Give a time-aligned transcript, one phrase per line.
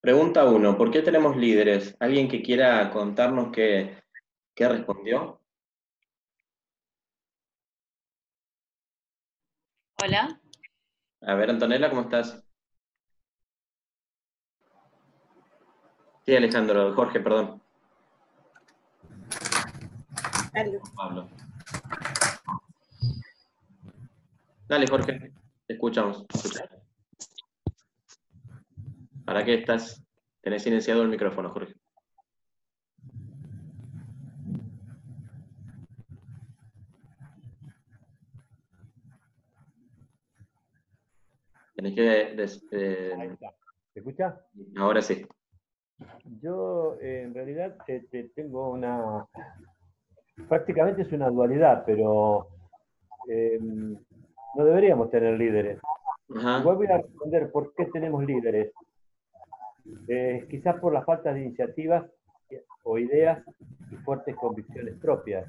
[0.00, 1.94] Pregunta uno, ¿por qué tenemos líderes?
[2.00, 4.02] ¿Alguien que quiera contarnos qué,
[4.54, 5.38] qué respondió?
[10.02, 10.40] Hola.
[11.20, 12.42] A ver, Antonella, ¿cómo estás?
[16.24, 17.62] Sí, Alejandro, Jorge, perdón.
[20.96, 21.28] Pablo.
[24.66, 25.32] Dale, Jorge,
[25.66, 26.24] te escuchamos.
[29.30, 30.04] ¿Para qué estás?
[30.40, 31.72] Tenés silenciado el micrófono, Jorge.
[41.76, 42.34] Tenés que...
[42.72, 43.36] Eh,
[43.94, 44.44] ¿Se escucha?
[44.76, 45.24] Ahora sí.
[46.42, 47.76] Yo, eh, en realidad,
[48.34, 49.28] tengo una...
[50.48, 52.48] Prácticamente es una dualidad, pero
[53.28, 53.96] em,
[54.56, 55.78] no deberíamos tener líderes.
[56.26, 58.72] voy a responder por qué tenemos líderes.
[60.08, 62.04] Eh, quizás por la falta de iniciativas
[62.82, 63.42] o ideas
[63.90, 65.46] y fuertes convicciones propias.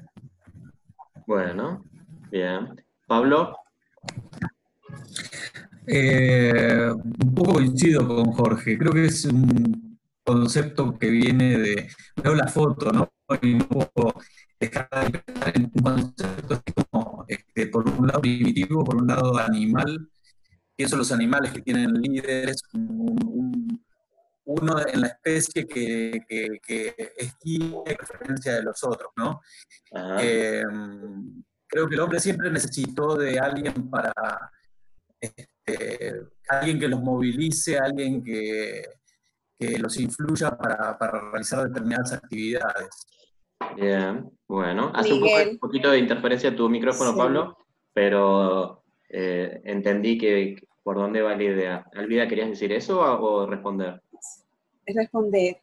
[1.26, 1.84] Bueno,
[2.30, 2.68] bien.
[3.06, 3.56] Pablo.
[5.86, 8.78] Eh, un poco coincido con Jorge.
[8.78, 11.88] Creo que es un concepto que viene de.
[12.22, 13.08] Veo la foto, ¿no?
[13.40, 14.14] Y un poco
[14.60, 20.08] en un concepto como, este, por un lado primitivo, por un lado animal.
[20.76, 23.51] Pienso los animales que tienen líderes, un,
[24.44, 29.40] uno en la especie que, que, es referencia de los otros, ¿no?
[30.20, 34.12] Em, creo que el hombre siempre necesitó de alguien para,
[35.20, 38.82] este, alguien que los movilice, alguien que,
[39.58, 43.06] que los influya para, para, realizar determinadas actividades.
[43.76, 47.56] Bien, bueno, hace un, poquito de interferencia tu micrófono, Pablo,
[47.92, 51.86] pero eh, entendí que por dónde va la idea.
[51.94, 54.02] Alvida, ¿querías decir eso o responder?
[54.86, 55.60] Responder.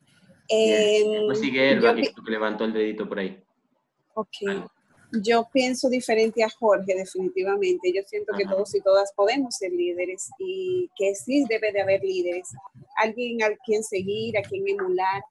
[0.48, 1.04] Eh,
[1.36, 3.42] sigue Elba, que, levantó el dedito por ahí.
[4.16, 4.68] Ok.
[5.24, 7.92] Yo pienso diferente a Jorge, definitivamente.
[7.94, 12.04] Yo siento que todos y todas podemos ser líderes y que sí debe de haber
[12.04, 12.50] líderes.
[12.98, 15.24] Alguien al quien seguir, a quien emular,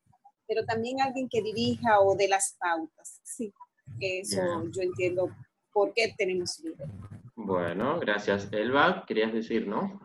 [0.49, 3.20] pero también alguien que dirija o de las pautas.
[3.22, 3.53] Sí,
[4.00, 5.31] eso yo entiendo
[5.72, 6.88] por qué tenemos líderes.
[7.37, 8.49] Bueno, gracias.
[8.53, 10.00] Elba, querías decir, ¿no?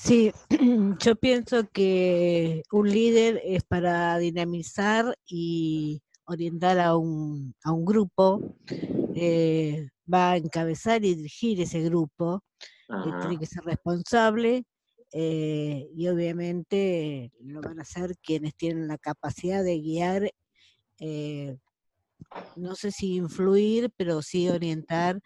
[0.00, 0.32] Sí,
[1.00, 8.40] yo pienso que un líder es para dinamizar y orientar a un, a un grupo,
[9.16, 12.44] eh, va a encabezar y dirigir ese grupo,
[12.88, 14.64] eh, tiene que ser responsable
[15.12, 20.30] eh, y obviamente lo van a hacer quienes tienen la capacidad de guiar,
[22.56, 25.20] no sé si influir, pero sí orientar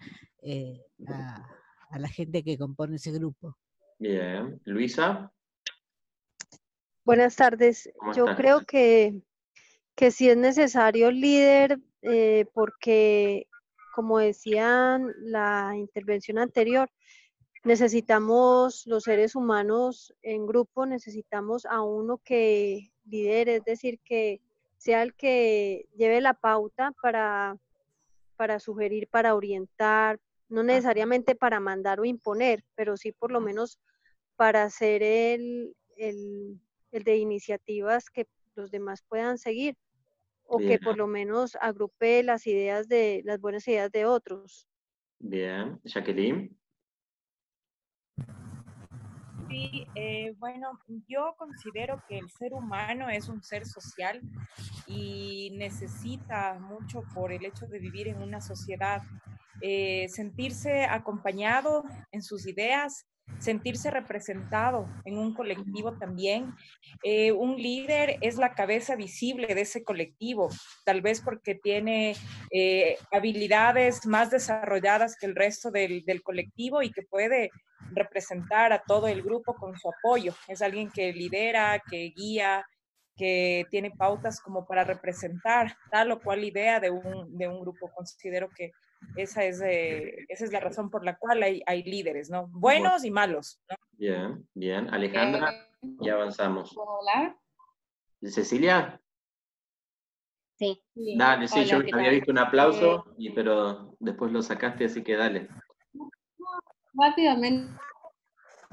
[1.91, 3.57] a la gente que compone ese grupo.
[4.03, 4.61] Bien.
[4.65, 5.33] Luisa.
[7.05, 7.89] Buenas tardes.
[8.17, 9.23] Yo creo que,
[9.95, 13.47] que sí es necesario líder eh, porque,
[13.95, 16.91] como decían la intervención anterior,
[17.63, 24.41] necesitamos los seres humanos en grupo, necesitamos a uno que lidere, es decir, que
[24.79, 27.57] sea el que lleve la pauta para,
[28.35, 33.79] para sugerir, para orientar, no necesariamente para mandar o imponer, pero sí por lo menos
[34.37, 39.77] para hacer el, el, de iniciativas que los demás puedan seguir
[40.45, 44.69] o que por lo menos agrupe las ideas de las buenas ideas de otros.
[45.19, 46.55] Bien, Jacqueline.
[49.49, 54.21] Sí, eh, bueno, yo considero que el ser humano es un ser social
[54.87, 59.03] y necesita mucho por el hecho de vivir en una sociedad,
[59.61, 63.07] eh, sentirse acompañado en sus ideas
[63.39, 66.55] sentirse representado en un colectivo también.
[67.03, 70.49] Eh, un líder es la cabeza visible de ese colectivo,
[70.85, 72.15] tal vez porque tiene
[72.51, 77.51] eh, habilidades más desarrolladas que el resto del, colectivo y que puede
[77.91, 80.35] representar a todo el grupo con su apoyo.
[80.47, 82.65] Es alguien que lidera, que guía,
[83.17, 87.91] que tiene pautas como para representar tal o cual idea de un, de un grupo.
[87.95, 88.71] Considero que
[89.17, 92.49] esa es, eh, esa es la razón por la cual hay, hay líderes, ¿no?
[92.49, 93.61] Buenos y malos.
[93.93, 94.93] Bien, bien.
[94.93, 95.53] Alejandra,
[95.83, 96.75] eh, ya avanzamos.
[96.77, 97.37] Hola.
[98.23, 99.01] ¿Cecilia?
[100.57, 100.81] Sí.
[100.95, 105.17] Dale, sí, yo había visto un aplauso, eh, y, pero después lo sacaste, así que
[105.17, 105.49] dale.
[106.95, 107.73] Rápidamente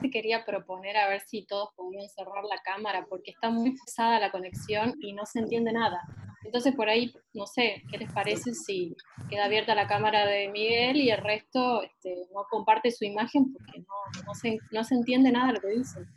[0.07, 4.31] quería proponer a ver si todos podían cerrar la cámara, porque está muy pesada la
[4.31, 6.01] conexión y no se entiende nada.
[6.45, 8.95] Entonces por ahí, no sé, ¿qué les parece si
[9.29, 13.79] queda abierta la cámara de Miguel y el resto este, no comparte su imagen porque
[13.79, 16.07] no, no, se, no se entiende nada lo que dicen?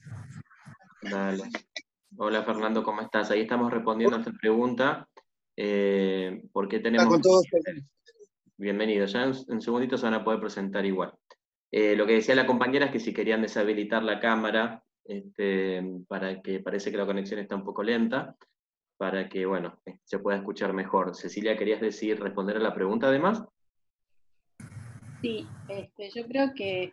[1.03, 1.43] Dale.
[2.17, 3.31] Hola Fernando, ¿cómo estás?
[3.31, 5.09] Ahí estamos respondiendo a esta pregunta.
[5.57, 7.21] Eh, ¿Por qué tenemos...
[8.57, 11.13] Bienvenidos, ya en, un segundito se van a poder presentar igual.
[11.73, 16.43] Eh, lo que decía la compañera es que si querían deshabilitar la cámara, este, para
[16.43, 18.37] que parece que la conexión está un poco lenta,
[18.99, 21.17] para que, bueno, se pueda escuchar mejor.
[21.17, 23.43] Cecilia, ¿querías decir, responder a la pregunta además?
[25.23, 26.93] Sí, este, yo creo que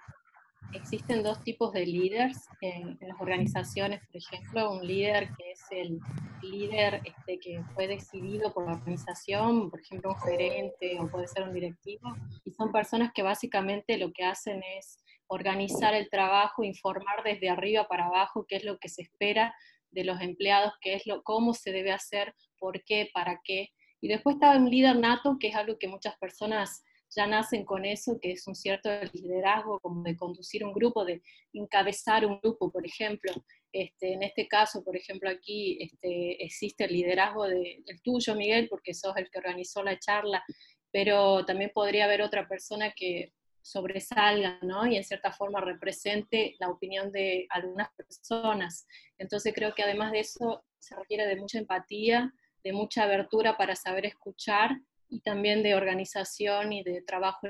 [0.73, 5.99] existen dos tipos de líderes en, las organizaciones, por ejemplo, un líder que es el
[6.41, 11.43] líder este, que fue decidido por la organización, por ejemplo, un gerente o puede ser
[11.43, 12.15] un directivo,
[12.45, 17.87] y son personas que básicamente lo que hacen es organizar el trabajo, informar desde arriba
[17.87, 19.53] para abajo qué es lo que se espera
[19.91, 23.69] de los empleados, qué es lo, cómo se debe hacer, por qué, para qué.
[24.01, 26.83] Y después está un líder nato, que es algo que muchas personas
[27.15, 31.21] ya nacen con eso, que es un cierto liderazgo, como de conducir un grupo, de
[31.53, 33.31] encabezar un grupo, por ejemplo.
[33.71, 38.93] Este, en este caso, por ejemplo, aquí este, existe el liderazgo del tuyo, Miguel, porque
[38.93, 40.43] sos el que organizó la charla,
[40.91, 44.87] pero también podría haber otra persona que sobresalga, ¿no?
[44.87, 48.87] Y en cierta forma represente la opinión de algunas personas.
[49.17, 52.33] Entonces creo que además de eso se requiere de mucha empatía,
[52.63, 54.71] de mucha abertura para saber escuchar
[55.09, 57.47] y también de organización y de trabajo.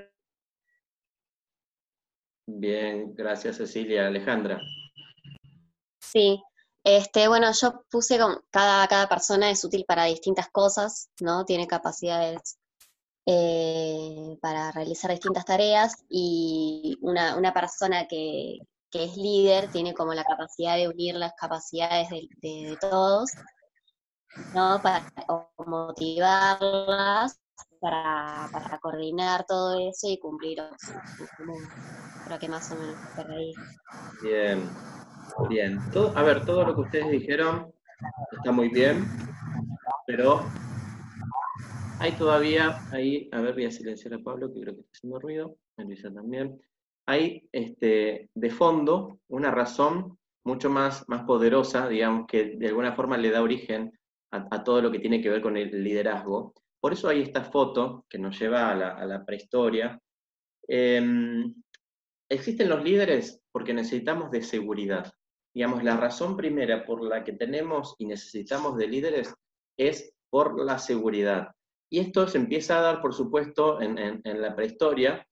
[2.47, 4.07] Bien, gracias Cecilia.
[4.07, 4.59] Alejandra.
[5.99, 6.41] Sí,
[6.83, 11.45] este, bueno, yo puse con cada, cada persona es útil para distintas cosas, ¿no?
[11.45, 12.57] Tiene capacidades
[13.25, 18.59] eh, para realizar distintas tareas y una, una persona que,
[18.89, 23.29] que, es líder tiene como la capacidad de unir las capacidades de, de, de todos,
[24.55, 24.81] ¿no?
[24.81, 25.05] Para
[25.57, 27.39] motivarlas
[27.79, 28.49] para,
[28.81, 30.59] coordinar todo eso y cumplir
[32.25, 33.53] Creo que más o menos por ahí.
[34.21, 34.69] Bien,
[35.49, 35.79] bien.
[35.91, 37.71] Todo, a ver, todo lo que ustedes dijeron
[38.31, 39.05] está muy bien,
[40.05, 40.43] pero
[41.99, 45.19] hay todavía, ahí, a ver, voy a silenciar a Pablo, que creo que está haciendo
[45.19, 46.61] ruido, a Luisa también.
[47.07, 53.17] Hay este, de fondo una razón mucho más, más poderosa, digamos, que de alguna forma
[53.17, 53.91] le da origen
[54.31, 58.05] a todo lo que tiene que ver con el liderazgo, por eso hay esta foto
[58.09, 59.99] que nos lleva a la, prehistoria.
[60.67, 61.53] Em,
[62.29, 65.11] existen los líderes porque necesitamos de seguridad.
[65.53, 69.33] Digamos, la razón primera por la que tenemos y necesitamos de líderes
[69.77, 71.49] es por la seguridad.
[71.91, 75.27] Y esto se empieza a dar, por supuesto, en, en la prehistoria,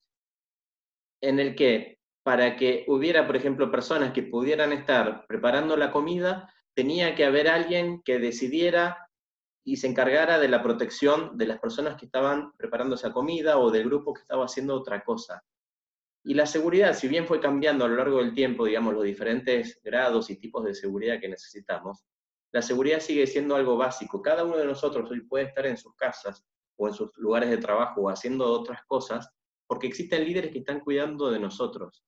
[1.21, 6.53] en el que para que hubiera, por ejemplo, personas que pudieran estar preparando la comida,
[6.75, 9.06] tenía que haber alguien que decidiera
[9.67, 13.69] y se encargara de la protección de las personas que estaban preparando esa comida o
[13.69, 15.43] del grupo que estaba haciendo otra cosa.
[16.23, 19.81] Y la seguridad, si bien fue cambiando a lo largo del tiempo, digamos, los diferentes
[19.83, 22.05] grados y tipos de seguridad que necesitamos,
[22.53, 24.21] la seguridad sigue siendo algo básico.
[24.21, 26.45] Cada uno de nosotros hoy puede estar en sus casas
[26.77, 29.29] o en sus lugares de trabajo o haciendo otras cosas
[29.67, 32.05] porque existen líderes que están cuidando de nosotros.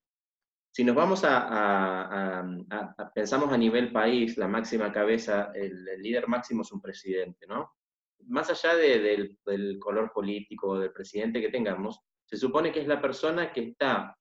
[0.71, 2.45] Si nos vamos a,
[3.13, 7.73] pensamos a nivel país, la máxima cabeza, el, líder máximo es un presidente, ¿no?
[8.27, 9.37] Más allá del,
[9.79, 14.15] color político del presidente que tengamos, se supone que es la persona que está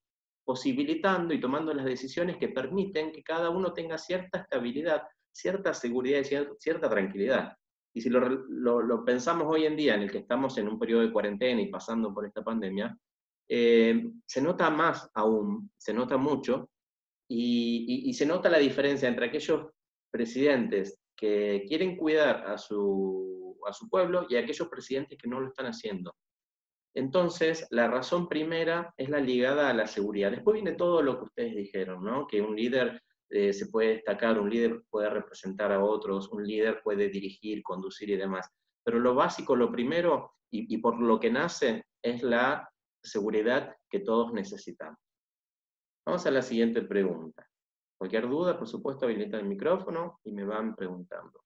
[0.44, 6.20] posibilitando y tomando las decisiones que permiten que cada uno tenga cierta estabilidad, cierta seguridad
[6.20, 6.24] y
[6.58, 7.54] cierta tranquilidad.
[7.92, 11.02] Y si lo, lo, pensamos hoy en día, en el que estamos en un periodo
[11.02, 12.96] de cuarentena y pasando por esta pandemia,
[13.48, 16.68] eh, se nota más aún, se nota mucho,
[17.28, 19.70] y, se nota la diferencia entre aquellos
[20.10, 25.48] presidentes que quieren cuidar a su, a su pueblo y aquellos presidentes que no lo
[25.48, 26.14] están haciendo.
[26.94, 30.30] Entonces, la razón primera es la ligada a la seguridad.
[30.30, 32.26] Después viene todo lo que ustedes dijeron, ¿no?
[32.26, 36.80] Que un líder eh, se puede destacar, un líder puede representar a otros, un líder
[36.82, 38.48] puede dirigir, conducir y demás.
[38.82, 42.68] Pero lo básico, lo primero, y, y por lo que nace, es la
[43.08, 44.98] seguridad que todos necesitamos.
[46.06, 47.46] Vamos a la siguiente pregunta.
[47.98, 51.44] Cualquier duda, por supuesto, habilita el micrófono y me van preguntando.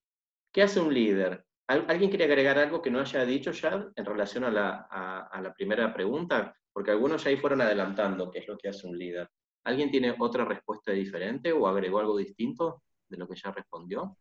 [0.51, 1.43] ¿Qué hace un líder?
[1.67, 6.55] ¿Alguien quiere agregar algo que no haya dicho ya en relación a la, primera pregunta?
[6.71, 9.29] Porque algunos ya ahí fueron adelantando qué es lo que hace un líder.
[9.63, 14.15] ¿Alguien tiene otra respuesta diferente o agregó algo distinto de lo que ya respondió?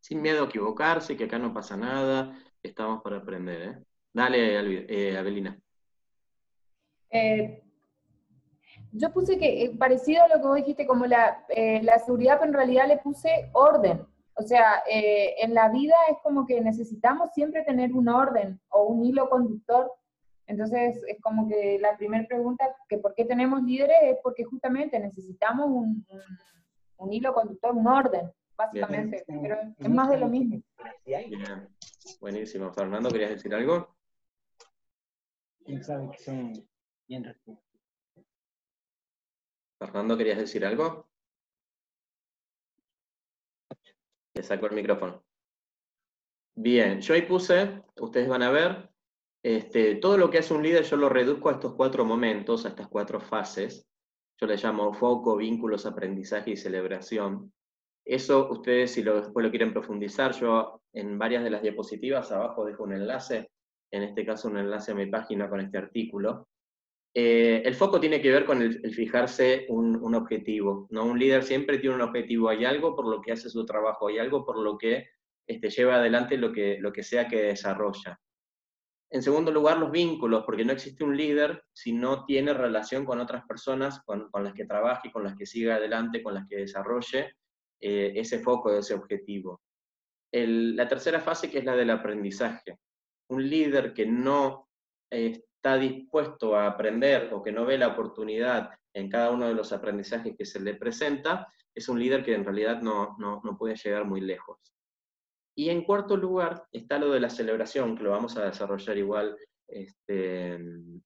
[0.00, 3.62] Sin miedo a equivocarse, que acá no pasa nada, estamos para aprender.
[3.62, 3.84] ¿eh?
[4.14, 5.60] Dale, eh, Abelina.
[7.10, 7.64] Eh,
[8.92, 11.44] yo puse que, eh, parecido a lo que vos dijiste, como la,
[11.82, 14.06] la seguridad, pero en realidad le puse orden.
[14.36, 19.04] O sea, en la vida es como que necesitamos siempre tener un orden o un
[19.04, 19.92] hilo conductor.
[20.46, 24.98] Entonces, es como que la primera pregunta, que por qué tenemos líderes, es porque justamente
[24.98, 26.04] necesitamos un,
[26.96, 30.60] un hilo conductor, un orden, básicamente, pero es más de lo mismo.
[31.04, 31.30] Bien.
[32.20, 32.72] Buenísimo.
[32.72, 33.94] Fernando, ¿querías decir algo?
[35.82, 36.52] Sabe que son
[37.08, 37.24] bien
[39.78, 41.08] Fernando, ¿querías decir algo?
[44.34, 45.24] Le saco el micrófono.
[46.56, 48.90] Bien, yo ahí puse, ustedes van a ver,
[49.42, 52.68] este, todo lo que hace un líder yo lo reduzco a estos cuatro momentos, a
[52.68, 53.86] estas cuatro fases.
[54.40, 57.52] Yo le llamo foco, vínculos, aprendizaje y celebración.
[58.04, 62.64] Eso ustedes si lo, después lo quieren profundizar, yo en varias de las diapositivas abajo
[62.64, 63.50] dejo un enlace,
[63.94, 66.48] en este caso un enlace a mi página con este artículo.
[67.14, 70.88] Eh, el foco tiene que ver con el, fijarse un, objetivo.
[70.90, 71.04] ¿no?
[71.04, 74.18] Un líder siempre tiene un objetivo, hay algo por lo que hace su trabajo, hay
[74.18, 75.06] algo por lo que
[75.46, 78.20] este, lleva adelante lo que, lo que sea que desarrolla.
[79.10, 83.20] En segundo lugar, los vínculos, porque no existe un líder si no tiene relación con
[83.20, 87.36] otras personas con, las que trabaje, con las que siga adelante, con las que desarrolle
[87.80, 89.60] eh, ese foco, ese objetivo.
[90.32, 92.80] la tercera fase, que es la del aprendizaje.
[93.28, 94.68] Un líder que no
[95.10, 99.72] está dispuesto a aprender o que no ve la oportunidad en cada uno de los
[99.72, 103.74] aprendizajes que se le presenta, es un líder que en realidad no, no, no puede
[103.76, 104.58] llegar muy lejos.
[105.56, 109.36] Y en cuarto lugar está lo de la celebración, que lo vamos a desarrollar igual
[109.68, 110.58] este,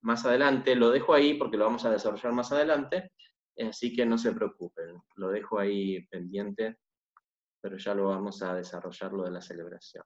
[0.03, 0.75] más adelante.
[0.75, 3.13] Lo dejo ahí porque lo vamos a desarrollar más adelante,
[3.59, 5.01] así que no se preocupen.
[5.17, 6.79] Lo dejo ahí pendiente,
[7.61, 10.05] pero ya lo vamos a desarrollar lo de la celebración.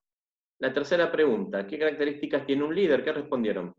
[0.63, 3.03] La tercera pregunta, ¿qué características tiene un líder?
[3.03, 3.75] ¿Qué respondieron?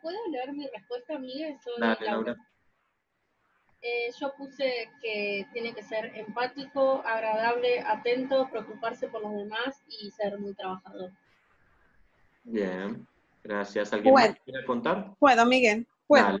[0.00, 1.58] ¿Puedo leer mi respuesta, Miguel?
[1.80, 2.36] Dale, Laura.
[3.82, 10.12] Eh, yo puse que tiene que ser empático, agradable, atento, preocuparse por los demás y
[10.12, 11.10] ser muy trabajador.
[12.44, 13.04] Bien,
[13.42, 13.92] gracias.
[13.92, 15.12] ¿Alguien más quiere contar?
[15.18, 15.88] Puedo, Miguel.
[16.06, 16.38] Puedo.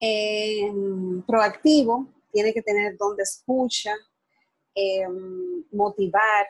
[0.00, 0.72] Eh,
[1.24, 3.94] proactivo, tiene que tener donde escucha,
[4.74, 5.06] eh,
[5.72, 6.46] motivar,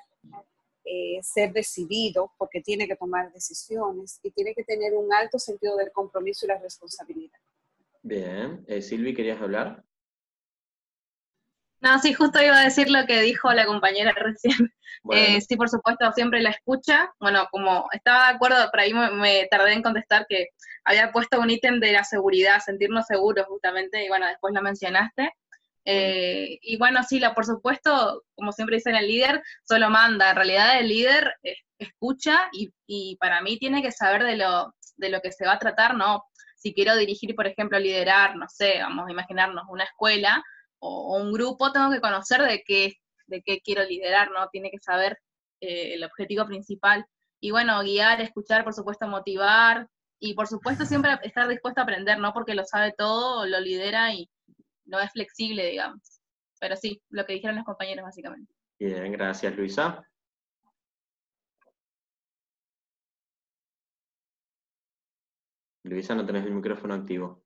[1.22, 5.92] ser decidido, porque tiene que tomar decisiones y tiene que tener un alto sentido del
[5.92, 7.38] compromiso y la responsabilidad.
[8.02, 8.64] Bien.
[8.66, 9.84] Eh, Silvi, ¿querías hablar?
[11.80, 14.72] No, sí, justo iba a decir lo que dijo la compañera recién.
[15.12, 17.12] Eh, sí, por supuesto, siempre la escucha.
[17.18, 20.48] Bueno, como estaba de acuerdo, por ahí me, tardé en contestar que
[20.84, 25.32] había puesto un ítem de la seguridad, sentirnos seguros justamente, y bueno, después lo mencionaste.
[25.84, 30.30] Eh, y bueno, sí, la, por supuesto, como siempre dicen el líder, solo manda.
[30.30, 31.34] En realidad el líder
[31.78, 35.54] escucha y, y, para mí tiene que saber de lo, de lo que se va
[35.54, 36.24] a tratar, ¿no?
[36.62, 40.42] si quiero dirigir, por ejemplo, liderar, no sé, vamos a imaginarnos una escuela
[40.78, 42.94] o, un grupo, tengo que conocer de qué,
[43.26, 44.48] de qué quiero liderar, ¿no?
[44.48, 45.18] Tiene que saber
[45.60, 47.04] eh, el objetivo principal.
[47.40, 49.88] Y bueno, guiar, escuchar, por supuesto, motivar
[50.20, 52.32] y por supuesto siempre estar dispuesto a aprender, ¿no?
[52.32, 54.30] Porque lo sabe todo, lo lidera y
[54.84, 56.20] no es flexible, digamos.
[56.60, 58.52] Pero sí, lo que dijeron los compañeros básicamente.
[58.78, 60.06] Bien, gracias Luisa.
[65.84, 67.42] Luisa, no tenés el micrófono activo.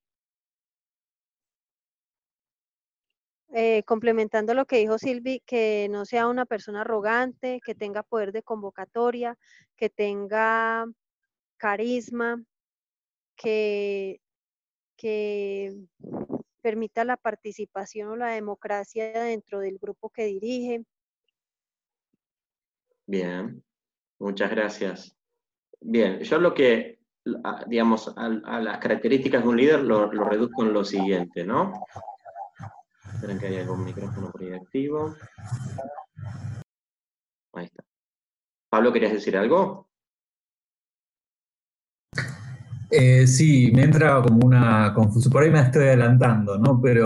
[3.58, 8.32] Eh, complementando lo que dijo Silvi, que no sea una persona arrogante, que tenga poder
[8.32, 9.38] de convocatoria,
[9.76, 10.84] que tenga
[11.56, 12.42] carisma,
[13.34, 14.20] que,
[14.96, 15.74] que
[16.66, 20.84] permita la participación o la democracia dentro del grupo que dirige.
[23.06, 23.62] Bien,
[24.18, 25.16] muchas gracias.
[25.80, 26.98] Bien, yo lo que
[27.68, 31.72] digamos, a, las características de un líder lo, reduzco en lo siguiente, ¿no?
[33.14, 35.14] Esperen que haya algún micrófono por ahí activo.
[37.52, 37.84] Ahí está.
[38.68, 39.85] Pablo, ¿querías decir algo?
[42.90, 45.32] Eh, sí, me entra como una confusión.
[45.32, 46.80] Por ahí me estoy adelantando, ¿no?
[46.80, 47.04] Pero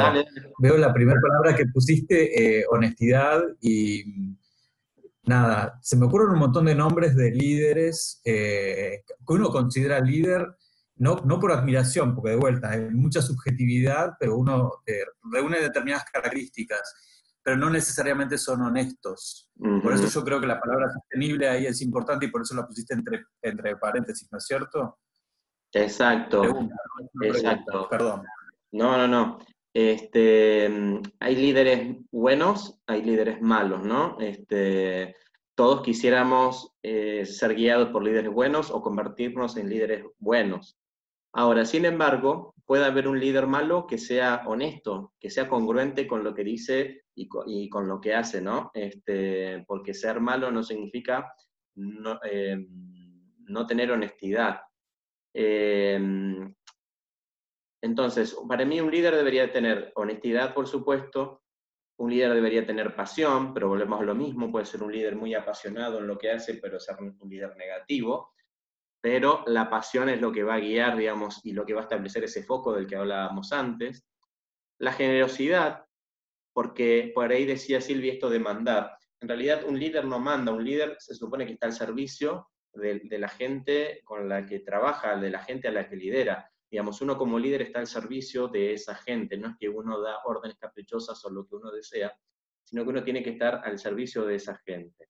[0.59, 4.37] veo la primera palabra que pusiste, eh, honestidad, y
[5.25, 10.47] nada, se me ocurren un montón de nombres de líderes eh, que uno considera líder,
[10.97, 14.83] no, no por admiración, porque de vuelta hay mucha subjetividad, pero uno
[15.33, 16.95] reúne determinadas características,
[17.43, 19.51] pero no necesariamente son honestos.
[19.83, 22.67] Por eso yo creo que la palabra sostenible ahí es importante y por eso la
[22.67, 24.99] pusiste entre, entre paréntesis, ¿no es cierto?
[25.73, 26.69] Exacto.
[27.23, 27.89] Exacto.
[27.89, 28.23] Perdón.
[28.73, 29.39] No, no, no.
[29.73, 30.69] Este,
[31.21, 34.19] hay líderes buenos, hay líderes malos, ¿no?
[34.19, 35.15] Este,
[35.55, 40.77] todos quisiéramos eh, ser guiados por líderes buenos o convertirnos en líderes buenos.
[41.33, 46.25] Ahora, sin embargo, puede haber un líder malo que sea honesto, que sea congruente con
[46.25, 47.29] lo que dice y
[47.69, 48.71] con, lo que hace, ¿no?
[48.75, 51.33] Este, porque ser malo no significa
[51.75, 52.67] no, eh,
[53.69, 54.61] tener honestidad.
[55.35, 55.99] Eh,
[57.83, 61.43] Entonces, para mí un líder debería tener honestidad, por supuesto,
[61.99, 65.35] un líder debería tener pasión, pero volvemos a lo mismo, puede ser un líder muy
[65.35, 68.33] apasionado en lo que hace, pero ser un líder negativo,
[69.03, 71.85] pero la pasión es lo que va a guiar, digamos, y lo que va a
[71.85, 74.07] establecer ese foco del que hablábamos antes.
[74.79, 75.85] La generosidad,
[76.55, 78.97] porque por ahí decía Silvia esto de mandar.
[79.21, 83.01] En realidad un líder no manda, un líder se supone que está al servicio de,
[83.05, 87.01] de la gente con la que trabaja, de la gente a la que lidera digamos,
[87.01, 90.57] uno como líder está al servicio de esa gente, no es que uno da órdenes
[90.57, 92.17] caprichosas o lo que uno desea,
[92.63, 95.09] sino que uno tiene que estar al servicio de esa gente.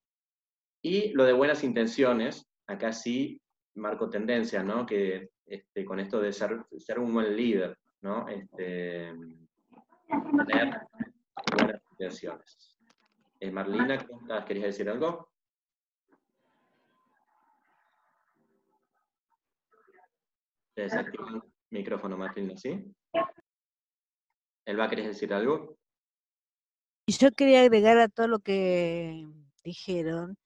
[0.80, 3.42] Y lo de buenas intenciones, acá sí
[3.74, 4.86] marco tendencia, ¿no?
[4.86, 8.26] Que este, con esto de ser, ser un buen líder, ¿no?
[8.28, 9.12] Este,
[10.46, 10.80] tener
[11.58, 12.78] buenas intenciones.
[13.38, 13.98] Eh, Marlina,
[14.46, 15.29] ¿querías decir algo?
[20.82, 22.84] Desactivar el micrófono, Martín, ¿sí?
[24.66, 25.76] Elba, ¿querés decir algo?
[27.06, 29.26] Yo quería agregar a todo lo que
[29.64, 30.36] dijeron,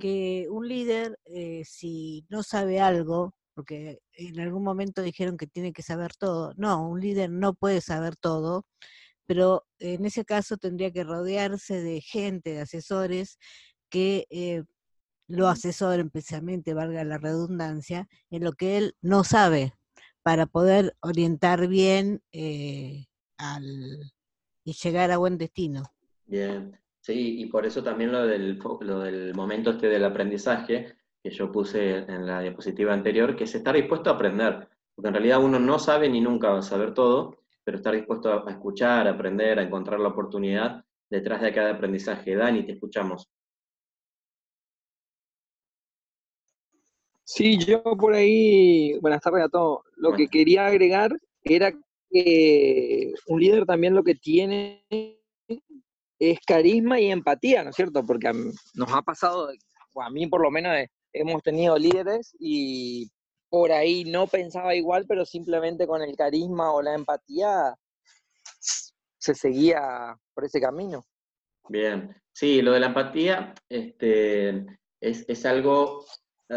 [0.00, 5.72] que un líder, eh, si no sabe algo, porque en algún momento dijeron que tiene
[5.72, 8.64] que saber todo, no, un líder no puede saber todo,
[9.26, 13.38] pero en ese caso tendría que rodearse de gente, de asesores
[13.88, 14.62] que eh,
[15.26, 19.74] lo asesoren precisamente, valga la redundancia, en lo que él no sabe,
[20.22, 23.06] para poder orientar bien eh,
[23.38, 24.12] al,
[24.64, 25.82] y llegar a buen destino.
[26.26, 31.30] Bien, sí, y por eso también lo del, lo del momento este del aprendizaje, que
[31.30, 35.42] yo puse en la diapositiva anterior, que es estar dispuesto a aprender, porque en realidad
[35.42, 39.12] uno no sabe ni nunca va a saber todo, pero estar dispuesto a escuchar, a
[39.12, 42.34] aprender, a encontrar la oportunidad detrás de cada aprendizaje.
[42.34, 43.28] Dani, te escuchamos.
[47.32, 49.82] Sí, yo por ahí, buenas tardes a todos.
[49.94, 51.12] Lo que quería agregar
[51.44, 51.72] era
[52.10, 54.84] que un líder también lo que tiene
[56.18, 58.04] es carisma y empatía, ¿no es cierto?
[58.04, 58.32] Porque
[58.74, 59.48] nos ha pasado,
[59.94, 63.08] o a mí por lo menos eh, hemos tenido líderes y
[63.48, 67.76] por ahí no pensaba igual, pero simplemente con el carisma o la empatía
[69.18, 71.04] se seguía por ese camino.
[71.68, 74.66] Bien, sí, lo de la empatía este,
[75.00, 76.04] es, es algo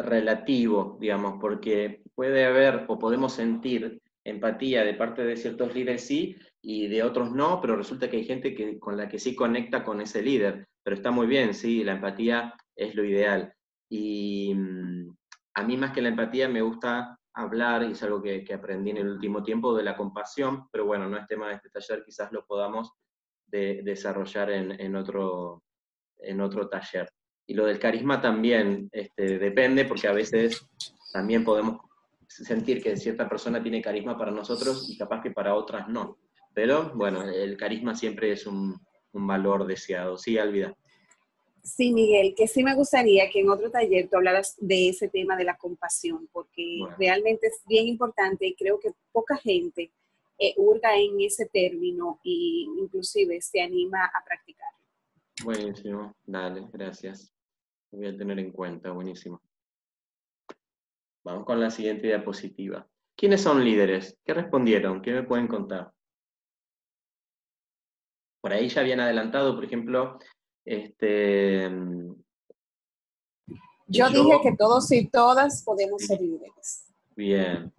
[0.01, 6.35] relativo, digamos, porque puede haber o podemos sentir empatía de parte de ciertos líderes sí
[6.61, 9.83] y de otros no, pero resulta que hay gente que, con la que sí conecta
[9.83, 13.53] con ese líder, pero está muy bien, sí, la empatía es lo ideal.
[13.89, 15.15] Y mm,
[15.55, 18.97] a mí más que la empatía me gusta hablar, y es algo que, aprendí en
[18.97, 22.31] el último tiempo, de la compasión, pero bueno, no es tema de este taller, quizás
[22.31, 22.91] lo podamos
[23.47, 25.61] desarrollar en, otro,
[26.17, 27.07] en otro taller.
[27.45, 30.65] Y lo del carisma también este, depende, porque a veces
[31.11, 31.81] también podemos
[32.27, 36.17] sentir que cierta persona tiene carisma para nosotros y capaz que para otras no.
[36.53, 38.79] Pero bueno, el carisma siempre es un,
[39.15, 40.17] valor deseado.
[40.17, 40.75] Sí, Alvida.
[41.61, 45.37] Sí, Miguel, que sí me gustaría que en otro taller tú hablaras de ese tema
[45.37, 49.91] de la compasión, porque realmente es bien importante y creo que poca gente
[50.39, 54.82] eh, hurga en ese término e inclusive se anima a practicarlo.
[55.41, 57.33] Buenísimo, dale, gracias.
[57.91, 59.41] Lo voy a tener en cuenta, buenísimo.
[61.23, 62.87] Vamos con la siguiente diapositiva.
[63.15, 64.17] ¿Quiénes son líderes?
[64.25, 65.01] ¿Qué respondieron?
[65.01, 65.91] ¿Qué me pueden contar?
[68.41, 70.19] Por ahí ya habían adelantado, por ejemplo,
[70.65, 71.69] este...
[73.87, 76.93] Yo, dije que todos y todas podemos ser líderes.
[77.15, 77.71] Bien.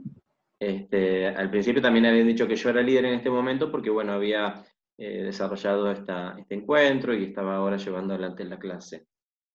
[0.59, 4.13] Este, al principio también habían dicho que yo era líder en este momento porque, bueno,
[4.13, 4.65] había
[4.97, 9.07] eh, desarrollado esta, este encuentro y estaba ahora llevando adelante la clase.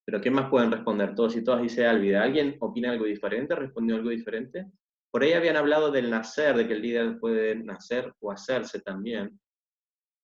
[0.06, 1.15] Pero ¿qué más pueden responder?
[1.15, 2.23] Todos y todas, dice Alvida.
[2.23, 3.56] ¿Alguien opina algo diferente?
[3.56, 4.65] ¿Respondió algo diferente?
[5.12, 9.39] Por ahí habían hablado del nacer, de que el líder puede nacer o hacerse también.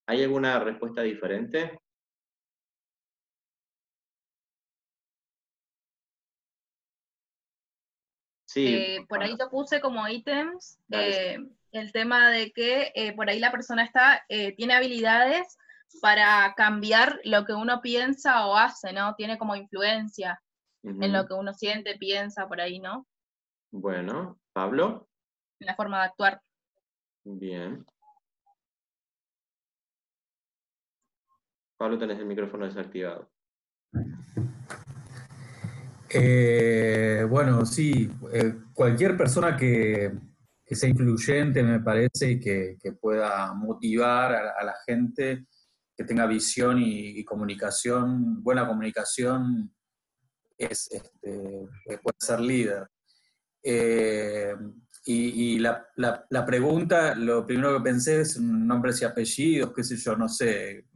[0.08, 1.80] ¿Hay alguna respuesta diferente?
[8.46, 8.74] Sí.
[8.74, 11.38] Eh, por ahí yo puse como ítems eh,
[11.78, 15.58] el tema de que eh, por ahí la persona está, tiene habilidades
[16.02, 19.16] para cambiar lo que uno piensa o hace, ¿no?
[19.16, 20.42] Tiene como influencia
[20.84, 23.08] en lo que uno siente, piensa por ahí, ¿no?
[23.72, 25.08] Bueno, Pablo.
[25.60, 26.42] En la forma de actuar.
[27.24, 27.86] Bien.
[31.78, 33.30] Pablo, tenés el micrófono desactivado.
[36.10, 40.14] Eh, bueno, sí, eh, cualquier persona que,
[40.74, 45.46] sea influyente, me parece, y que, pueda motivar a, la gente
[45.96, 49.72] que tenga visión y, comunicación, buena comunicación,
[50.58, 51.68] es, este,
[52.02, 52.88] puede ser líder.
[53.62, 54.56] Eh,
[55.08, 55.86] Y, la,
[56.48, 60.88] pregunta, lo primero que pensé es nombres y apellidos, qué sé yo, no sé.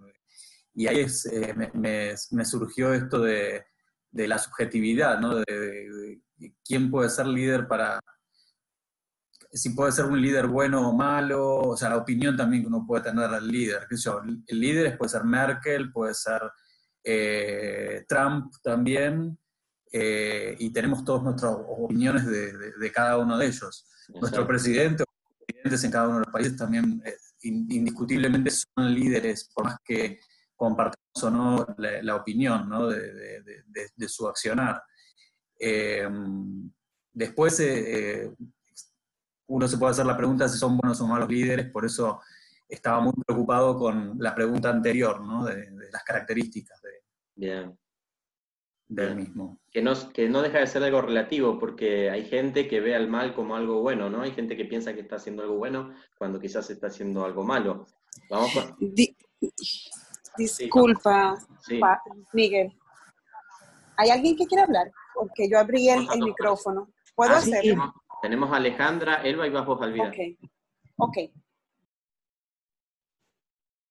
[0.74, 3.66] Y ahí eh, me, surgió esto de,
[4.12, 5.36] la subjetividad, ¿no?
[5.36, 6.22] De,
[6.66, 8.00] quién puede ser líder para,
[9.52, 12.86] si puede ser un líder bueno o malo, o sea, la opinión también que uno
[12.86, 13.88] puede tener del líder.
[13.90, 14.22] ¿Qué sé yo?
[14.46, 16.42] El líder puede ser Merkel, puede ser
[17.04, 19.38] eh, Trump también,
[19.92, 23.88] eh, y tenemos todas nuestras opiniones de, cada uno de ellos.
[24.10, 29.50] Nuestro presidente o presidentes en cada uno de los países también eh, indiscutiblemente son líderes,
[29.54, 30.20] por más que
[30.56, 32.70] compartamos o no la, opinión
[33.96, 34.84] de, su accionar.
[37.14, 37.60] después,
[39.50, 42.22] uno se puede hacer la pregunta si son buenos o malos líderes, por eso
[42.68, 45.44] estaba muy preocupado con la pregunta anterior, ¿no?
[45.44, 46.90] de, las características de,
[47.36, 47.78] Bien.
[48.88, 49.60] del mismo.
[49.72, 53.08] Que no, que no deja de ser algo relativo, porque hay gente que ve al
[53.08, 54.22] mal como algo bueno, ¿no?
[54.22, 57.88] Hay gente que piensa que está haciendo algo bueno cuando quizás está haciendo algo malo.
[58.30, 58.52] Vamos
[60.38, 61.38] disculpa,
[62.34, 62.72] Miguel.
[63.98, 64.92] ¿Hay alguien que quiera hablar?
[65.14, 66.90] Porque yo abrí el, micrófono.
[67.16, 67.94] ¿Puedo ah, hacerlo?
[68.22, 70.10] Tenemos a Alejandra, Elba y Bajo Alvida.
[70.10, 70.50] Ok.
[70.98, 71.18] Ok.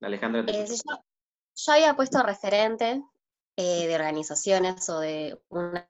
[0.01, 0.45] Alejandra.
[0.47, 3.03] Eh, yo, había puesto referente
[3.57, 5.89] eh, de organizaciones o de una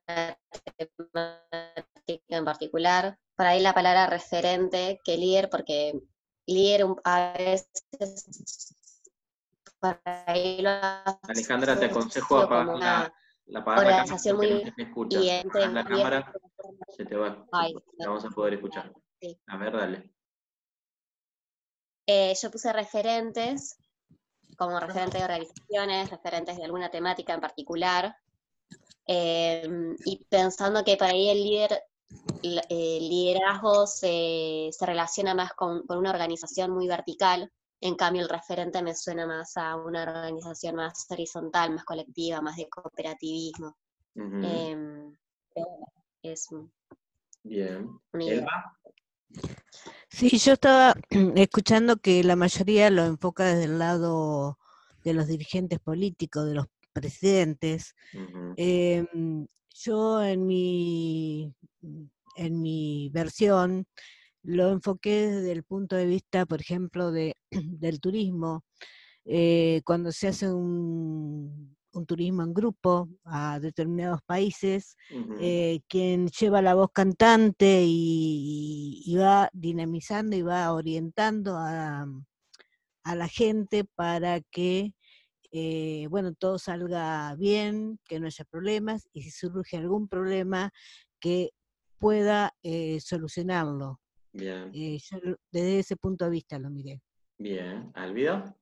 [0.77, 3.18] temática en particular.
[3.35, 6.01] Para ahí la palabra referente que líder, porque
[6.46, 8.74] líder a veces
[9.79, 13.12] para ahí lo Alejandra, te aconsejo apagar
[13.48, 14.46] la, la, organización muy
[15.11, 16.32] y entre la cámara
[16.96, 17.46] se te va.
[17.98, 18.92] vamos a poder escuchar.
[19.46, 20.12] A ver, dale.
[22.06, 23.78] Eh, yo puse referentes
[24.56, 28.16] como referentes de organizaciones, referentes de alguna temática en particular,
[29.06, 31.82] em, y pensando que para ahí el líder,
[32.42, 38.95] el liderazgo se, relaciona más con, una organización muy vertical, en cambio el referente me
[38.95, 43.77] suena más a una organización más horizontal, más colectiva, más de cooperativismo.
[44.14, 45.14] Em,
[46.23, 46.49] es
[47.45, 48.47] Bien.
[50.11, 50.95] Sí, yo estaba
[51.37, 54.59] escuchando que la mayoría lo enfoca desde el lado
[55.05, 57.95] de los dirigentes políticos, de los presidentes.
[58.57, 61.55] Em, yo en mi,
[62.37, 63.87] en mi versión
[64.48, 68.64] lo enfoqué desde el punto de vista, por ejemplo, de, del turismo.
[69.26, 74.96] Eh, cuando se hace un, un turismo en grupo a determinados países,
[75.38, 82.06] eh, quien lleva la voz cantante y, va dinamizando y va orientando a,
[83.04, 84.92] la gente para que
[85.50, 90.70] eh, bueno, todo salga bien, que no haya problemas y si surge algún problema
[91.20, 91.50] que
[91.98, 93.98] pueda eh, solucionarlo.
[94.38, 94.70] Bien.
[94.72, 95.18] yo
[95.51, 97.03] desde ese punto de vista lo miré.
[97.37, 98.55] Bien, ¿Alvido?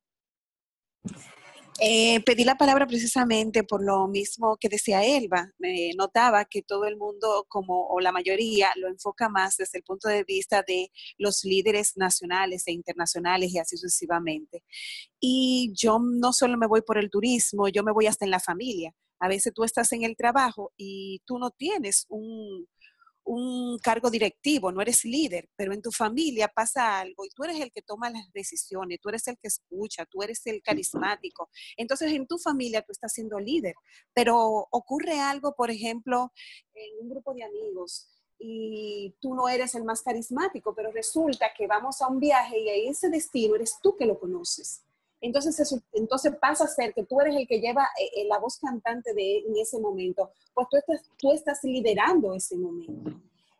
[1.78, 5.52] Eh, pedí la palabra precisamente por lo mismo que decía Elba.
[5.98, 10.08] Notaba que todo el mundo, como o la mayoría, lo enfoca más desde el punto
[10.08, 14.64] de vista de los líderes nacionales e internacionales y así sucesivamente.
[15.20, 18.40] Y yo no solo me voy por el turismo, yo me voy hasta en la
[18.40, 18.94] familia.
[19.18, 22.66] A veces tú estás en el trabajo y tú no tienes un,
[23.26, 27.60] un cargo directivo, no eres líder, pero en tu familia pasa algo y tú eres
[27.60, 31.50] el que toma las decisiones, tú eres el que escucha, tú eres el carismático.
[31.76, 33.74] Entonces en tu familia tú estás siendo líder,
[34.14, 36.32] pero ocurre algo, por ejemplo,
[36.74, 38.08] en un grupo de amigos
[38.38, 42.88] y tú no eres el más carismático, pero resulta que vamos a un viaje y
[42.88, 44.84] ese destino eres tú que lo conoces.
[45.26, 48.58] Entonces, entonces pasa a ser que tú eres el que lleva eh, eh, la voz
[48.58, 53.10] cantante de, en ese momento, pues tú estás, tú estás liderando ese momento.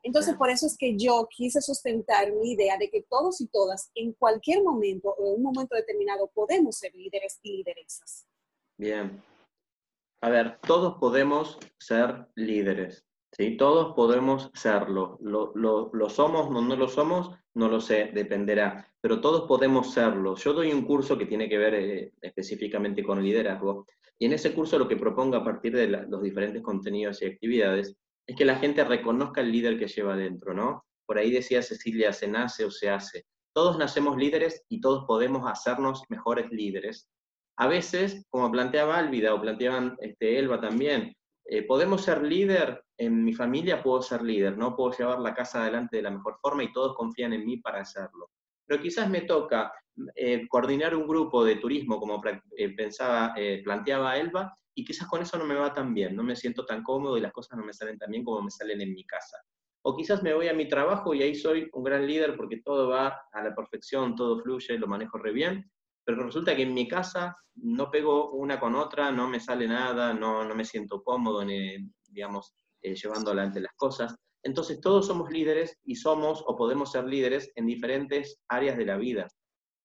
[0.04, 3.90] Entonces, por eso es que yo quise sustentar mi idea de que todos y todas,
[3.96, 8.24] en cualquier momento o en un momento determinado, podemos ser líderes y lideresas.
[8.78, 9.20] Bien.
[10.20, 13.04] A ver, todos podemos ser líderes.
[13.36, 13.56] ¿Sí?
[13.56, 15.18] Todos podemos serlo.
[15.20, 18.90] Lo, lo, somos o no lo somos, no lo sé, dependerá.
[19.00, 20.36] Pero todos podemos serlo.
[20.36, 23.86] Yo doy un curso que tiene que ver eh, específicamente con liderazgo.
[24.18, 27.94] Y en ese curso lo que propongo a partir de los diferentes contenidos y actividades
[28.26, 30.84] es que la gente reconozca el líder que lleva dentro, ¿no?
[31.04, 33.26] Por ahí decía Cecilia, se nace o se hace.
[33.52, 37.08] Todos nacemos líderes y todos podemos hacernos mejores líderes.
[37.58, 43.24] A veces, como planteaba Álvida o planteaban este, Elba también, eh, podemos ser líder, en
[43.24, 46.64] mi familia puedo ser líder, no puedo llevar la casa adelante de la mejor forma
[46.64, 48.30] y todos confían en mí para hacerlo.
[48.66, 49.72] Pero quizás me toca
[50.14, 52.20] eh, coordinar un grupo de turismo, como
[52.56, 56.36] eh, pensaba, planteaba Elba, y quizás con eso no me va tan bien, no me
[56.36, 58.92] siento tan cómodo y las cosas no me salen tan bien como me salen en
[58.92, 59.38] mi casa.
[59.82, 62.88] o quizás me voy a mi trabajo y ahí soy un gran líder porque todo
[62.88, 65.70] va a la perfección, todo fluye, lo manejo re bien,
[66.04, 70.12] pero resulta que en mi casa no pego una con otra, no me sale nada,
[70.12, 71.76] no, no me siento cómodo, ni,
[72.08, 72.54] digamos,
[72.86, 74.14] eh, llevando adelante las cosas.
[74.44, 78.96] Entonces todos somos líderes y somos o podemos ser líderes en diferentes áreas de la
[78.96, 79.26] vida.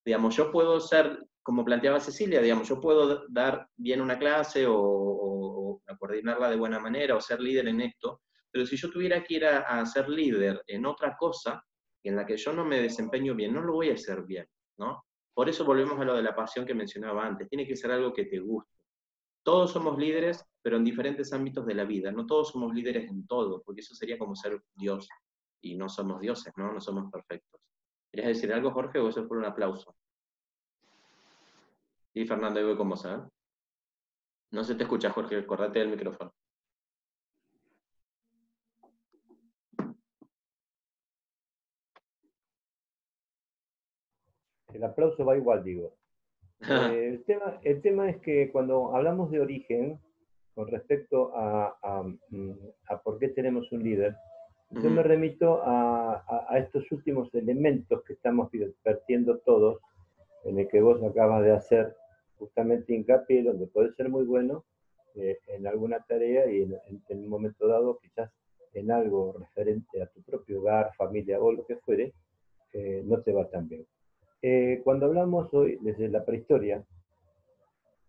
[0.05, 5.81] Digamos, yo puedo ser, como planteaba Cecilia, digamos, yo puedo dar bien una clase o,
[5.99, 9.45] coordinarla de buena manera o ser líder en esto, pero si yo tuviera que ir
[9.45, 11.63] a, ser líder en otra cosa
[12.03, 15.03] en la que yo no me desempeño bien, no lo voy a hacer bien, ¿no?
[15.33, 17.49] Por eso volvemos a lo de la pasión que mencionaba antes.
[17.49, 18.80] Tiene que ser algo que te guste.
[19.43, 22.11] Todos somos líderes, pero en diferentes ámbitos de la vida.
[22.11, 25.07] No todos somos líderes en todo, porque eso sería como ser Dios.
[25.61, 26.71] Y no somos dioses, ¿no?
[26.71, 27.61] No somos perfectos.
[28.11, 29.95] ¿Querías decir algo, Jorge, o eso fue un aplauso?
[32.13, 33.07] Y Fernando, yo voy con vos,
[34.51, 36.33] No se te escucha, Jorge, acordate del micrófono.
[44.73, 46.00] El aplauso va igual, digo.
[46.69, 49.99] Eh, el, tema, el tema es que cuando hablamos de origen,
[50.53, 54.15] con respecto a, a, por qué tenemos un líder,
[54.69, 58.49] yo me remito a, a, estos últimos elementos que estamos
[58.85, 59.79] vertiendo todos,
[60.45, 61.95] en el que vos acabas de hacer
[62.37, 64.63] justamente hincapié, donde puede ser muy bueno
[65.15, 68.31] eh, en alguna tarea y en, en, un momento dado quizás
[68.73, 72.13] en algo referente a tu propio hogar, familia o lo que fuere,
[72.73, 73.85] eh, no te va tan bien.
[74.41, 76.83] Eh, cuando hablamos hoy desde la prehistoria,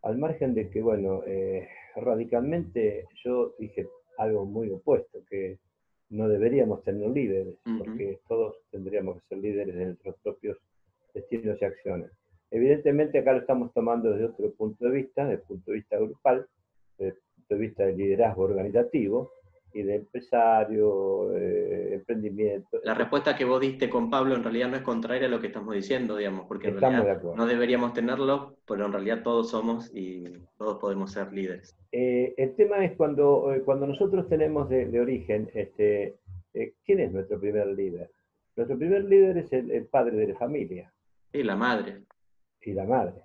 [0.03, 5.59] al margen de que, bueno, eh, radicalmente yo dije algo muy opuesto, que
[6.11, 10.59] no deberíamos tener líderes, porque todos tendríamos que ser líderes de nuestros propios
[11.15, 12.11] destinos y acciones.
[12.51, 15.97] Evidentemente acá lo estamos tomando desde otro punto de vista, desde el punto de vista
[15.97, 16.47] grupal,
[16.99, 19.33] desde el punto de vista del liderazgo organizativo,
[19.75, 22.81] y de empresario, eh, emprendimiento.
[22.85, 25.49] La respuesta que vos diste con Pablo en realidad no es contraria a lo que
[25.49, 30.25] estamos diciendo, digamos, porque en realidad no deberíamos tenerlo, pero en realidad todos somos y
[30.59, 31.77] todos podemos ser líderes.
[31.93, 36.17] Eh, el tema es cuando, eh, cuando nosotros tenemos de, origen, este,
[36.85, 38.11] ¿quién es nuestro primer líder?
[38.57, 40.93] Nuestro primer líder es el, el padre de la familia.
[41.33, 42.03] Y la madre.
[42.61, 43.23] Y la madre.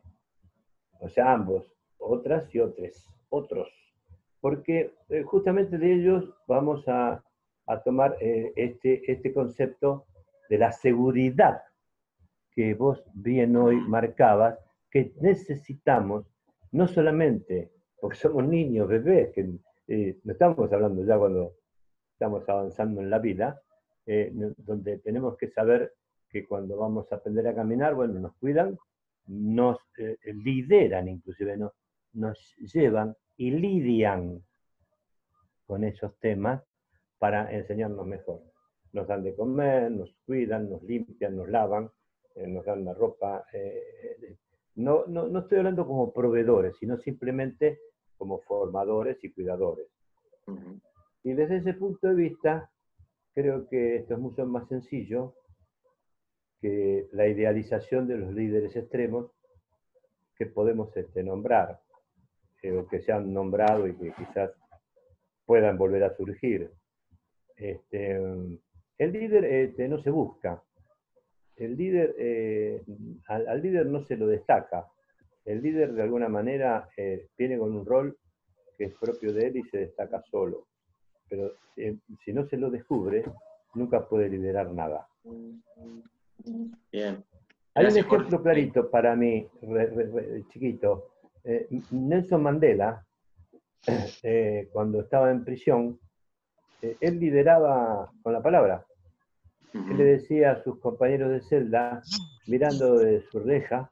[0.99, 3.67] O sea, ambos, otras y otros, otros
[4.39, 7.23] porque eh, justamente de ellos vamos a,
[7.83, 10.05] tomar eh, este, este concepto
[10.49, 11.61] de la seguridad
[12.51, 14.57] que vos bien hoy marcabas,
[14.89, 16.25] que necesitamos,
[16.71, 19.49] no solamente porque somos niños, bebés, que
[19.87, 21.53] eh, no estamos hablando ya cuando
[22.13, 23.61] estamos avanzando en la vida,
[24.57, 25.93] donde tenemos que saber
[26.29, 28.77] que cuando vamos a aprender a caminar, bueno, nos cuidan,
[29.27, 29.77] nos
[30.23, 31.73] lideran inclusive, nos,
[32.13, 34.41] nos llevan y lidian
[35.65, 36.63] con esos temas
[37.17, 38.41] para enseñarnos mejor.
[38.93, 41.89] Nos dan de comer, nos cuidan, nos limpian, nos lavan,
[42.35, 43.45] eh, nos dan la ropa.
[43.53, 44.37] Eh,
[44.75, 47.79] no, no, no, estoy hablando como proveedores, sino simplemente
[48.17, 49.87] como formadores y cuidadores.
[51.23, 52.71] Y desde ese punto de vista,
[53.33, 55.35] creo que esto es mucho más sencillo
[56.61, 59.31] que la idealización de los líderes extremos
[60.35, 61.81] que podemos este, nombrar
[62.63, 64.51] o que se han nombrado y que quizás
[65.45, 66.71] puedan volver a surgir.
[67.57, 68.15] Este,
[68.97, 70.63] el líder este, no se busca,
[71.55, 72.83] el líder, eh,
[73.27, 74.87] al, líder no se lo destaca,
[75.43, 78.17] el líder de alguna manera eh, viene con un rol
[78.77, 80.67] que es propio de él y se destaca solo,
[81.27, 83.23] pero eh, si no se lo descubre,
[83.73, 85.07] nunca puede liderar nada.
[86.91, 87.23] Bien.
[87.73, 89.47] Hay un ejemplo clarito para mí,
[90.49, 91.09] chiquito,
[91.43, 93.03] eh, Nelson Mandela,
[94.71, 95.99] cuando estaba en prisión,
[96.81, 98.85] él lideraba con la palabra.
[99.73, 102.01] Él le decía a sus compañeros de celda,
[102.47, 103.91] mirando de su reja,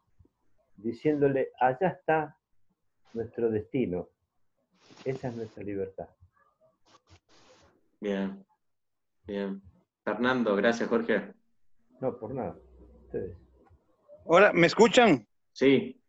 [0.78, 2.38] diciéndole, allá está
[3.14, 4.10] nuestro destino,
[5.04, 6.08] esa es nuestra libertad.
[8.02, 8.44] Bien,
[9.28, 9.62] bien.
[10.04, 11.34] Fernando, gracias Jorge.
[12.02, 12.58] No, por nada.
[13.06, 13.38] Ustedes.
[14.26, 15.28] Ahora, ¿me escuchan?
[15.52, 16.02] Sí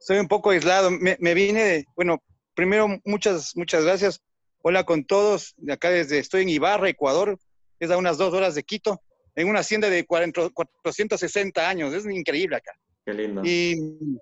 [0.00, 0.90] soy un poco aislado.
[0.90, 2.22] Me, vine, de, bueno,
[2.54, 4.20] primero muchas, muchas gracias.
[4.62, 5.54] Hola con todos.
[5.56, 7.38] De acá desde, estoy en Ibarra, Ecuador.
[7.78, 9.00] Es a unas dos horas de Quito,
[9.34, 11.94] en una hacienda de 460 años.
[11.94, 12.72] Es increíble acá.
[13.06, 13.42] Qué lindo.
[13.42, 14.18] Y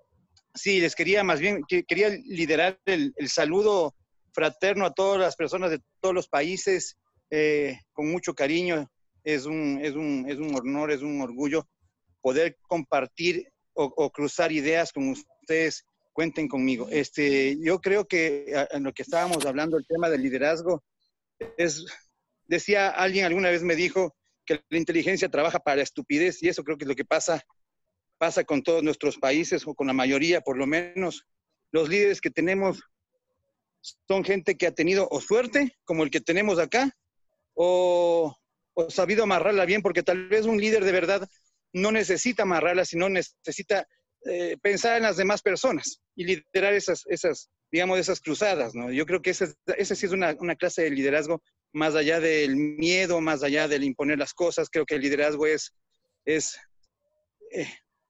[0.55, 3.94] sí, les quería más bien, quería liderar el, saludo
[4.33, 6.96] fraterno a todas las personas de todos los países,
[7.31, 8.88] eh, con mucho cariño.
[9.24, 11.66] Es un, es, un, es un honor, es un orgullo
[12.20, 15.85] poder compartir o, cruzar ideas con ustedes
[16.19, 16.89] cuenten conmigo.
[16.91, 20.83] Este, yo creo que en lo que estábamos hablando, el tema del liderazgo,
[21.57, 21.87] es
[22.45, 26.65] decía alguien alguna vez me dijo que la inteligencia trabaja para la estupidez y eso
[26.65, 27.41] creo que es lo que pasa,
[28.19, 31.25] pasa con todos nuestros países o con la mayoría por lo menos.
[31.71, 32.83] Los líderes que tenemos
[34.09, 36.91] son gente que ha tenido o suerte, como el que tenemos acá,
[37.55, 38.37] o,
[38.75, 41.29] o sabido amarrarla bien, porque tal vez un líder de verdad
[41.73, 43.87] no necesita amarrarla, sino necesita
[44.25, 48.91] eh, pensar en las demás personas y liderar esas, esas digamos, esas cruzadas, ¿no?
[48.91, 52.57] Yo creo que esa, esa sí es una, una, clase de liderazgo más allá del
[52.57, 54.71] miedo, más allá del imponer las cosas.
[54.71, 55.75] Creo que el liderazgo es,
[56.25, 56.59] es,
[57.53, 57.69] eh,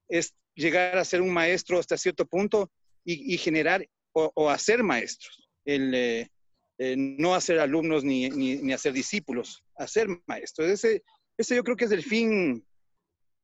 [0.08, 2.70] es llegar a ser un maestro hasta cierto punto
[3.04, 5.50] y, y generar o, o, hacer maestros.
[5.64, 6.30] El, eh,
[6.78, 10.68] eh, no hacer alumnos ni, ni, ni, hacer discípulos, hacer maestros.
[10.70, 11.02] Ese,
[11.36, 12.64] ese yo creo que es el fin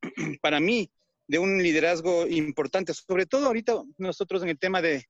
[0.40, 0.88] para mí
[1.26, 5.06] de un liderazgo importante, sobre todo ahorita nosotros en el tema de,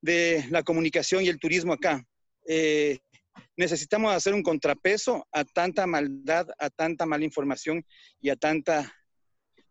[0.00, 2.04] de la comunicación y el turismo acá.
[2.46, 2.98] Eh,
[3.56, 7.84] necesitamos hacer un contrapeso a tanta maldad, a tanta mala información
[8.20, 8.92] y a tanta,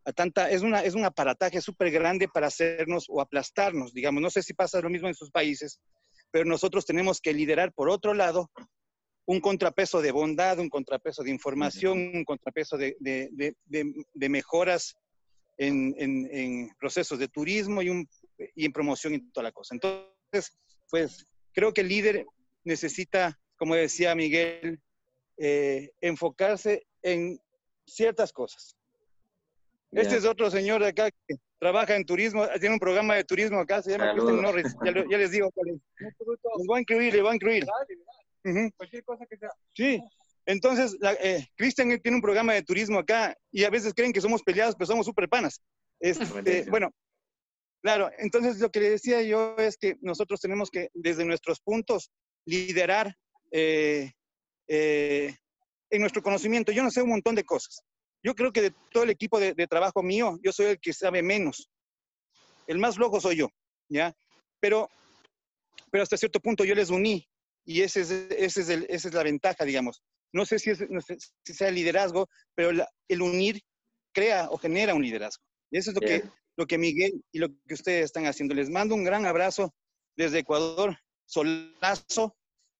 [0.05, 4.21] a tanta, es, una, es un aparataje súper grande para hacernos o aplastarnos, digamos.
[4.21, 5.79] No sé si pasa lo mismo en sus países,
[6.31, 8.51] pero nosotros tenemos que liderar por otro lado
[9.25, 14.97] un contrapeso de bondad, un contrapeso de información, un contrapeso de, de, de, de mejoras
[15.57, 18.07] en, en, en, procesos de turismo y, un,
[18.55, 19.75] y, en promoción y toda la cosa.
[19.75, 20.57] Entonces,
[20.89, 22.25] pues creo que el líder
[22.63, 24.79] necesita, como decía Miguel,
[25.37, 27.39] eh, enfocarse en
[27.85, 28.75] ciertas cosas.
[29.91, 30.03] Yeah.
[30.03, 33.59] Este es otro señor de acá que trabaja en turismo, tiene un programa de turismo
[33.59, 35.49] acá, se llama Christian Norris, ya, ya, les digo.
[35.55, 35.79] Les
[36.67, 37.63] voy a incluir, les voy a incluir.
[38.45, 38.73] Uh -huh.
[38.75, 39.49] Cualquier cosa que sea.
[39.73, 40.01] Sí,
[40.45, 44.43] entonces, eh, Cristian tiene un programa de turismo acá y a veces creen que somos
[44.43, 45.61] peleados, pero somos súper panas.
[45.99, 46.91] Este, bueno,
[47.81, 52.11] claro, entonces lo que le decía yo es que nosotros tenemos que, desde nuestros puntos,
[52.45, 53.15] liderar
[53.51, 54.11] eh,
[54.67, 55.33] eh,
[55.89, 56.73] en nuestro conocimiento.
[56.73, 57.81] Yo no sé un montón de cosas.
[58.21, 60.91] Yo creo que de todo el equipo de, de, trabajo mío, yo soy el que
[60.91, 61.69] sabe menos.
[62.67, 63.49] El más flojo soy yo,
[63.89, 64.13] ¿ya?
[64.59, 64.89] Pero,
[65.89, 67.29] pero hasta cierto punto yo les uní
[67.65, 70.01] y ese es, ese es el, esa es la ventaja, digamos
[70.33, 73.61] no sé si, es, no sé si sea liderazgo, pero la, el unir
[74.13, 75.43] crea o genera un liderazgo.
[75.71, 76.23] Y eso es lo que,
[76.57, 78.53] lo que Miguel y lo que ustedes están haciendo.
[78.53, 79.73] Les mando un gran abrazo
[80.15, 82.35] desde Ecuador, solazo,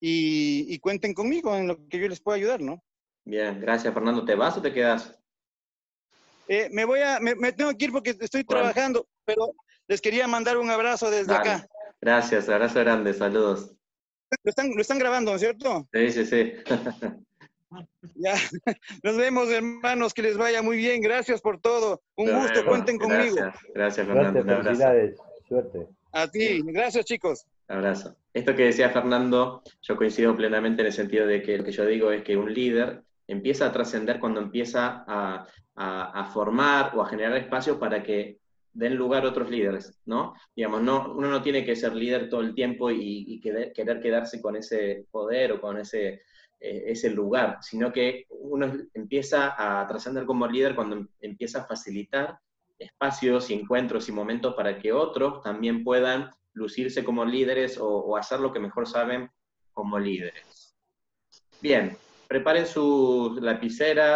[0.05, 2.83] y, y cuenten conmigo en lo que yo les pueda ayudar, ¿no?
[3.23, 4.25] Bien, gracias Fernando.
[4.25, 5.17] ¿Te vas o te quedas?
[6.49, 8.63] Eh, me voy a, me, me, tengo que ir porque estoy bueno.
[8.63, 9.53] trabajando, pero
[9.87, 11.49] les quería mandar un abrazo desde Dale.
[11.51, 11.67] acá.
[12.01, 13.77] Gracias, abrazo grande, saludos.
[14.43, 15.87] Lo están, lo están grabando, ¿no es cierto?
[15.93, 16.53] Sí, sí, sí.
[18.15, 18.33] Ya,
[19.03, 23.33] nos vemos hermanos, que les vaya muy bien, gracias por todo, un gusto, cuenten gracias,
[23.33, 23.51] conmigo.
[23.73, 24.43] Gracias, Fernando.
[24.43, 25.87] Suerte, felicidades, suerte.
[26.11, 27.45] A ti, gracias chicos.
[27.67, 28.15] Abrazo.
[28.33, 31.85] Esto que decía Fernando, yo coincido plenamente en el sentido de que lo que yo
[31.85, 37.01] digo es que un líder empieza a trascender cuando empieza a, a, a, formar o
[37.01, 38.39] a generar espacios para que
[38.73, 40.33] den lugar a otros líderes, ¿no?
[40.55, 44.01] Digamos, no, uno no tiene que ser líder todo el tiempo y, y querer, querer
[44.01, 46.23] quedarse con ese poder o con ese
[46.65, 52.39] eh, ese lugar, sino que uno empieza a trascender como líder cuando empieza a facilitar
[52.79, 58.39] espacios y encuentros y momentos para que otros también puedan lucirse como líderes o, hacer
[58.39, 59.29] lo que mejor saben
[59.73, 60.73] como líderes.
[61.59, 61.97] Bien,
[62.29, 63.37] preparen su,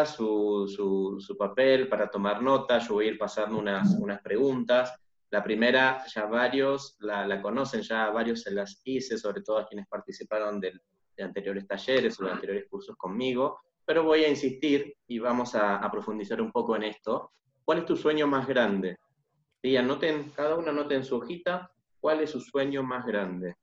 [0.07, 2.79] su, su, papel para tomar nota.
[2.79, 4.93] Yo voy a ir pasando unas, unas preguntas.
[5.31, 9.67] La primera, ya varios la, la, conocen, ya varios se las hice, sobre todo a
[9.67, 10.81] quienes participaron del,
[11.17, 15.89] de anteriores talleres o de anteriores cursos conmigo, pero voy a insistir y vamos a,
[15.91, 17.31] profundizar un poco en esto.
[17.65, 18.97] ¿Cuál es tu sueño más grande?
[19.61, 23.55] Sí, anoten, cada uno anote en su hojita cuál es su sueño más grande.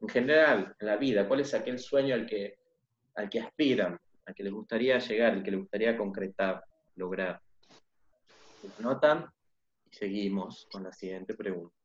[0.00, 2.56] En general, en la vida, ¿cuál es aquel sueño al que,
[3.14, 6.64] al que aspiran, al que les gustaría llegar, al que les gustaría concretar,
[6.96, 7.40] lograr?
[8.78, 9.26] Anotan
[9.90, 11.81] y seguimos con la siguiente pregunta.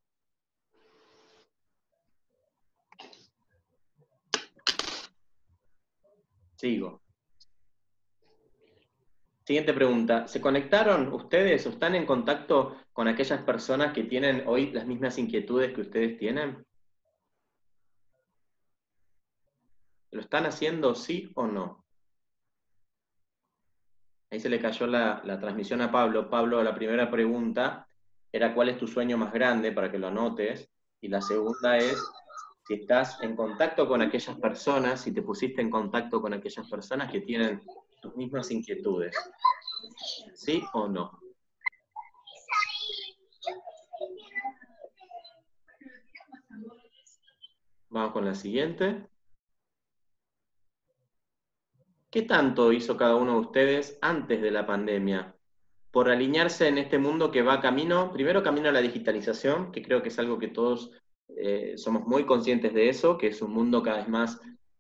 [6.58, 7.02] Sigo.
[9.46, 10.28] Siguiente pregunta.
[10.28, 15.18] ¿Se conectaron ustedes o están en contacto con aquellas personas que tienen hoy las mismas
[15.20, 16.66] inquietudes que ustedes tienen?
[20.12, 21.86] ¿Lo están haciendo sí o no?
[24.32, 26.30] Ahí se le cayó la, la transmisión a Pablo.
[26.30, 27.88] Pablo, la primera pregunta
[28.32, 29.72] era ¿cuál es tu sueño más grande?
[29.72, 30.70] Para que lo anotes.
[31.02, 32.04] Y la segunda es
[32.68, 37.10] si estás en contacto con aquellas personas, si te pusiste en contacto con aquellas personas
[37.12, 37.62] que tienen
[38.02, 39.16] tus mismas inquietudes.
[40.36, 41.20] ¿Sí o no?
[47.90, 49.08] Vamos con la siguiente.
[52.10, 55.36] ¿qué tanto hizo cada uno de ustedes antes de la pandemia
[55.92, 60.02] por alinearse en este mundo que va camino, primero camino a la digitalización, que creo
[60.02, 60.92] que es algo que todos
[61.36, 64.40] eh, somos muy conscientes de eso, que es un mundo cada vez más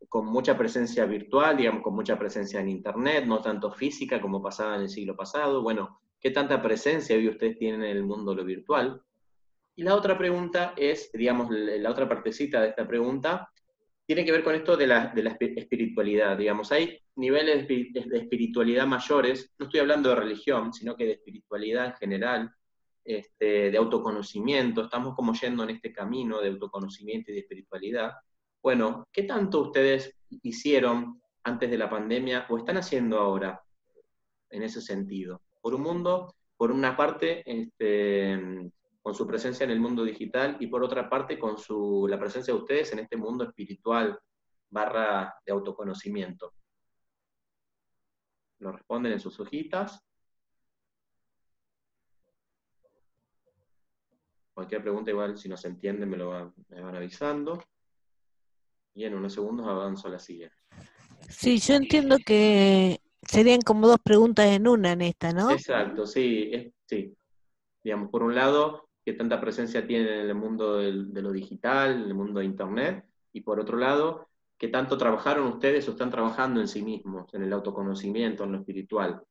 [0.09, 4.75] con mucha presencia virtual, digamos, con mucha presencia en Internet, no tanto física como pasaba
[4.75, 5.61] en el siglo pasado.
[5.61, 9.01] Bueno, ¿qué tanta presencia hoy ustedes tienen en el mundo lo virtual?
[9.75, 13.51] Y la otra pregunta es, digamos, la otra partecita de esta pregunta,
[14.05, 18.87] tiene que ver con esto de la, de la espiritualidad, digamos, hay niveles de espiritualidad
[18.87, 22.51] mayores, no estoy hablando de religión, sino que de espiritualidad en general,
[23.07, 28.11] este, de autoconocimiento, estamos como yendo en este camino de autoconocimiento y de espiritualidad.
[28.61, 33.63] Bueno, ¿qué tanto ustedes hicieron antes de la pandemia o están haciendo ahora
[34.49, 35.41] en ese sentido?
[35.61, 38.69] Por un mundo, por una parte, este,
[39.01, 42.53] con su presencia en el mundo digital y por otra parte con su, la presencia
[42.53, 44.19] de ustedes en este mundo espiritual
[44.69, 46.51] barra de autoconocimiento.
[48.59, 50.03] Lo responden en sus hojitas.
[54.57, 57.63] Cualquier pregunta igual, si no se entiende, me lo van, me van avisando.
[58.95, 60.57] Y en unos segundos avanzo a la siguiente.
[61.29, 65.51] Sí, yo entiendo que serían como dos preguntas en una en esta, ¿no?
[65.51, 67.15] Exacto, sí, sí.
[67.83, 72.07] Digamos, por un lado, qué tanta presencia tienen en el mundo de lo digital, en
[72.07, 74.27] el mundo de Internet, y por otro lado,
[74.57, 78.57] qué tanto trabajaron ustedes o están trabajando en sí mismos, en el autoconocimiento, en lo
[78.57, 79.21] espiritual.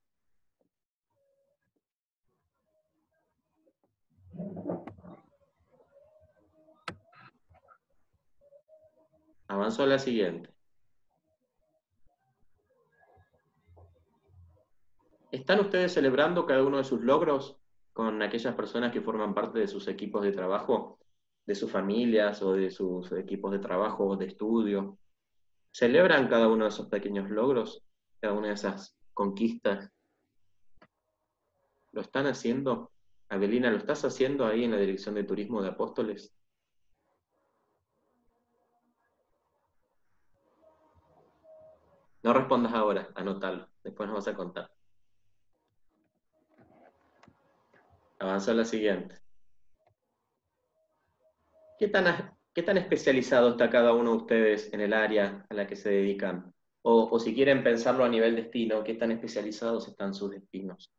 [9.48, 10.50] Avanzo a la siguiente.
[15.30, 17.58] ¿Están ustedes celebrando cada uno de sus logros?
[17.96, 20.98] con aquellas personas que forman parte de sus equipos de trabajo,
[21.46, 24.98] de sus familias o de sus equipos de trabajo o de estudio.
[25.72, 27.82] ¿Celebran cada uno de esos pequeños logros,
[28.20, 29.90] cada una de esas conquistas?
[31.92, 32.92] ¿Lo están haciendo?
[33.30, 36.35] Abelina, ¿lo estás haciendo ahí en la Dirección de Turismo de Apóstoles?
[42.26, 44.68] No respondas ahora, anótalo, después nos vas a contar.
[48.18, 49.14] Avanza a la siguiente.
[51.78, 55.68] ¿Qué tan, ¿Qué tan especializado está cada uno de ustedes en el área a la
[55.68, 56.52] que se dedican?
[56.82, 60.92] O, o si quieren pensarlo a nivel destino, ¿qué tan especializados están sus destinos?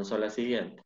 [0.00, 0.82] Avanzó la siguiente.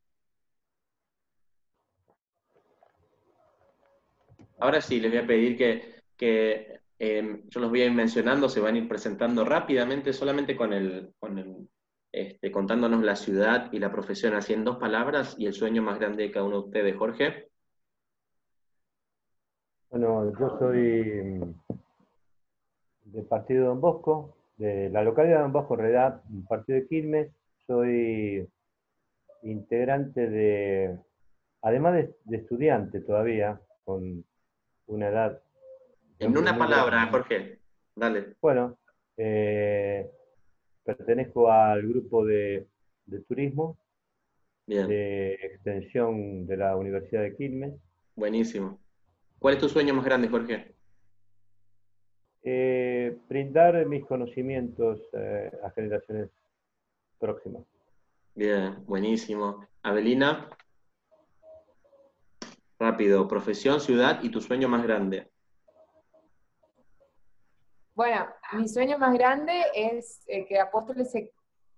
[4.59, 5.57] Ahora sí, les voy a pedir
[6.17, 10.57] que, em, yo los voy a ir mencionando, se van a ir presentando rápidamente, solamente
[10.57, 11.13] con el,
[12.11, 16.01] este, contándonos la ciudad y la profesión, así en dos palabras, y el sueño más
[16.01, 17.51] grande de cada uno de ustedes, Jorge.
[19.91, 21.55] Bueno, yo soy mm,
[23.05, 27.31] del partido Don Bosco, de la localidad de Don Bosco, un partido de Quilmes.
[27.69, 28.49] Soy
[29.45, 30.99] integrante de,
[31.63, 34.25] además de, de estudiante todavía, con
[34.87, 35.43] una edad.
[36.19, 37.59] En una palabra, Jorge,
[37.95, 38.35] dale.
[38.41, 38.79] Bueno,
[39.17, 40.11] eh,
[40.85, 42.67] pertenezco al grupo de,
[43.29, 43.79] turismo
[44.67, 47.75] de extensión de la Universidad de Quilmes.
[48.17, 48.81] Buenísimo.
[49.39, 50.75] ¿Cuál es tu sueño más grande, Jorge?
[52.43, 56.31] Eh, brindar mis conocimientos eh, a generaciones
[57.19, 57.63] próximas.
[58.35, 59.67] Bien, buenísimo.
[59.83, 60.49] Avelina.
[62.79, 65.31] Rápido, profesión, ciudad y tu sueño más grande.
[67.95, 71.33] Bueno, mi sueño más grande es eh, que Apóstoles se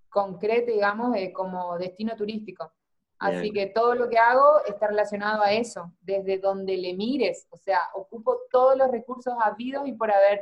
[0.09, 2.73] concrete, digamos, como destino turístico.
[3.19, 7.57] Así que todo lo que hago está relacionado a eso, desde donde le mires, o
[7.57, 10.41] sea, ocupo todos los recursos habidos y por haber,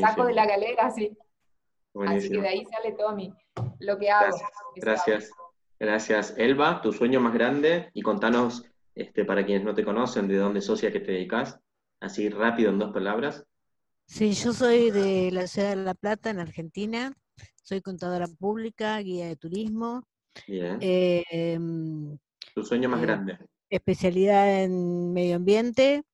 [0.00, 1.16] saco de la galera, sí.
[2.06, 3.32] Así que de ahí sale todo mi,
[3.78, 4.36] lo que hago.
[4.76, 5.30] Gracias.
[5.78, 6.34] Gracias.
[6.36, 10.62] Elba, tu sueño más grande y contanos este, para quienes no te conocen, de dónde
[10.62, 11.60] socia que te dedicas,
[12.00, 13.44] así rápido en dos palabras.
[14.06, 17.12] Sí, yo soy de la ciudad de La Plata, en Argentina.
[17.62, 20.06] Soy contadora pública, guía de turismo.
[20.46, 20.78] Bien.
[20.80, 21.58] Eh,
[22.54, 23.38] ¿Tu sueño más eh, grande?
[23.68, 26.04] Especialidad en medio ambiente,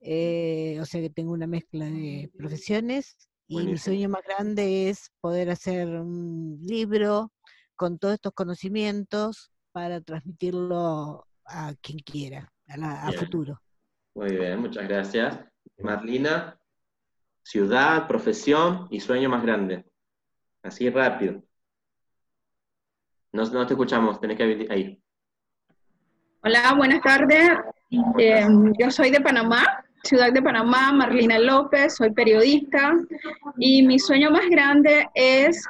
[0.00, 3.27] eh, o sea que tengo una mezcla de profesiones.
[3.50, 7.32] Y mi sueño más grande es poder hacer un libro
[7.76, 13.58] con todos estos conocimientos para transmitirlo a quien quiera, a, futuro.
[14.14, 15.38] Muy bien, muchas gracias.
[15.78, 16.60] Marlina,
[17.42, 19.86] ciudad, profesión y sueño más grande.
[20.62, 21.42] Así rápido.
[23.32, 25.02] No, no te escuchamos, tenés que habilitar ahí.
[26.42, 27.48] Hola, buenas tardes.
[28.18, 28.46] Eh,
[28.78, 29.64] yo soy de Panamá,
[30.04, 32.94] ciudad de Panamá, Marlina López, soy periodista
[33.58, 35.64] y mi sueño más grande es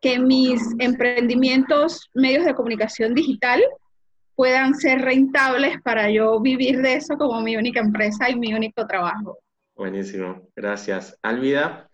[0.00, 3.62] que mis emprendimientos, medios de comunicación digital,
[4.34, 8.86] puedan ser rentables para yo vivir de eso como mi única empresa y mi único
[8.86, 9.38] trabajo.
[9.74, 11.18] Buenísimo, gracias.
[11.22, 11.88] Álvida,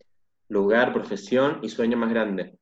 [0.48, 2.58] lugar, profesión y sueño más grande.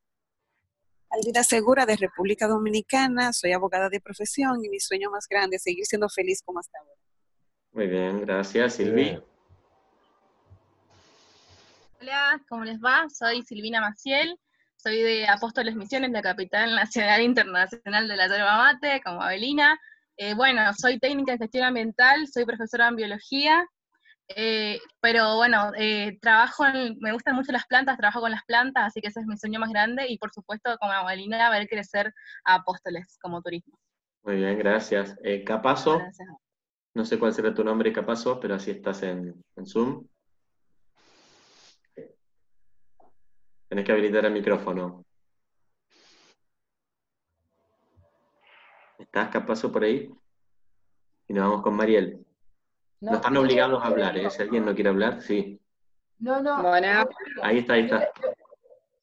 [1.11, 5.63] Alvida Segura de República Dominicana, soy abogada de profesión y mi sueño más grande es
[5.63, 7.08] seguir siendo feliz como hasta ahora.
[7.73, 8.75] Muy bien, gracias.
[8.75, 9.19] Silvi.
[12.01, 13.07] Hola, ¿cómo les va?
[13.09, 14.39] Soy Silvina Maciel,
[14.77, 19.79] soy de Apóstoles Misiones, la capital nacional e internacional de la yerba mate, como Abelina.
[20.17, 23.69] Eh, bueno, soy técnica en gestión ambiental, soy profesora en biología
[24.37, 26.65] eh, pero bueno, eh, trabajo,
[27.01, 29.59] me gustan mucho las plantas, trabajo con las plantas, así que ese es mi sueño
[29.59, 32.13] más grande y por supuesto como abuelina ver crecer
[32.45, 33.79] a Apóstoles como turismo.
[34.23, 35.17] Muy bien, gracias.
[35.25, 36.03] Eh, Capazo,
[36.99, 40.05] no sé cuál será tu nombre Capazo, pero así estás en, en Zoom.
[43.69, 45.05] Tenés que habilitar el micrófono.
[48.99, 50.13] ¿Estás Capazo por ahí?
[51.29, 52.27] Y nos vamos con Mariel.
[53.01, 54.29] No, están obligados a hablar, ¿eh?
[54.29, 55.61] Si alguien no quiere hablar, sí.
[56.19, 56.73] No, no.
[57.43, 58.11] Ahí está, ahí está.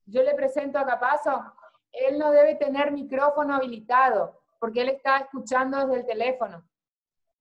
[0.06, 1.46] Yo le presento a Capazo.
[1.94, 6.68] Él no debe tener micrófono habilitado, porque él está escuchando desde el teléfono.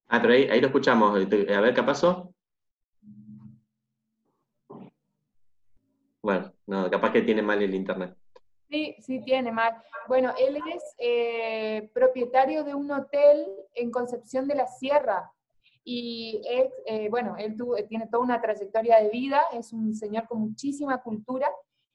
[0.07, 1.15] Ah, pero ahí, lo escuchamos.
[1.15, 2.33] A ver, Capazo.
[6.21, 8.15] Bueno, no, capaz que tiene mal el internet.
[8.69, 9.75] Sí, sí, tiene mal.
[10.07, 15.31] Bueno, él es eh, propietario de un hotel en Concepción de la Sierra,
[15.87, 17.55] y es, eh, bueno, él
[17.87, 21.47] tiene toda una trayectoria de vida, es un señor con muchísima cultura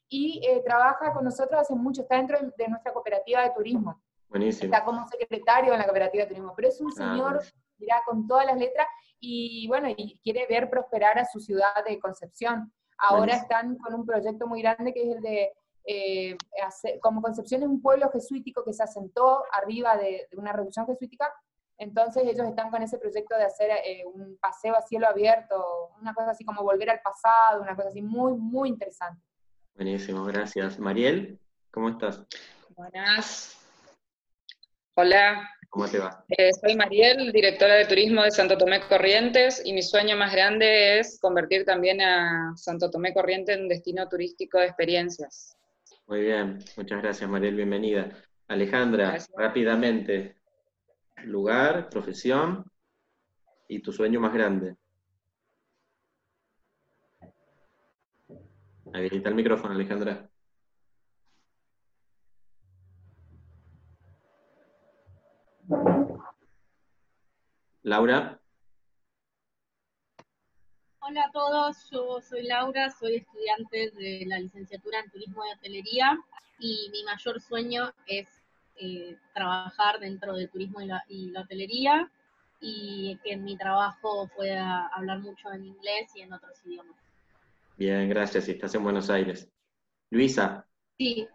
[0.08, 4.00] y eh, trabaja con nosotros hace mucho, está dentro de, nuestra cooperativa de turismo.
[4.31, 4.72] Buenísimo.
[4.72, 7.43] Está como secretario en la cooperativa de turismo, pero es un ah, señor,
[7.76, 8.87] dirá, con todas las letras
[9.18, 12.72] y bueno, y quiere ver prosperar a su ciudad de Concepción.
[12.97, 15.53] Ahora están con un proyecto muy grande que es el de
[15.85, 16.37] eh,
[17.01, 21.33] como Concepción es un pueblo jesuítico que se asentó arriba de, de, una reducción jesuítica,
[21.81, 26.12] entonces ellos están con ese proyecto de hacer eh, un paseo a cielo abierto, una
[26.12, 29.22] cosa así como volver al pasado, una cosa así muy, muy interesante.
[29.74, 30.78] Buenísimo, gracias.
[30.78, 32.26] Mariel, ¿cómo estás?
[32.76, 33.59] Buenas.
[35.03, 35.48] Hola.
[35.70, 36.26] ¿Cómo te va?
[36.28, 40.98] Eh, soy Mariel, directora de turismo de Santo Tomé Corrientes, y mi sueño más grande
[40.98, 45.57] es convertir también a Santo Tomé Corrientes en un destino turístico de experiencias.
[46.07, 48.11] Muy bien, muchas gracias Mariel, bienvenida.
[48.48, 50.36] Alejandra, rápidamente,
[51.24, 52.70] lugar, profesión
[53.68, 54.76] y tu sueño más grande.
[58.92, 60.30] Habilita el micrófono, Alejandra.
[67.91, 68.41] Laura.
[71.01, 76.16] Hola a todos, yo soy Laura, soy estudiante de la licenciatura en Turismo y Hotelería
[76.61, 78.28] y mi mayor sueño es
[78.76, 82.09] eh, trabajar dentro del turismo y la, hotelería
[82.61, 86.95] y que en mi trabajo pueda hablar mucho en inglés y en otros idiomas.
[87.76, 88.47] Bien, gracias.
[88.47, 89.51] Y estás en Buenos Aires.
[90.11, 90.64] Luisa.
[90.97, 91.26] Sí.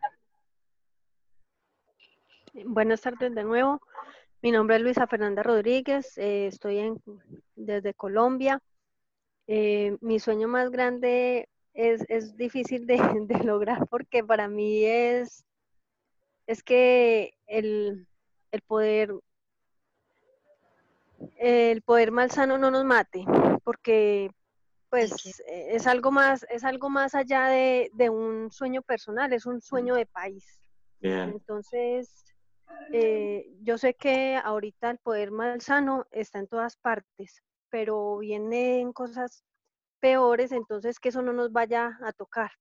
[2.64, 3.82] Buenas tardes de nuevo.
[4.46, 6.20] Mi nombre es Luisa Fernanda Rodríguez.
[6.20, 7.02] Eh, estoy en,
[7.56, 8.62] desde Colombia.
[9.48, 15.44] Eh, mi sueño más grande es, es difícil de, de, lograr porque para mí es
[16.46, 18.08] es que el,
[18.68, 19.16] poder
[21.38, 23.26] el poder malsano no nos mate,
[23.64, 24.30] porque
[24.92, 25.12] pues
[25.48, 30.06] es algo más, es algo más allá de, un sueño personal, es un sueño de
[30.06, 30.62] país.
[31.02, 32.26] Entonces,
[32.92, 39.44] eh, yo sé que ahorita el poder malsano está en todas partes, pero vienen cosas
[40.00, 42.52] peores, entonces que eso no nos vaya a tocar.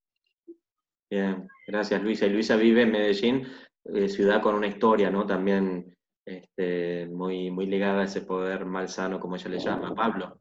[1.10, 2.26] Bien, gracias Luisa.
[2.26, 3.46] Y Luisa vive en Medellín,
[3.84, 5.26] eh, ciudad con una historia, ¿no?
[5.26, 5.94] También
[6.24, 9.94] este, muy, muy ligada a ese poder malsano, como ella le llama.
[9.94, 10.38] Pablo.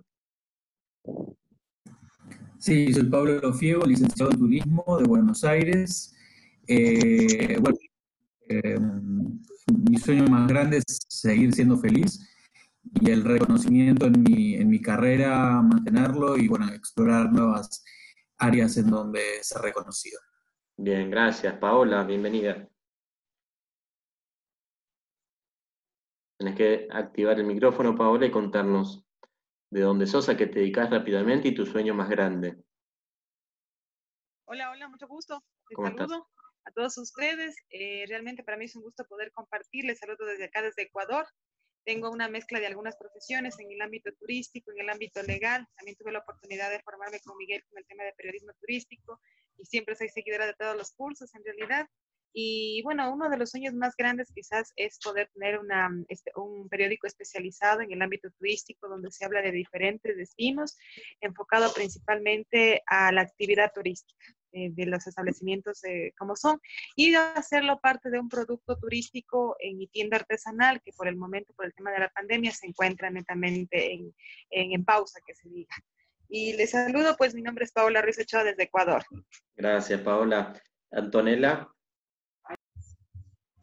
[2.57, 6.15] Sí, soy Pablo Lofiego, licenciado en Turismo de Buenos Aires.
[6.65, 7.77] Eh, bueno,
[8.49, 8.79] eh,
[9.87, 12.29] mi sueño más grande es seguir siendo feliz
[13.01, 17.83] y el reconocimiento en mi, en mi carrera, mantenerlo y bueno, explorar nuevas
[18.37, 20.19] áreas en donde ser reconocido.
[20.77, 21.57] Bien, gracias.
[21.57, 22.67] Paola, bienvenida.
[26.37, 29.05] Tenés que activar el micrófono, Paola, y contarnos
[29.69, 32.63] de dónde sos, a qué te dedicas rápidamente y tu sueño más grande.
[34.45, 35.41] Hola, hola, mucho gusto.
[35.73, 36.11] ¿Cómo Estás?
[36.65, 37.55] A todos ustedes.
[37.69, 39.99] Eh, realmente para mí es un gusto poder compartirles.
[39.99, 41.25] Saludo desde acá, desde Ecuador.
[41.85, 45.67] Tengo una mezcla de algunas profesiones en el ámbito turístico, en el ámbito legal.
[45.75, 49.19] También tuve la oportunidad de formarme con Miguel con el tema de periodismo turístico
[49.57, 51.87] y siempre soy seguidora de todos los cursos en realidad.
[52.35, 56.67] Y bueno, uno de los sueños más grandes quizás es poder tener una, este, un
[56.67, 60.75] periódico especializado en el ámbito turístico donde se habla de diferentes destinos,
[61.21, 66.59] enfocado principalmente a la actividad turística eh, de los establecimientos eh, como son,
[66.95, 71.53] y hacerlo parte de un producto turístico en mi tienda artesanal, que por el momento,
[71.53, 74.13] por el tema de la pandemia, se encuentra netamente en,
[74.49, 75.75] en, en pausa, que se diga.
[76.29, 79.03] Y les saludo, pues mi nombre es Paola Ruiz Ochoa desde Ecuador.
[79.55, 80.53] Gracias, Paola.
[80.91, 81.67] Antonella.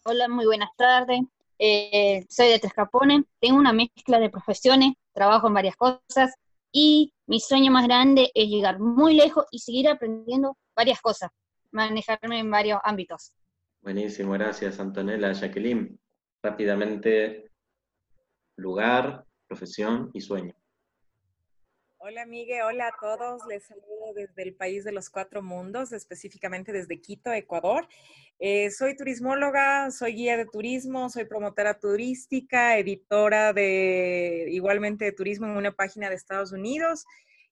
[0.05, 1.20] Hola, muy buenas tardes.
[1.59, 6.34] Eh, soy de Tres Capones, tengo una mezcla de profesiones, trabajo en varias cosas
[6.73, 11.31] y mi sueño más grande es llegar muy lejos y seguir aprendiendo varias cosas,
[11.71, 13.33] manejarme en varios ámbitos.
[13.83, 15.33] Buenísimo, gracias Antonella.
[15.33, 15.99] Jacqueline,
[16.43, 17.51] rápidamente,
[18.57, 20.55] lugar, profesión y sueño.
[22.03, 22.62] Hola, Miguel.
[22.62, 23.42] Hola a todos.
[23.46, 27.86] Les saludo desde el país de los cuatro mundos, específicamente desde Quito, Ecuador.
[28.38, 35.44] Eh, soy turismóloga, soy guía de turismo, soy promotora turística, editora de igualmente de turismo
[35.44, 37.05] en una página de Estados Unidos.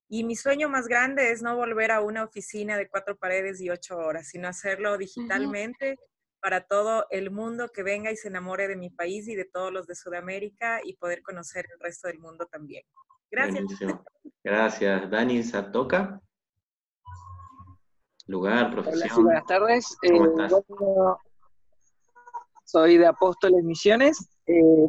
[0.09, 3.68] Y mi sueño más grande es no volver a una oficina de cuatro paredes y
[3.68, 5.96] ocho horas, sino hacerlo digitalmente
[6.40, 9.70] para todo el mundo que venga y se enamore de mi país y de todos
[9.70, 12.84] los de Sudamérica y poder conocer el resto del mundo también.
[13.31, 13.64] Gracias.
[14.43, 15.11] Gracias.
[15.11, 16.20] Dani Satoca.
[18.26, 19.11] Lugar, profesión.
[19.11, 19.97] Hola, buenas tardes.
[20.03, 20.18] Eh,
[22.64, 24.29] soy de Apóstoles Misiones.
[24.47, 24.89] Eh,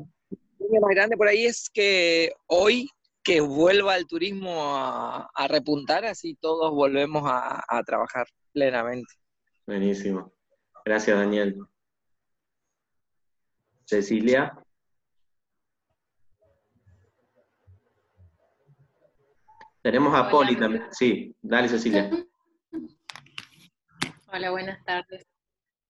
[0.60, 2.90] lo más grande por ahí es que hoy
[3.24, 9.14] que vuelva el turismo a, repuntar, así todos volvemos a, a trabajar plenamente.
[9.66, 10.34] Buenísimo.
[10.84, 11.58] Gracias, Daniel.
[13.86, 14.58] Cecilia.
[19.90, 20.86] Tenemos a Poli también.
[20.92, 22.12] Sí, dale Cecilia.
[24.32, 25.26] Hola, buenas tardes.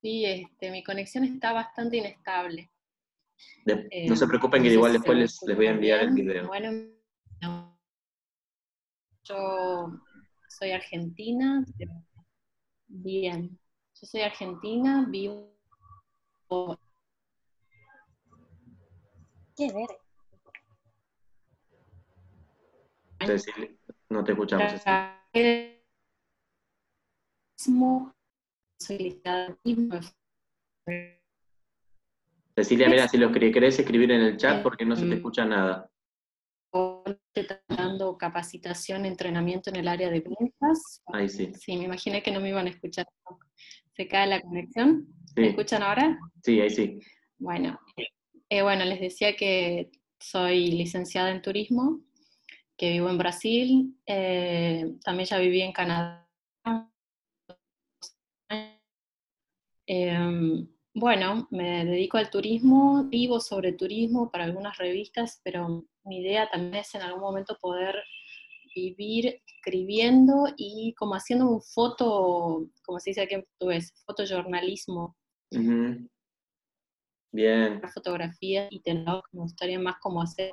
[0.02, 2.72] Sí, este, mi conexión está bastante inestable.
[3.66, 6.48] no se preocupen que igual después les, les, voy a enviar el video.
[6.48, 6.72] Bueno,
[9.26, 9.92] yo
[10.48, 11.66] soy argentina.
[12.88, 13.60] Bien.
[14.00, 15.58] Yo soy argentina, vivo.
[19.58, 19.90] ¿Qué ver?
[23.26, 23.79] Cecilia.
[24.10, 24.74] No te escuchamos.
[32.56, 35.92] Cecilia, mira, si lo querés escribir en el chat porque no se te escucha nada.
[37.68, 41.04] dando capacitación, entrenamiento en el área de ventas.
[41.08, 41.54] Ahí sí.
[41.54, 43.06] Sí, me imaginé que no me iban a escuchar.
[43.96, 45.08] ¿Se cae la conexión?
[45.36, 46.18] ¿Me escuchan ahora?
[46.44, 47.00] Sí, ahí sí.
[47.38, 47.80] Bueno,
[48.50, 52.02] eh, bueno, les decía que soy licenciada en turismo
[52.80, 56.26] que vivo en Brasil, eh, también ya viví en Canadá.
[59.86, 66.50] Em, bueno, me dedico al turismo, vivo sobre turismo para algunas revistas, pero mi idea
[66.50, 67.96] también es en algún momento poder
[68.74, 75.18] vivir escribiendo y como haciendo un foto, como se dice aquí en portugués, fotojornalismo.
[77.32, 77.82] Bien.
[77.94, 80.52] Fotografía y tener, me gustaría más como hacer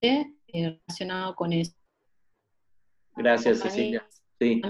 [0.00, 1.74] eh, relacionado con eso.
[3.16, 4.06] Gracias, Cecilia.
[4.38, 4.62] Sí.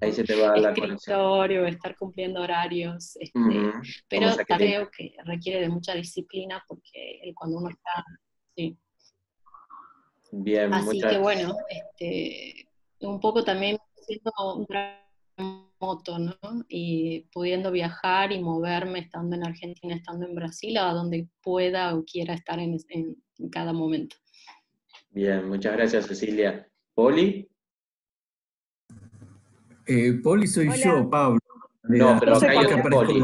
[0.00, 3.38] Ahí se te va la escritorio, estar cumpliendo horarios, este,
[4.08, 8.04] pero creo que requiere de mucha disciplina porque cuando uno está,
[8.56, 8.76] sí.
[10.32, 12.68] Bien, Así que bueno, este,
[13.00, 14.66] un poco también siendo un
[15.82, 16.36] moto, ¿no?
[16.68, 22.04] Y pudiendo viajar y moverme estando en Argentina, estando en Brasil, a donde pueda o
[22.04, 22.76] quiera estar en,
[23.50, 24.16] cada momento.
[25.10, 26.66] Bien, muchas gracias Cecilia.
[26.94, 27.48] ¿Poli?
[29.86, 31.40] Eh, Poli soy yo, Pablo.
[31.82, 33.20] No, pero acá hay otro Poli.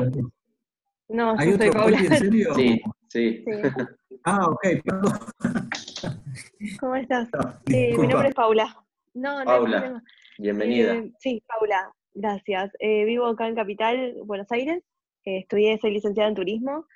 [1.11, 2.55] No, ¿Hay otro Poli, en serio?
[2.55, 3.45] Sí, sí.
[4.25, 5.13] ah, ok, perdón.
[6.81, 7.29] ¿Cómo estás?
[7.67, 8.77] mi nombre es Paula.
[9.15, 10.03] No, no Paula,
[10.39, 10.97] bienvenida.
[10.97, 11.93] Eh, sí, Paula.
[12.15, 12.73] Gracias.
[12.81, 14.83] Eh, vivo acá en Capital, Buenos Aires.
[15.25, 16.87] Eh, estudié, soy licenciada en turismo.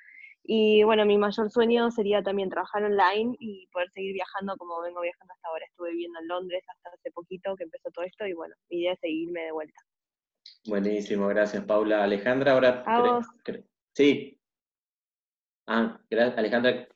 [0.45, 4.99] Y bueno, mi mayor sueño sería también trabajar online y poder seguir viajando como vengo
[5.01, 5.65] viajando hasta ahora.
[5.65, 8.93] Estuve viviendo en Londres hasta hace poquito que empezó todo esto y bueno, mi idea
[8.93, 9.79] es seguirme de vuelta.
[10.67, 12.03] Buenísimo, gracias Paula.
[12.03, 13.21] Alejandra, ahora...
[13.93, 14.37] Sí.
[15.65, 16.89] Ah, gracias, Alejandra.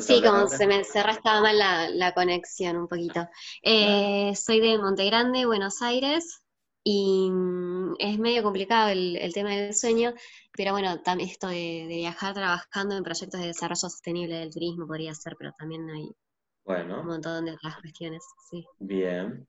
[0.00, 3.28] Sí, como se me se estaba mal la, conexión un poquito.
[3.62, 6.42] Eh, soy de Montegrande, Buenos Aires,
[6.82, 10.12] y mm, es medio complicado el, tema del sueño,
[10.52, 15.14] pero bueno, también esto de, viajar trabajando en proyectos de desarrollo sostenible del turismo podría
[15.14, 16.10] ser, pero también hay
[16.64, 17.00] bueno.
[17.00, 18.24] un montón de otras cuestiones.
[18.50, 18.64] Sí.
[18.78, 19.46] Bien.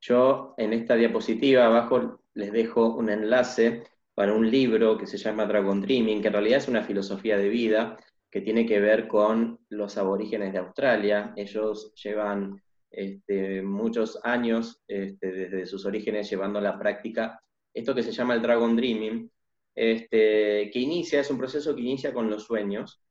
[0.00, 5.46] Yo en esta diapositiva abajo les dejo un enlace para un libro que se llama
[5.46, 7.98] Dragon Dreaming, que en realidad es una filosofía de vida
[8.30, 11.32] que tiene que ver con los aborígenes de Australia.
[11.36, 17.40] Ellos llevan este, muchos años este, desde sus orígenes llevando a la práctica
[17.72, 19.30] esto que se llama el Dragon Dreaming,
[19.74, 23.02] este, que inicia, es un proceso que inicia con los sueños.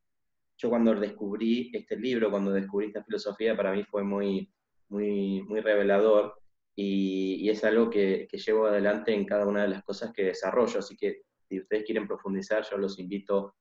[0.56, 4.52] Yo cuando descubrí este libro, cuando descubrí esta filosofía, para mí fue muy,
[4.88, 6.34] muy, muy revelador
[6.76, 10.78] y, es algo que, que, llevo adelante en cada una de las cosas que desarrollo.
[10.78, 13.54] Así que si ustedes quieren profundizar, yo los invito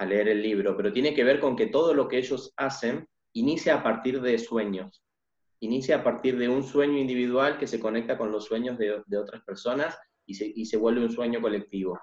[0.00, 3.06] a leer el libro, pero tiene que ver con que todo lo que ellos hacen
[3.34, 5.04] inicia a partir de sueños,
[5.60, 9.42] inicia a partir de un sueño individual que se conecta con los sueños de, otras
[9.42, 12.00] personas y se, y se, vuelve un sueño colectivo.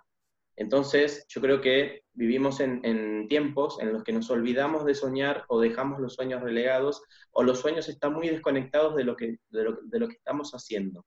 [0.56, 5.60] Entonces, yo creo que vivimos en, tiempos en los que nos olvidamos de soñar o
[5.60, 9.80] dejamos los sueños relegados o los sueños están muy desconectados de lo que, de lo,
[9.82, 11.04] de lo que estamos haciendo.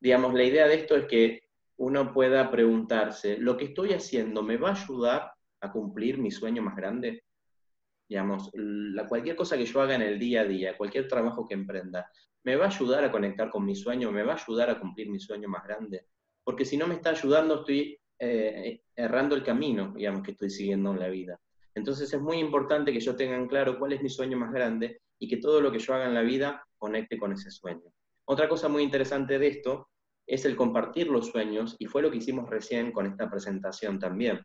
[0.00, 1.42] Digamos, la idea de esto es que
[1.76, 6.62] uno pueda preguntarse, ¿lo que estoy haciendo me va a ayudar a cumplir mi sueño
[6.62, 7.24] más grande?
[8.08, 11.54] Digamos, la, cualquier cosa que yo haga en el día a día, cualquier trabajo que
[11.54, 12.10] emprenda,
[12.44, 14.12] ¿me va a ayudar a conectar con mi sueño?
[14.12, 16.06] ¿Me va a ayudar a cumplir mi sueño más grande?
[16.44, 20.92] Porque si no me está ayudando, estoy eh, errando el camino, digamos, que estoy siguiendo
[20.92, 21.40] en la vida.
[21.74, 25.28] Entonces es muy importante que yo tenga claro cuál es mi sueño más grande y
[25.28, 27.92] que todo lo que yo haga en la vida conecte con ese sueño.
[28.24, 29.88] Otra cosa muy interesante de esto
[30.26, 34.40] es el compartir los sueños y fue lo que hicimos recién con esta presentación también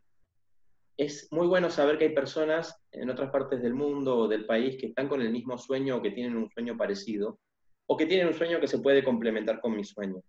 [0.96, 4.76] es muy bueno saber que hay personas en otras partes del mundo o del país
[4.76, 7.38] que están con el mismo sueño o que tienen un sueño parecido,
[7.86, 10.22] o que tienen un sueño que se puede complementar con mi sueño,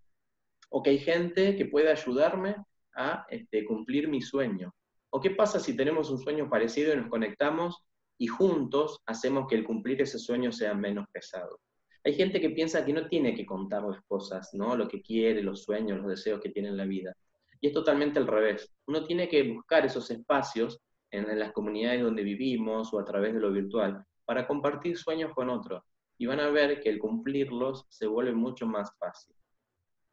[0.70, 2.56] o que hay gente que puede ayudarme
[2.96, 4.74] a este, cumplir mi sueño.
[5.10, 7.84] ¿O qué pasa si tenemos un sueño parecido y nos conectamos
[8.18, 11.60] y juntos hacemos que el cumplir ese sueño sea menos pesado?
[12.04, 14.76] Hay gente que piensa que no tiene que contar las cosas, ¿no?
[14.76, 17.16] Lo que quiere, los sueños, los deseos que tiene en la vida.
[17.64, 18.70] Y es totalmente al revés.
[18.88, 23.40] Uno tiene que buscar esos espacios en, las comunidades donde vivimos o a través de
[23.40, 25.82] lo virtual para compartir sueños con otros.
[26.18, 29.34] Y van a ver que el cumplirlos se vuelve mucho más fácil.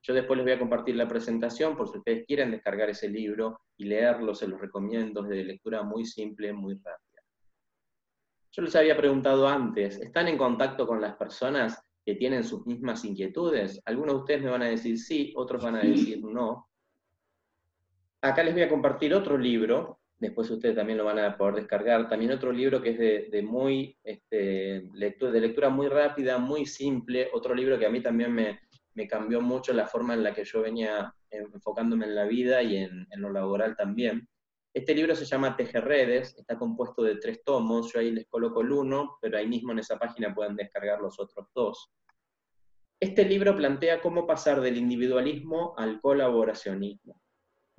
[0.03, 3.63] Yo después les voy a compartir la presentación por si ustedes quieren descargar ese libro
[3.77, 7.23] y leerlo, se los recomiendo, es de lectura muy simple, muy rápida.
[8.53, 13.05] Yo les había preguntado antes, ¿están en contacto con las personas que tienen sus mismas
[13.05, 13.81] inquietudes?
[13.87, 16.70] Algunos de ustedes me van a decir sí, otros van a decir no.
[18.23, 22.07] Acá les voy a compartir otro libro, después ustedes también lo van a poder descargar,
[22.07, 27.31] también otro libro que es de, muy, este, lectura, de lectura muy rápida, muy simple,
[27.33, 28.61] otro libro que a mí también me,
[29.09, 33.07] cambió mucho la forma en la que yo venía enfocándome en la vida y en,
[33.17, 34.29] lo laboral también.
[34.75, 38.73] Este libro se llama Tejerredes, está compuesto de tres tomos, yo ahí les coloco el
[38.73, 41.91] uno, pero ahí mismo en esa página pueden descargar los otros dos.
[43.01, 47.20] Este libro plantea cómo pasar del individualismo al colaboracionismo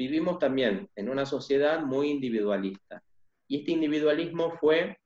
[0.01, 3.03] vivimos también en una sociedad muy individualista.
[3.47, 4.97] Y este individualismo fue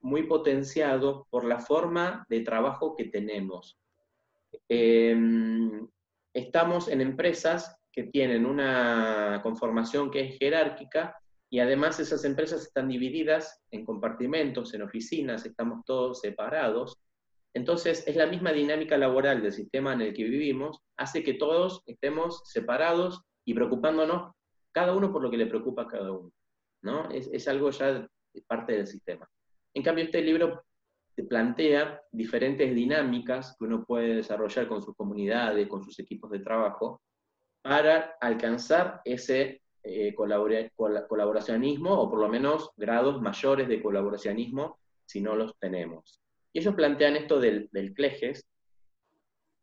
[0.00, 3.76] muy potenciado por la forma de trabajo que tenemos.
[4.68, 5.88] Em,
[6.32, 11.16] estamos en empresas que tienen una conformación que es jerárquica
[11.50, 16.98] y además esas empresas están divididas en compartimentos, en oficinas, estamos todos separados.
[17.54, 21.82] Entonces es la misma dinámica laboral del sistema en el que vivimos, hace que todos
[21.86, 24.32] estemos separados y preocupándonos
[24.74, 26.32] cada uno por lo que le preocupa a cada uno.
[26.82, 27.08] ¿no?
[27.10, 28.06] Es, algo ya
[28.46, 29.26] parte del sistema.
[29.72, 30.64] En cambio, este libro
[31.14, 36.40] te plantea diferentes dinámicas que uno puede desarrollar con sus comunidades, con sus equipos de
[36.40, 37.00] trabajo,
[37.62, 45.36] para alcanzar ese eh, colaboracionismo, o por lo menos grados mayores de colaboracionismo, si no
[45.36, 46.20] los tenemos.
[46.52, 48.44] Y ellos plantean esto del, del CLEGES,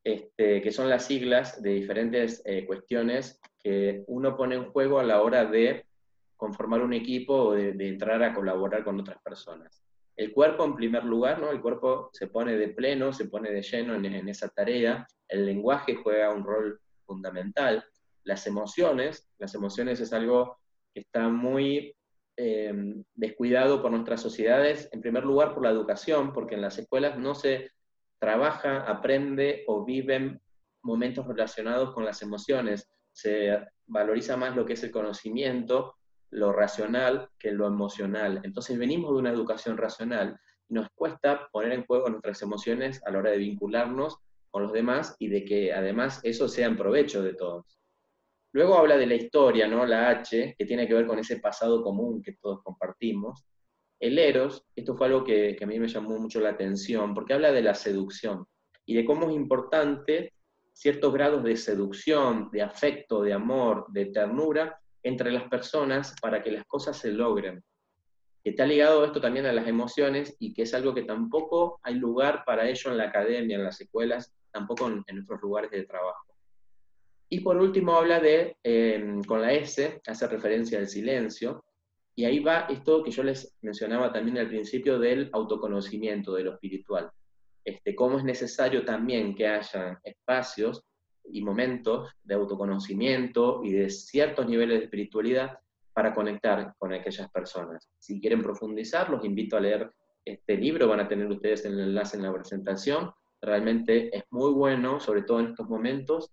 [0.04, 5.04] este, que son las siglas de diferentes eh, cuestiones que uno pone en juego a
[5.04, 5.86] la hora de
[6.36, 9.84] conformar un equipo o de, entrar a colaborar con otras personas.
[10.16, 11.52] El cuerpo, en primer lugar, ¿no?
[11.52, 15.96] el cuerpo se pone de pleno, se pone de lleno en, esa tarea, el lenguaje
[15.96, 17.86] juega un rol fundamental,
[18.24, 20.58] las emociones, las emociones es algo
[20.94, 21.96] que está muy
[22.38, 22.74] eh,
[23.14, 27.36] descuidado por nuestras sociedades, en primer lugar por la educación, porque en las escuelas no
[27.36, 27.72] se
[28.20, 30.40] trabaja, aprende o vive
[30.84, 32.90] momentos relacionados con las emociones.
[33.12, 33.58] Se
[33.88, 35.96] valoriza más lo que es el conocimiento,
[36.30, 38.42] lo racional, que lo emocional.
[38.44, 40.40] Entonces venimos de una educación racional
[40.72, 44.18] nos cuesta poner en juego nuestras emociones a la hora de vincularnos
[44.50, 47.78] con los demás y de que además eso sea en provecho de todos.
[48.54, 49.86] Luego habla de la historia, ¿no?
[49.86, 53.46] La H, que tiene que ver con ese pasado común que todos compartimos.
[54.00, 57.52] El Eros, esto fue algo que a mí me llamó mucho la atención, porque habla
[57.52, 58.46] de la seducción
[58.86, 60.34] y de cómo es importante
[60.74, 66.52] ciertos grados de seducción, de afecto, de amor, de ternura entre las personas para que
[66.52, 67.64] las cosas se logren.
[68.44, 72.44] Está ligado esto también a las emociones y que es algo que tampoco hay lugar
[72.46, 76.36] para ello en la academia, en las escuelas, tampoco en, nuestros lugares de trabajo.
[77.30, 81.64] Y por último habla de, em, con la S, hace referencia al silencio,
[82.16, 86.54] y ahí va esto que yo les mencionaba también al principio del autoconocimiento, de lo
[86.54, 87.10] espiritual.
[87.64, 90.84] Este, cómo es necesario también que haya espacios
[91.26, 95.60] y momentos de autoconocimiento y de ciertos niveles de espiritualidad
[95.94, 97.90] para conectar con aquellas personas.
[98.00, 99.92] Si quieren profundizar, los invito a leer
[100.26, 103.12] este libro, van a tener ustedes el enlace en la presentación.
[103.42, 106.32] Realmente es muy bueno, sobre todo en estos momentos,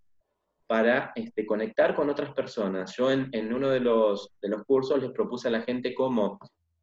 [0.67, 2.95] para este, conectar con otras personas.
[2.97, 6.39] Yo en, en uno de los, de los cursos les propuse a la gente cómo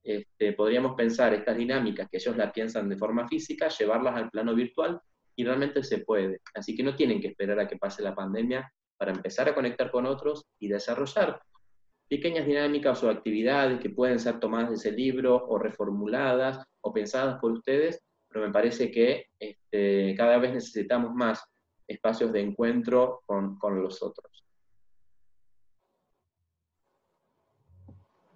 [0.06, 4.53] este, podríamos pensar estas dinámicas que ellos la piensan de forma física, llevarlas al plano
[4.53, 5.01] virtual
[5.36, 6.41] y realmente se puede.
[6.53, 9.89] Así que no tienen que esperar a que pase la pandemia para empezar a conectar
[9.89, 11.41] con otros y desarrollar
[12.08, 17.39] pequeñas dinámicas o actividades que pueden ser tomadas de ese libro o reformuladas o pensadas
[17.39, 17.99] por ustedes,
[18.30, 21.43] pero me parece que este, cada vez necesitamos más
[21.88, 24.34] espacios de encuentro con, con los otros.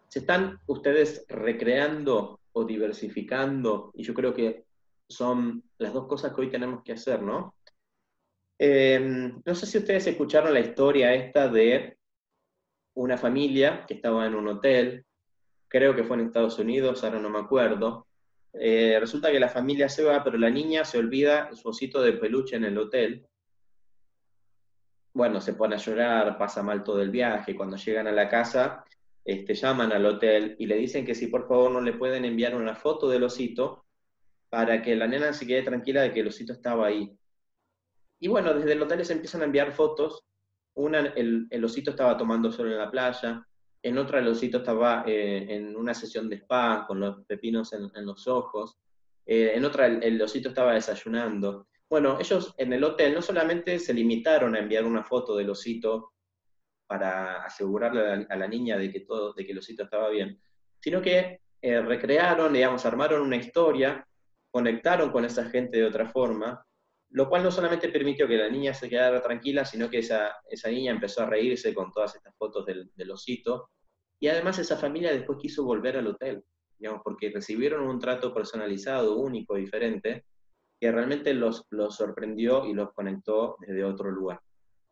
[0.10, 4.66] Se están ustedes recreando o diversificando, y yo creo que
[5.08, 7.56] son las dos cosas que hoy tenemos que hacer, ¿no?
[8.58, 11.98] Em, no sé si ustedes escucharon la historia esta de
[12.96, 15.06] una familia que estaba en un hotel,
[15.68, 18.08] creo que fue en Estados Unidos, ahora no me acuerdo.
[18.54, 22.14] Eh, resulta que la familia se va, pero la niña se olvida su osito de
[22.14, 23.26] peluche en el hotel.
[25.14, 27.56] Bueno, se pone a llorar, pasa mal todo el viaje.
[27.56, 28.84] Cuando llegan a la casa,
[29.26, 32.56] este, llaman al hotel y le dicen que si por favor no le pueden enviar
[32.56, 33.86] una foto del osito
[34.50, 37.16] para que la nena se quede tranquila de que el osito estaba ahí.
[38.20, 40.26] Y bueno, desde el hotel se empiezan a enviar fotos.
[40.74, 43.46] Una, el, osito estaba tomando sol en la playa,
[43.82, 48.06] en otra el osito estaba eh, en una sesión de spa con los pepinos en,
[48.06, 48.78] los ojos,
[49.26, 51.68] eh, en otra el, el, osito estaba desayunando.
[51.90, 56.14] Bueno, ellos en el hotel no solamente se limitaron a enviar una foto del osito
[56.90, 60.42] para asegurarle a la, niña de que todo, de que el osito estaba bien,
[60.80, 64.04] sino que eh, recrearon, digamos, armaron una historia,
[64.50, 66.66] conectaron con esa gente de otra forma,
[67.12, 70.70] lo cual no solamente permitió que la niña se quedara tranquila, sino que esa, esa
[70.72, 73.70] niña empezó a reírse con todas estas fotos del, del osito,
[74.20, 76.44] y además esa familia después quiso volver al hotel,
[76.80, 80.26] digamos, porque recibieron un trato personalizado, único, diferente,
[80.80, 84.42] que realmente los, los sorprendió y los conectó desde otro lugar.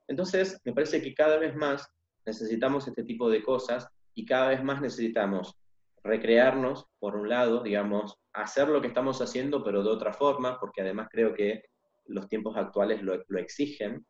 [0.08, 1.88] Entonces, me parece que cada vez más
[2.26, 5.56] necesitamos este tipo de cosas y cada vez más necesitamos
[6.04, 10.82] recrearnos, por un lado, digamos, hacer lo que estamos haciendo, pero de otra forma, porque
[10.82, 11.64] además creo que
[12.06, 14.06] los tiempos actuales lo, exigen.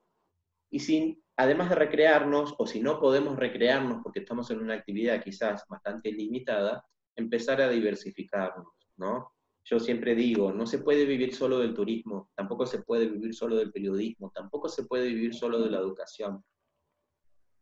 [0.69, 5.23] Y sin, además de recrearnos, o si no podemos recrearnos porque estamos en una actividad
[5.23, 6.85] quizás bastante limitada,
[7.15, 8.67] empezar a diversificarnos,
[8.97, 9.33] ¿no?
[9.69, 13.57] Yo siempre digo, no se puede vivir solo del turismo, tampoco se puede vivir solo
[13.57, 16.41] del periodismo, tampoco se puede vivir solo de la educación.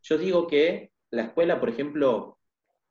[0.03, 2.38] Yo digo que la escuela, por ejemplo,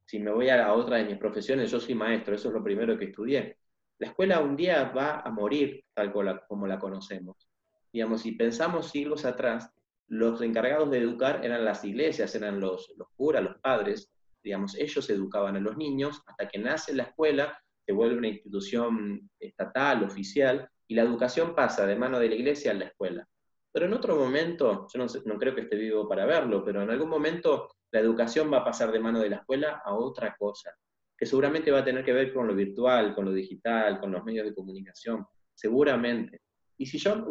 [0.04, 2.98] si me voy a otra de mis profesiones, yo soy maestro, eso es lo primero
[2.98, 3.56] que estudié.
[4.00, 6.12] La escuela un día va a morir tal
[6.48, 7.48] como la conocemos.
[7.92, 9.70] Digamos, si pensamos siglos atrás,
[10.08, 14.10] los encargados de educar eran las iglesias, eran los, los curas, los padres,
[14.42, 19.30] digamos, ellos educaban a los niños hasta que nace la escuela se vuelve una institución
[19.38, 23.28] estatal, oficial, y la educación pasa de mano de la iglesia a la escuela.
[23.72, 27.08] Pero en otro momento, yo no, creo que esté vivo para verlo, pero en algún
[27.08, 30.72] momento la educación va a pasar de mano de la escuela a otra cosa,
[31.16, 34.24] que seguramente va a tener que ver con lo virtual, con lo digital, con los
[34.24, 36.42] medios de comunicación, seguramente.
[36.76, 37.26] Y si yo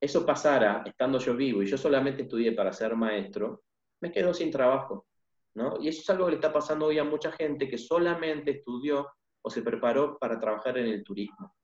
[0.00, 3.64] eso pasara estando yo vivo y yo solamente estudié para ser maestro,
[4.00, 5.06] me quedo sin trabajo.
[5.54, 5.78] ¿no?
[5.80, 9.08] Y eso es algo que le está pasando hoy a mucha gente que solamente estudió
[9.42, 11.54] o se preparó para trabajar en el turismo.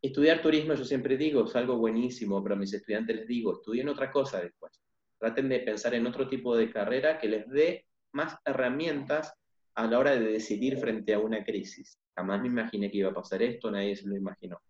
[0.00, 3.88] Estudiar turismo, yo siempre digo, es algo buenísimo, pero a mis estudiantes les digo, estudien
[3.88, 4.80] otra cosa después.
[5.18, 9.34] Traten de pensar en otro tipo de carrera que les dé más herramientas
[9.74, 11.98] a la hora de decidir frente a una crisis.
[12.16, 14.60] Jamás me imaginé que iba a pasar esto, nadie se lo imaginó.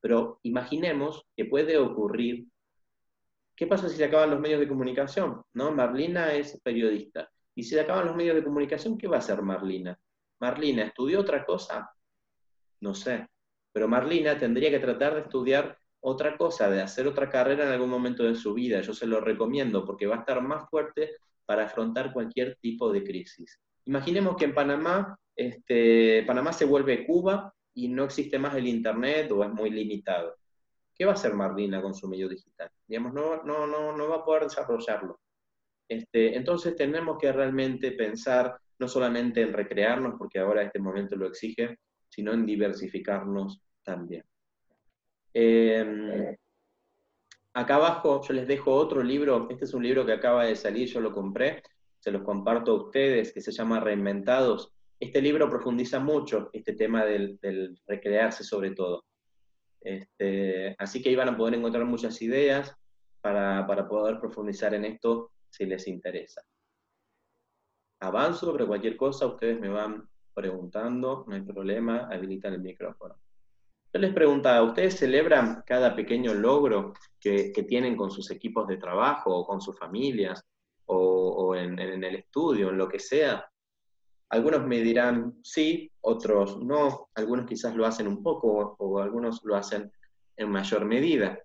[0.00, 2.46] Pero imaginemos que puede ocurrir.
[3.54, 5.42] ¿Qué pasa si se acaban los medios de comunicación?
[5.52, 5.70] ¿No?
[5.70, 7.30] Marlina es periodista.
[7.54, 9.98] Y si se acaban los medios de comunicación, ¿qué va a hacer Marlina?
[10.42, 11.88] Marlina, ¿estudió otra cosa?
[12.80, 13.28] No sé.
[13.72, 17.88] pero Marlina tendría que tratar de estudiar otra cosa, de hacer otra carrera en algún
[17.88, 18.80] momento de su vida.
[18.80, 21.12] Yo se lo recomiendo porque va a estar más fuerte
[21.46, 23.60] para afrontar cualquier tipo de crisis.
[23.86, 29.30] Imaginemos que en Panamá, este, Panamá se vuelve Cuba y no existe más el Internet
[29.30, 30.34] o es muy limitado.
[30.92, 32.68] ¿Qué va a hacer Marlina con su medio digital?
[32.88, 35.20] Digamos, no, no, no, no va a poder desarrollarlo.
[35.88, 41.28] Este, entonces tenemos que realmente pensar no solamente en recrearnos, porque ahora este momento lo
[41.28, 41.78] exige,
[42.08, 44.24] sino en diversificarnos también.
[45.32, 46.36] Em,
[47.54, 50.88] acá abajo yo les dejo otro libro, este es un libro que acaba de salir,
[50.88, 51.62] yo lo compré,
[52.00, 54.72] se los comparto a ustedes, que se llama Reinventados.
[54.98, 57.38] Este libro profundiza mucho este tema del,
[57.86, 59.04] recrearse sobre todo.
[59.80, 62.76] Este, así que iban a poder encontrar muchas ideas
[63.20, 66.42] para, para poder profundizar en esto si les interesa.
[68.02, 73.14] Avanzo sobre cualquier cosa, ustedes me van preguntando, no hay problema, habilitan el micrófono.
[73.92, 79.32] Yo les preguntaba, ¿ustedes celebran cada pequeño logro que, tienen con sus equipos de trabajo
[79.32, 80.42] o con sus familias
[80.86, 83.48] o, en, el estudio, en lo que sea?
[84.30, 89.54] Algunos me dirán sí, otros no, algunos quizás lo hacen un poco o algunos lo
[89.54, 89.92] hacen
[90.36, 91.38] en mayor medida.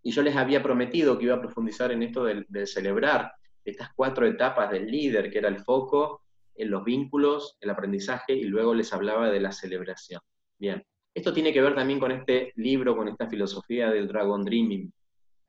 [0.00, 3.32] Y yo les había prometido que iba a profundizar en esto de, de celebrar
[3.64, 6.22] estas cuatro etapas del líder, que era el foco,
[6.54, 10.20] en los vínculos, el aprendizaje y luego les hablaba de la celebración.
[10.58, 10.82] Bien,
[11.14, 14.92] esto tiene que ver también con este libro, con esta filosofía del Dragon Dreaming.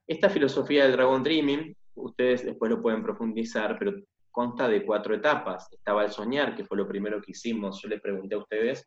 [0.07, 3.93] Esta filosofía del Dragon Dreaming, ustedes después lo pueden profundizar, pero
[4.31, 5.71] consta de cuatro etapas.
[5.71, 7.81] Estaba el soñar, que fue lo primero que hicimos.
[7.81, 8.85] Yo les pregunté a ustedes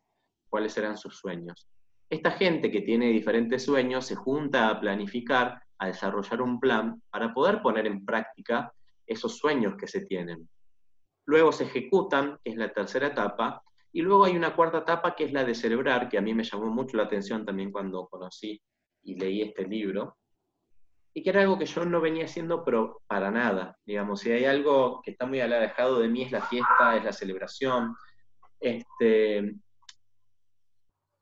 [0.49, 1.67] cuáles eran sus sueños.
[2.09, 7.33] Esta gente que tiene diferentes sueños se junta a planificar, a desarrollar un plan para
[7.33, 8.71] poder poner en práctica
[9.07, 10.47] esos sueños que se tienen.
[11.25, 15.23] Luego se ejecutan, que es la tercera etapa, y luego hay una cuarta etapa que
[15.23, 18.61] es la de celebrar, que a mí me llamó mucho la atención también cuando conocí
[19.03, 20.17] y leí este libro,
[21.13, 23.75] y que era algo que yo no venía haciendo, pero para nada.
[23.85, 27.11] Digamos, si hay algo que está muy alejado de mí es la fiesta, es la
[27.11, 27.95] celebración.
[28.59, 29.55] Este,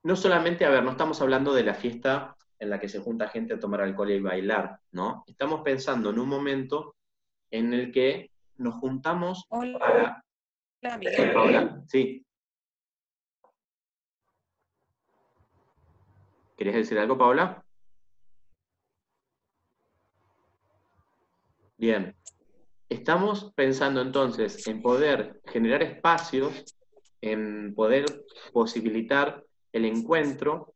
[0.03, 3.29] no solamente, a ver, no estamos hablando de la fiesta en la que se junta
[3.29, 5.23] gente a tomar alcohol y bailar, ¿no?
[5.27, 6.94] Estamos pensando en un momento
[7.51, 10.23] en el que nos juntamos para...
[10.81, 11.83] Hola, Miguel.
[11.87, 12.25] sí.
[16.57, 17.63] ¿Querías decir algo, Paola?
[21.77, 22.15] Bien.
[22.87, 26.63] Estamos pensando entonces en poder generar espacios,
[27.19, 28.05] en poder
[28.53, 29.43] posibilitar
[29.73, 30.75] el encuentro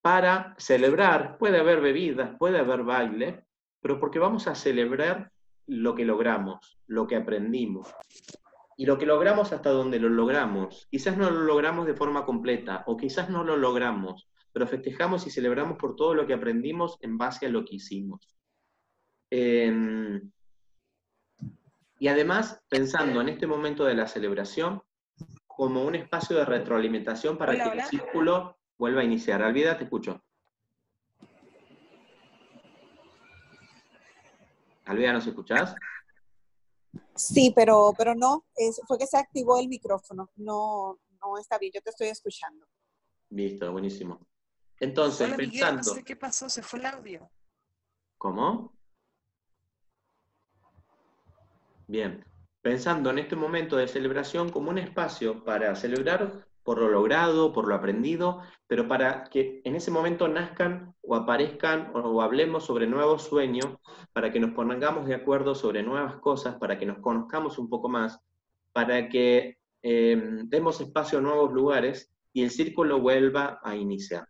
[0.00, 1.36] para celebrar.
[1.36, 3.44] Puede haber bebidas, puede haber baile,
[3.80, 5.30] pero porque vamos a celebrar
[5.68, 7.94] lo que logramos, lo que aprendimos.
[8.76, 10.86] Y lo que logramos hasta donde lo logramos.
[10.90, 15.30] Quizás no lo logramos de forma completa o quizás no lo logramos, pero festejamos y
[15.30, 18.36] celebramos por todo lo que aprendimos en base a lo que hicimos.
[19.30, 20.30] Em,
[21.98, 24.82] y además, pensando en este momento de la celebración
[25.46, 29.42] como un espacio de retroalimentación para que el círculo vuelva a iniciar.
[29.42, 30.22] Alvida, te escucho.
[34.88, 35.74] Alvida, ¿nos escuchás?
[37.14, 38.46] Sí, pero, pero no,
[38.86, 40.30] fue que se activó el micrófono.
[40.36, 42.66] No, no está bien, yo te estoy escuchando.
[43.28, 44.26] Listo, buenísimo.
[44.80, 45.76] Entonces, pensando.
[45.76, 47.30] no sé qué pasó, se fue el audio.
[48.16, 48.72] ¿Cómo?
[51.86, 52.24] Bien.
[52.62, 57.66] Pensando en este momento de celebración como un espacio para celebrar por lo logrado, por
[57.66, 63.22] lo aprendido, pero para que en ese momento nazcan o aparezcan o hablemos sobre nuevos
[63.22, 63.78] sueños,
[64.12, 67.88] para que nos pongamos de acuerdo sobre nuevas cosas, para que nos conozcamos un poco
[67.88, 68.20] más,
[68.74, 74.28] para que eh, demos espacio a nuevos lugares y el círculo vuelva a iniciar.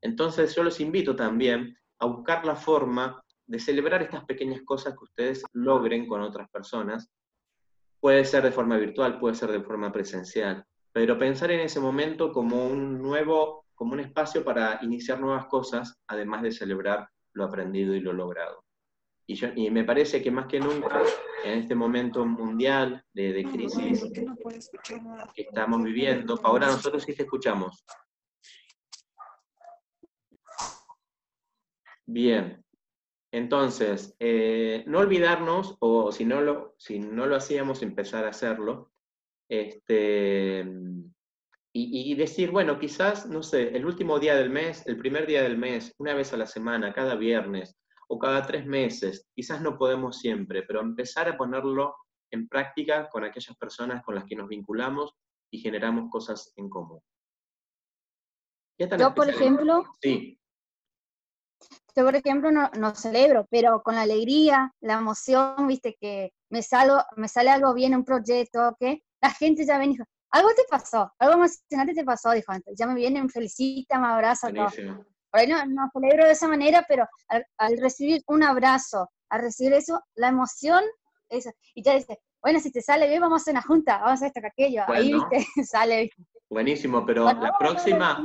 [0.00, 5.04] Entonces yo los invito también a buscar la forma de celebrar estas pequeñas cosas que
[5.04, 7.08] ustedes logren con otras personas.
[8.00, 12.32] Puede ser de forma virtual, puede ser de forma presencial, pero pensar en ese momento
[12.32, 17.96] como un nuevo, como un espacio para iniciar nuevas cosas, además de celebrar lo aprendido
[17.96, 18.62] y lo logrado.
[19.26, 21.02] Y, y me parece que más que nunca,
[21.42, 24.08] en este momento mundial de, de crisis
[25.34, 27.84] que estamos viviendo, ahora nosotros sí te escuchamos.
[32.06, 32.64] Bien,
[33.32, 38.93] entonces, eh, no olvidarnos, o si no, lo, si no lo hacíamos, empezar a hacerlo,
[39.48, 40.64] este,
[41.76, 45.58] y, decir, bueno, quizás, no sé, el último día del mes, el primer día del
[45.58, 47.76] mes, una vez a la semana, cada viernes,
[48.08, 51.96] o cada tres meses, quizás no podemos siempre, pero empezar a ponerlo
[52.30, 55.14] en práctica con aquellas personas con las que nos vinculamos
[55.50, 57.00] y generamos cosas en común.
[58.78, 60.38] Yo, por ejemplo, sí.
[61.96, 66.62] yo, por ejemplo, no, no, celebro, pero con la alegría, la emoción, viste, que me,
[66.62, 70.50] salgo, me sale algo bien, un proyecto, que la gente ya ven y dijo, algo
[70.54, 74.66] te pasó, algo emocionante te pasó, dijo, ya me vienen, me felicita, me abraza, todo.
[75.30, 79.72] Por ahí no, no, celebro de esa manera, pero al, recibir un abrazo, al recibir
[79.72, 80.84] eso, la emoción,
[81.30, 84.10] eso, y ya dice, bueno, si te sale bien, vamos a hacer una junta, vamos
[84.10, 86.10] a hacer esto, que aquello, ahí, viste, sale.
[86.50, 88.22] Buenísimo, pero la próxima,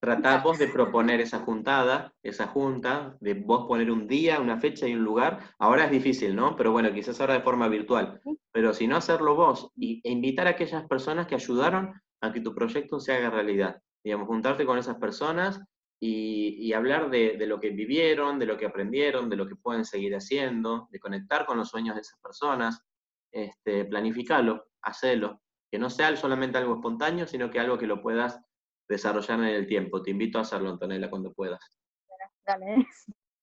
[0.00, 4.94] tratamos de proponer esa juntada, esa junta, de vos poner un día, una fecha y
[4.94, 5.40] un lugar.
[5.58, 6.56] Ahora es difícil, ¿no?
[6.56, 8.20] Pero bueno, quizás ahora de forma virtual.
[8.52, 12.40] Pero si no, hacerlo vos y, e invitar a aquellas personas que ayudaron a que
[12.40, 13.82] tu proyecto se haga realidad.
[14.04, 15.60] Digamos, juntarte con esas personas
[16.00, 20.14] y, hablar de, lo que vivieron, de lo que aprendieron, de lo que pueden seguir
[20.14, 22.84] haciendo, de conectar con los sueños de esas personas,
[23.32, 25.40] este, planificarlo, hacerlo.
[25.70, 28.40] Que no sea solamente algo espontáneo, sino que algo que lo puedas
[28.88, 30.02] desarrollar en el tiempo.
[30.02, 31.60] Te invito a hacerlo, Antonella, cuando puedas.
[32.44, 32.86] Dale.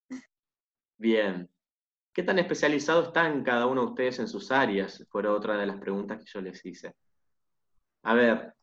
[0.98, 1.50] Bien.
[2.14, 5.06] ¿Qué tan especializado están cada uno de ustedes en sus áreas?
[5.10, 6.96] Fue otra de las preguntas que yo les hice.
[8.04, 8.54] A ver,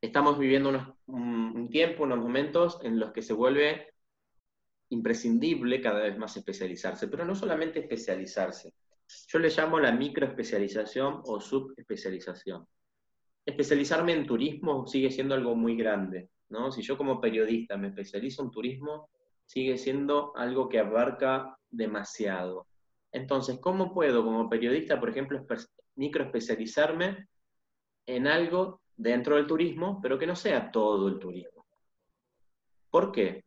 [0.00, 3.92] estamos viviendo un, tiempo, unos momentos en los que se vuelve
[4.90, 8.74] imprescindible cada vez más especializarse, pero no solamente especializarse.
[9.26, 12.66] Yo le llamo la microespecialización o subespecialización
[13.44, 16.70] especializarme en turismo sigue siendo algo muy grande, ¿no?
[16.70, 19.08] Si yo como periodista me especializo en turismo,
[19.44, 22.66] sigue siendo algo que abarca demasiado.
[23.10, 25.44] Entonces, ¿cómo puedo como periodista, por ejemplo,
[25.96, 27.28] microespecializarme
[28.06, 31.66] en algo dentro del turismo, pero que no sea todo el turismo?
[32.90, 33.44] ¿Por qué?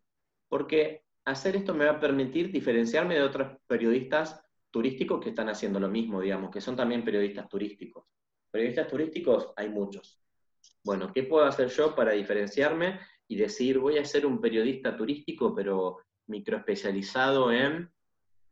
[0.47, 5.79] Porque hacer esto me va a permitir diferenciarme de otros periodistas turísticos que están haciendo
[5.79, 8.05] lo mismo, digamos, que son también periodistas turísticos.
[8.55, 10.17] Periodistas turísticos hay muchos.
[10.81, 15.53] Bueno, ¿qué puedo hacer yo para diferenciarme y decir, voy a ser un periodista turístico,
[15.53, 15.97] pero
[16.27, 17.91] microespecializado en,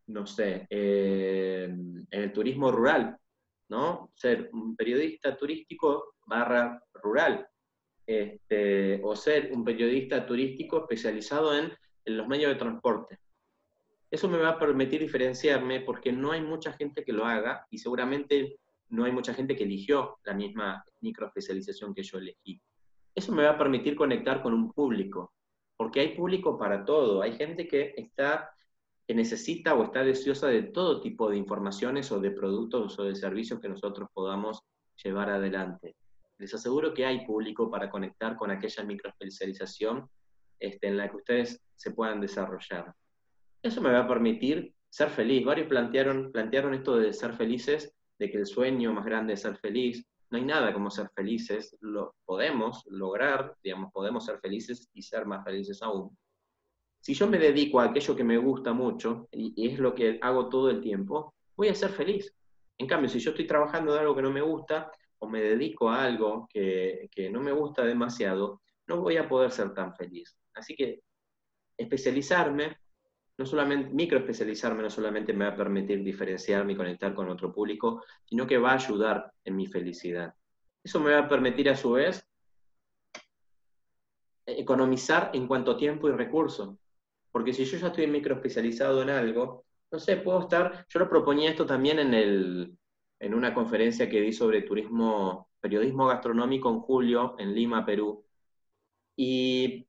[0.07, 3.17] no sé, en el turismo rural,
[3.69, 4.11] ¿no?
[4.13, 7.47] Ser un periodista turístico barra rural,
[8.05, 11.71] este, o ser un periodista turístico especializado en,
[12.03, 13.19] en los medios de transporte.
[14.11, 17.77] Eso me va a permitir diferenciarme porque no hay mucha gente que lo haga y
[17.77, 18.59] seguramente
[18.93, 22.61] no hay mucha gente que eligió la misma microespecialización que yo elegí.
[23.15, 25.33] Eso me va a permitir conectar con un público,
[25.75, 27.23] porque hay público para todo.
[27.23, 28.51] Hay gente que está
[29.05, 33.15] que necesita o está deseosa de todo tipo de informaciones o de productos o de
[33.15, 34.61] servicios que nosotros podamos
[35.03, 35.95] llevar adelante.
[36.37, 40.07] Les aseguro que hay público para conectar con aquella microespecialización
[40.59, 42.93] este, en la que ustedes se puedan desarrollar.
[43.61, 45.43] Eso me va a permitir ser feliz.
[45.43, 47.93] Varios plantearon, plantearon esto de ser felices
[48.23, 50.05] de que el sueño más grande es ser feliz.
[50.29, 55.25] No hay nada como ser felices, lo podemos lograr, digamos, podemos ser felices y ser
[55.25, 56.17] más felices aún.
[57.01, 60.47] Si yo me dedico a aquello que me gusta mucho, y, es lo que hago
[60.47, 62.33] todo el tiempo, voy a ser feliz.
[62.77, 64.89] En cambio, si yo estoy trabajando de algo que no me gusta,
[65.19, 69.51] o me dedico a algo que, que no me gusta demasiado, no voy a poder
[69.51, 70.37] ser tan feliz.
[70.53, 71.01] Así que
[71.77, 72.77] especializarme
[73.37, 78.03] no solamente microespecializarme no solamente me va a permitir diferenciarme y conectar con otro público,
[78.25, 80.33] sino que va a ayudar en mi felicidad.
[80.83, 82.27] Eso me va a permitir a su vez
[84.45, 86.75] economizar en cuanto tiempo y recursos.
[87.31, 91.49] Porque si yo ya estoy microespecializado en algo, no sé, puedo estar, yo lo proponía
[91.49, 92.77] esto también en, el,
[93.19, 98.23] en una conferencia que di sobre turismo, periodismo gastronómico en julio en Lima, Perú.
[99.15, 99.87] Y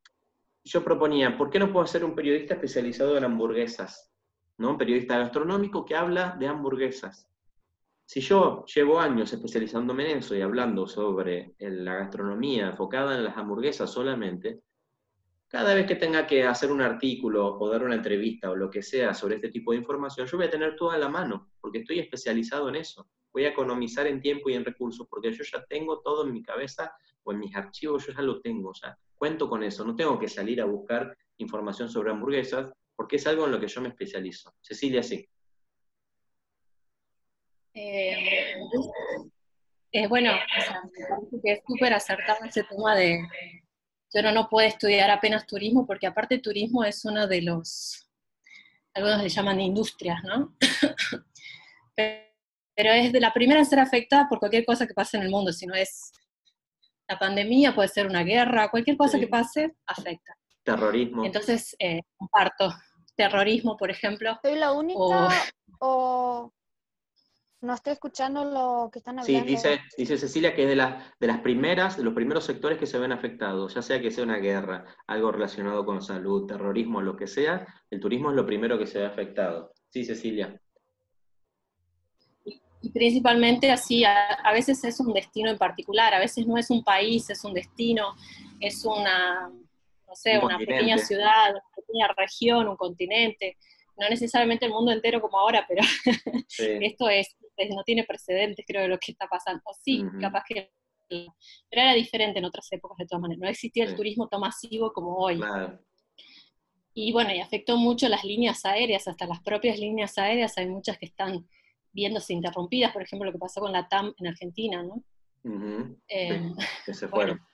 [0.64, 4.12] yo proponía, ¿por qué no puedo ser un periodista especializado en hamburguesas?
[4.58, 4.70] ¿no?
[4.70, 7.28] Un periodista gastronómico que habla de hamburguesas.
[8.06, 13.36] Si yo llevo años especializándome en eso y hablando sobre la gastronomía enfocada en las
[13.36, 14.62] hamburguesas solamente,
[15.48, 18.82] cada vez que tenga que hacer un artículo o dar una entrevista o lo que
[18.82, 22.00] sea sobre este tipo de información, yo voy a tener toda la mano, porque estoy
[22.00, 23.08] especializado en eso.
[23.32, 26.42] Voy a economizar en tiempo y en recursos, porque yo ya tengo todo en mi
[26.42, 26.92] cabeza
[27.24, 30.28] o en mis archivos, yo ya lo tengo, ya cuento con eso, no tengo que
[30.28, 34.54] salir a buscar información sobre hamburguesas, porque es algo en lo que yo me especializo.
[34.60, 35.26] Cecilia, sí.
[37.72, 38.54] Eh,
[40.08, 43.18] bueno, me parece que es súper acertado ese tema de
[44.14, 48.08] yo no, no puedo estudiar apenas turismo, porque aparte turismo es uno de los,
[48.94, 50.56] algunos le llaman industrias, ¿no?
[51.96, 55.30] Pero es de la primera en ser afectada por cualquier cosa que pase en el
[55.30, 56.12] mundo, si no es
[57.08, 60.34] la pandemia, puede ser una guerra, cualquier cosa que pase, afecta.
[60.62, 61.24] Terrorismo.
[61.24, 62.72] Entonces, eh, comparto.
[63.16, 64.36] Terrorismo, por ejemplo.
[64.42, 64.98] ¿Soy la única
[65.80, 66.52] o...
[67.60, 69.50] No estoy escuchando lo que están Sí, hablando.
[69.50, 72.84] dice, dice Cecilia que es de, las de las primeras, de los primeros sectores que
[72.86, 77.16] se ven afectados, ya sea que sea una guerra, algo relacionado con salud, terrorismo, lo
[77.16, 79.72] que sea, el turismo es lo primero que se ve afectado.
[79.88, 80.60] Sí, Cecilia.
[82.86, 86.70] Y principalmente así, a, a veces es un destino en particular, a veces no es
[86.70, 88.14] un país, es un destino,
[88.60, 90.74] es una, no sé, Un una continente.
[90.74, 93.56] pequeña ciudad, una pequeña región, un continente,
[93.96, 95.82] no necesariamente el mundo entero como ahora, pero
[96.48, 96.66] Sí.
[96.82, 99.62] esto es, es- no tiene precedentes, creo, de lo que está pasando.
[99.64, 100.70] O sí, capaz que...
[101.08, 101.32] Pero
[101.70, 103.96] era diferente en otras épocas de todas maneras, no existía el Sí.
[103.96, 105.36] turismo tan masivo como hoy.
[105.36, 105.78] Claro.
[106.94, 110.96] Y bueno, y afectó mucho las líneas aéreas, hasta las propias líneas aéreas, hay muchas
[110.98, 111.46] que están
[111.94, 115.02] viéndose interrumpidas, por ejemplo, lo que pasó con la TAM en Argentina, ¿no?
[116.08, 116.54] Eh, Sí,
[116.84, 117.48] que se bueno, fueron.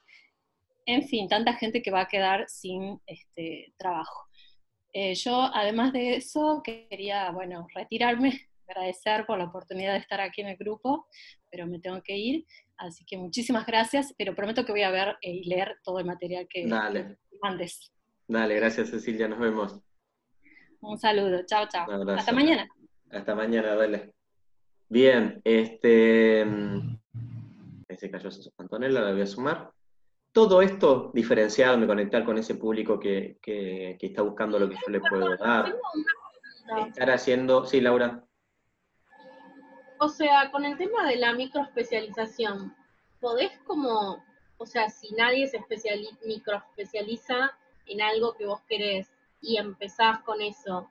[0.87, 4.27] en fin, tanta gente que va a quedar sin este, trabajo.
[4.93, 10.41] Eh, yo, además de eso, quería, bueno, retirarme, agradecer por la oportunidad de estar aquí
[10.41, 11.07] en el grupo,
[11.51, 12.47] pero me tengo que ir,
[12.79, 16.47] así que muchísimas gracias, pero prometo que voy a ver y leer todo el material
[16.49, 17.19] que, Dale.
[17.43, 17.93] mandes.
[18.29, 19.81] Dale, gracias Cecilia, nos vemos.
[20.81, 21.87] Un saludo, chao, chao.
[22.17, 22.69] Hasta mañana.
[23.11, 24.20] Hasta mañana, dale.
[24.91, 26.45] Bien, este.
[26.45, 26.99] mm,
[27.97, 29.71] se cayó Antonella, la voy a sumar.
[30.33, 34.91] Todo esto diferenciarme, conectar con ese público que, que- que está buscando lo que yo
[34.93, 35.77] le puedo dar.
[36.89, 37.67] Estar haciendo.
[37.67, 38.25] Sí, Laura.
[39.99, 42.75] O sea, con el tema de la microespecialización,
[43.21, 44.25] ¿podés como,
[44.57, 47.53] o sea, si nadie se especiali- microespecializa
[47.87, 50.91] en algo que vos querés y empezás con eso,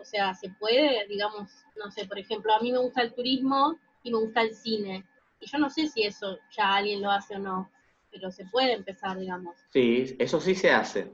[0.00, 3.78] o sea, se puede, digamos, no sé, por ejemplo, a mí me gusta el turismo
[4.02, 5.04] y me gusta el cine,
[5.40, 7.70] y yo no sé si eso ya alguien lo hace o no,
[8.10, 9.56] pero se puede empezar, digamos.
[9.72, 11.12] Sí, eso sí se hace.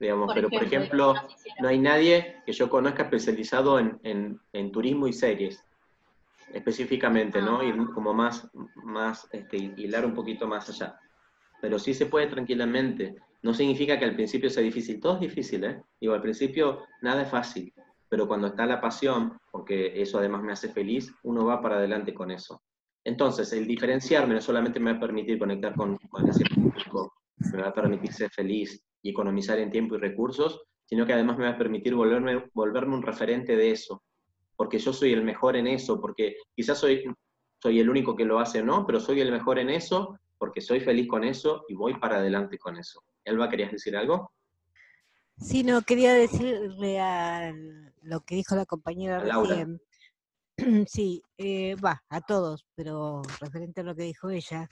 [0.00, 1.14] Digamos, Por pero por ejemplo,
[1.60, 5.64] no hay nadie que yo conozca especializado en, en- en turismo y series,
[6.52, 7.62] específicamente, ¿no?
[7.62, 10.98] Y como más, más este, hilar un poquito más allá.
[11.60, 13.16] Pero sí se puede tranquilamente.
[13.42, 15.00] No significa que al principio sea difícil.
[15.00, 15.82] Todo es difícil, ¿eh?
[16.00, 17.73] Digo, al principio nada es fácil.
[18.14, 22.14] Pero cuando está la pasión, porque eso además me hace feliz, uno va para adelante
[22.14, 22.62] con eso.
[23.02, 27.12] Entonces, el diferenciarme no solamente me va a permitir conectar con, con ese público,
[27.52, 31.38] me va a permitir ser feliz y economizar en tiempo y recursos, sino que además
[31.38, 34.04] me va a permitir volverme, volverme un referente de eso,
[34.54, 37.02] porque yo soy el mejor en eso, porque quizás soy,
[37.60, 40.60] soy el único que lo hace o no, pero soy el mejor en eso, porque
[40.60, 43.02] soy feliz con eso y voy para adelante con eso.
[43.24, 44.30] Elba, ¿querías decir algo?
[45.36, 47.52] Sí, no, quería decirle a
[48.02, 49.80] lo que dijo la compañera recién.
[50.88, 54.68] Sí, eh, va, a todos, pero referente a lo que dijo ella,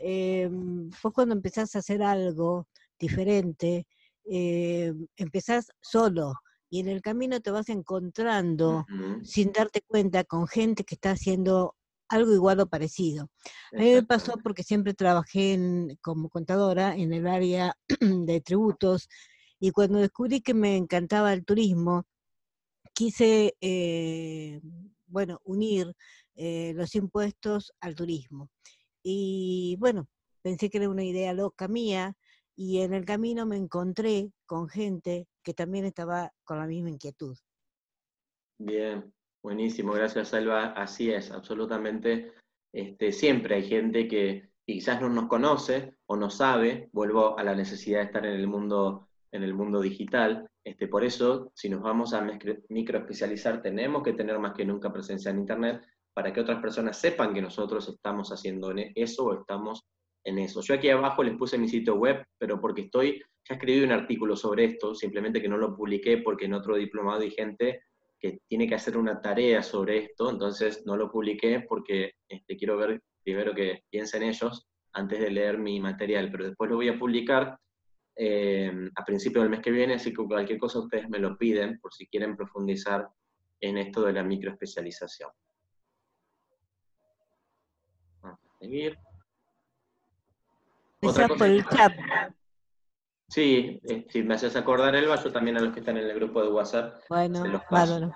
[0.00, 2.66] eh, vos cuando empezás a hacer algo
[2.98, 3.86] diferente,
[4.24, 6.34] eh, empezás solo
[6.68, 8.84] y en el camino te vas encontrando
[9.22, 11.76] sin darte cuenta con gente que está haciendo
[12.08, 13.30] algo igual o parecido.
[13.72, 19.08] A mí me pasó porque siempre trabajé en- como contadora en el área de tributos
[19.62, 22.04] y cuando descubrí que me encantaba el turismo,
[22.92, 24.60] quise, eh,
[25.06, 25.94] bueno, unir
[26.34, 28.50] eh, los impuestos al turismo.
[29.04, 30.08] Y bueno,
[30.42, 32.16] pensé que era una idea loca mía
[32.56, 37.38] y en el camino me encontré con gente que también estaba con la misma inquietud.
[38.58, 39.14] Bien,
[39.44, 40.72] buenísimo, gracias Elba.
[40.72, 42.32] Así es, absolutamente.
[42.72, 47.54] Este, siempre hay gente que quizás no nos conoce o no sabe, vuelvo a la
[47.54, 50.48] necesidad de estar en el mundo, en el mundo digital.
[50.64, 52.24] Este, por eso, si nos vamos a
[52.68, 55.82] microespecializar, tenemos que tener más que nunca presencia en Internet
[56.14, 59.84] para que otras personas sepan que nosotros estamos haciendo en e- eso o estamos
[60.24, 60.60] en eso.
[60.60, 64.36] Yo aquí abajo les puse mi sitio web, pero porque estoy, ya escribí un artículo
[64.36, 67.82] sobre esto, simplemente que no lo publiqué porque en otro diplomado hay gente
[68.20, 72.76] que tiene que hacer una tarea sobre esto, entonces no lo publiqué porque este, quiero
[72.76, 76.98] ver primero que piensen ellos antes de leer mi material, pero después lo voy a
[76.98, 77.56] publicar
[78.16, 81.78] eh, a principio del mes que viene, así que cualquier cosa ustedes me lo piden
[81.80, 83.08] por si quieren profundizar
[83.60, 85.30] en esto de la microespecialización.
[88.20, 88.98] Vamos a seguir.
[91.02, 91.92] Otra por el chat.
[93.28, 96.14] Sí, eh, si me haces acordar, Elba, yo también a los que están en el
[96.14, 97.94] grupo de WhatsApp Bueno, se los paso.
[97.94, 98.14] bárbaro.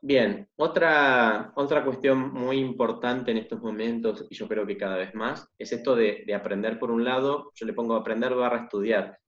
[0.00, 5.12] Bien, otra, otra cuestión muy importante en estos momentos, y yo creo que cada vez
[5.14, 9.18] más, es esto de, de aprender por un lado, yo le pongo aprender barra estudiar.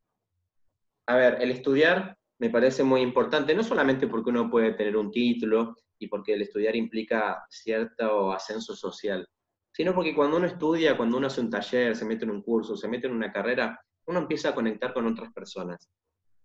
[1.06, 5.10] A ver, el estudiar me parece muy importante, no solamente porque uno puede tener un
[5.10, 9.26] título y porque el estudiar implica cierto ascenso social,
[9.72, 12.76] sino porque cuando uno estudia, cuando uno hace un taller, se mete en un curso,
[12.76, 15.90] se mete en una carrera, uno empieza a conectar con otras personas.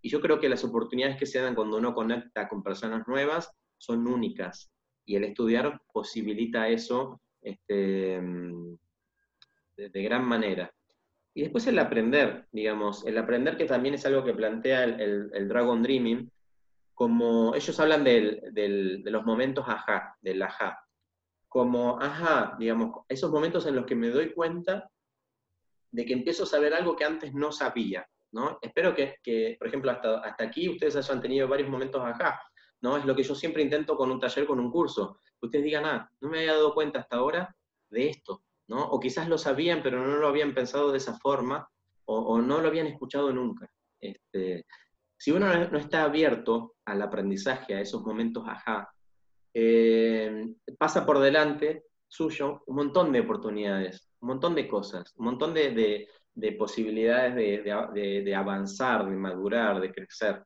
[0.01, 3.51] Y yo creo que las oportunidades que se dan cuando uno conecta con personas nuevas
[3.77, 4.71] son únicas.
[5.07, 8.19] y el estudiar posibilita eso este,
[9.77, 10.73] de, gran manera.
[11.35, 15.83] Y después el aprender, digamos, el aprender que también es algo que plantea el, Dragon
[15.83, 16.31] Dreaming,
[16.93, 20.85] como ellos hablan de los momentos ajá, del ajá,
[21.55, 24.89] como ajá, digamos, esos momentos en los que me doy cuenta
[25.89, 28.59] de que empiezo a saber algo que antes no sabía, ¿no?
[28.61, 32.41] Espero que, por ejemplo, hasta, hasta aquí ustedes hayan tenido varios momentos ajá,
[32.81, 32.97] ¿no?
[32.97, 35.19] Es lo que yo siempre intento con un taller, con un curso.
[35.41, 37.55] Ustedes digan, ah, no me había dado cuenta hasta ahora
[37.89, 38.83] de esto, ¿no?
[38.83, 41.67] O quizás lo sabían, pero no lo habían pensado de esa forma,
[42.07, 43.67] o, no lo habían escuchado nunca.
[43.99, 44.65] Este,
[45.17, 48.93] si uno no está abierto al aprendizaje, a esos momentos ajá,
[49.53, 55.53] eh, pasa por delante suyo un montón de oportunidades, un montón de cosas, un montón
[55.53, 56.07] de,
[56.57, 60.43] posibilidades de, avanzar, de madurar, de crecer.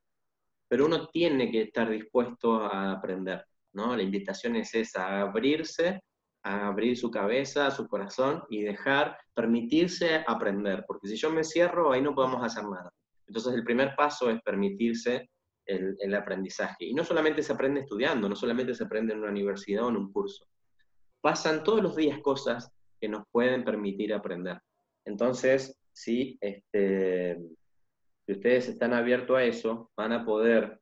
[0.69, 3.43] Pero uno tiene que estar dispuesto a aprender,
[3.73, 3.97] ¿no?
[3.97, 6.01] La invitación es esa, a abrirse,
[6.43, 11.91] a abrir su cabeza, su corazón y dejar, permitirse aprender, porque si yo me cierro,
[11.91, 12.91] ahí no podemos hacer nada.
[13.27, 15.29] Entonces el primer paso es permitirse
[15.65, 16.85] el, aprendizaje.
[16.85, 19.97] Y no solamente se aprende estudiando, no solamente se aprende en una universidad o en
[19.97, 20.45] un curso.
[21.21, 24.59] Pasan todos los días cosas que nos pueden permitir aprender.
[25.05, 27.37] Entonces, si, este,
[28.29, 30.79] si ustedes están abiertos a eso, van a poder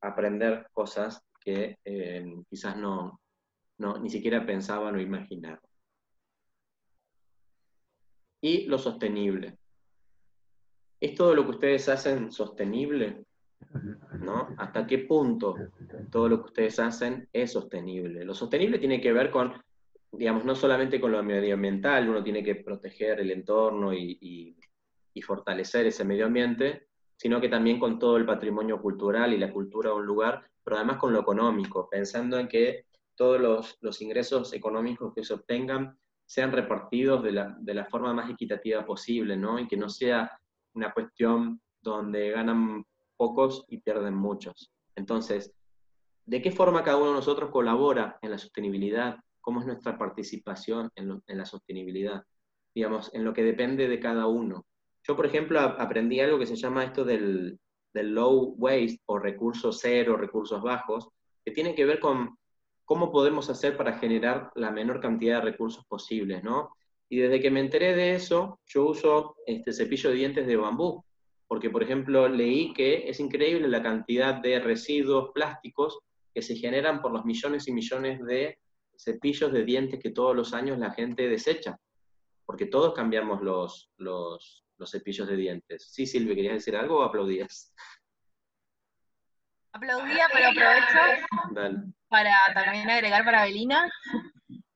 [0.00, 3.20] aprender cosas que eh, quizás no,
[3.78, 5.60] no, ni siquiera pensaban o imaginaban.
[8.40, 9.56] Y lo sostenible.
[10.98, 13.24] ¿Es todo lo que ustedes hacen sostenible?
[14.18, 14.48] ¿no?
[14.58, 15.54] ¿Hasta qué punto
[16.10, 18.24] todo lo que ustedes hacen es sostenible?
[18.24, 19.52] Lo sostenible tiene que ver con,
[20.10, 24.56] digamos, no solamente con lo medioambiental, uno tiene que proteger el entorno y,
[25.22, 29.90] fortalecer ese medio ambiente, sino que también con todo el patrimonio cultural y la cultura
[29.90, 35.14] de un lugar, pero además con lo económico, pensando en que todos los, ingresos económicos
[35.14, 35.96] que se obtengan
[36.26, 39.58] sean repartidos de la, de la forma más equitativa posible, ¿no?
[39.58, 40.30] Y que no sea
[40.74, 42.84] una cuestión donde ganan
[43.16, 44.72] pocos y pierden muchos.
[44.96, 45.54] Entonces,
[46.26, 49.16] ¿de qué forma cada uno de nosotros colabora en la sostenibilidad?
[49.40, 52.24] ¿Cómo es nuestra participación en, la sostenibilidad?
[52.74, 54.66] Digamos, en lo que depende de cada uno.
[55.06, 57.58] Yo, por ejemplo, aprendí algo que se llama esto del,
[57.92, 61.08] low waste o recursos cero, recursos bajos,
[61.44, 62.36] que tiene que ver con
[62.84, 66.70] cómo podemos hacer para generar la menor cantidad de recursos posibles, ¿no?
[67.08, 71.04] Y desde que me enteré de eso, yo uso este cepillo de dientes de bambú
[71.46, 75.98] porque por ejemplo leí que es increíble la cantidad de residuos plásticos
[76.34, 78.58] que se generan por los millones y millones de
[78.96, 81.78] cepillos de dientes que todos los años la gente desecha,
[82.44, 85.86] porque todos cambiamos los, los, cepillos de dientes.
[85.90, 87.74] Sí, Silvia, ¿querías decir algo o aplaudías?
[89.72, 93.90] Aplaudía, pero aprovecho para también agregar para Belina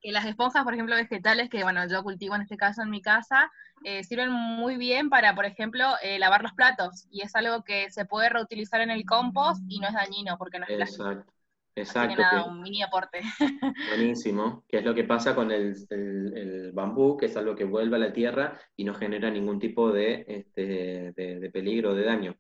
[0.01, 3.01] que las esponjas, por ejemplo, vegetales, que bueno, yo cultivo en este caso en mi
[3.01, 3.51] casa,
[3.85, 7.07] eh, sirven muy bien para, por ejemplo, eh, lavar los platos.
[7.11, 10.59] Y es algo que se puede reutilizar en el compost y no es dañino porque
[10.59, 11.33] no es Exacto.
[11.79, 12.21] Exacto.
[12.21, 13.21] Nada, un mini aporte.
[13.89, 14.65] Buenísimo.
[14.69, 18.13] Que es lo que pasa con el, bambú, que es algo que vuelve a la
[18.13, 22.37] tierra y no genera ningún tipo de, este, de, peligro, de daño.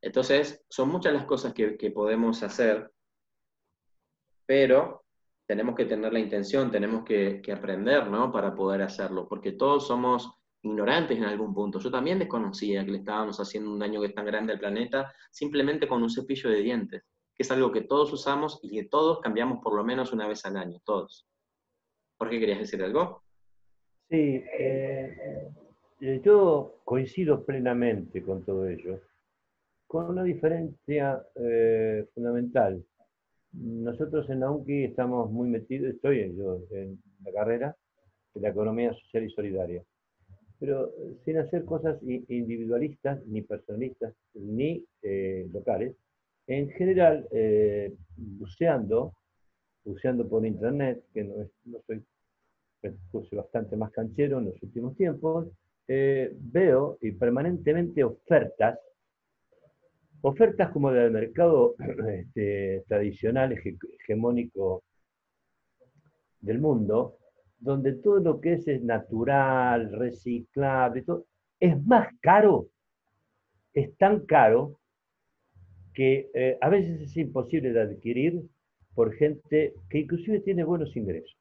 [0.00, 2.90] Entonces, son muchas las cosas que, que podemos hacer,
[4.44, 5.04] pero
[5.46, 8.30] tenemos que tener la intención, tenemos que, que, aprender, ¿no?
[8.30, 10.30] Para poder hacerlo, porque todos somos
[10.62, 11.78] ignorantes en algún punto.
[11.78, 15.12] Yo también desconocía que le estábamos haciendo un daño que es tan grande al planeta
[15.30, 17.02] simplemente con un cepillo de dientes,
[17.36, 20.44] que es algo que todos usamos y que todos cambiamos por lo menos una vez
[20.46, 21.26] al año, todos.
[22.16, 23.22] ¿Por qué querías decir algo?
[24.08, 25.52] Sí, eh,
[26.00, 29.00] eh, yo coincido plenamente con todo ello,
[29.86, 32.84] con una diferencia eh, fundamental.
[33.52, 37.76] Nosotros en la UNCI estamos muy metidos, estoy yo en la carrera
[38.34, 39.82] de la economía social y solidaria
[40.58, 40.92] pero
[41.24, 45.94] sin hacer cosas individualistas, ni personalistas, ni eh, locales.
[46.46, 49.14] En general, eh, buceando,
[49.84, 52.04] buceando por internet, que no, es, no soy,
[53.32, 55.48] bastante más canchero en los últimos tiempos,
[55.88, 58.78] eh, veo y permanentemente ofertas,
[60.20, 61.74] ofertas como del mercado
[62.08, 64.84] este, tradicional, hegemónico
[66.40, 67.18] del mundo,
[67.58, 71.26] donde todo lo que es, es natural, reciclable, todo,
[71.58, 72.68] es más caro,
[73.72, 74.78] es tan caro
[75.96, 78.42] que eh, a veces es imposible de adquirir
[78.94, 81.34] por gente que inclusive tiene buenos ingresos.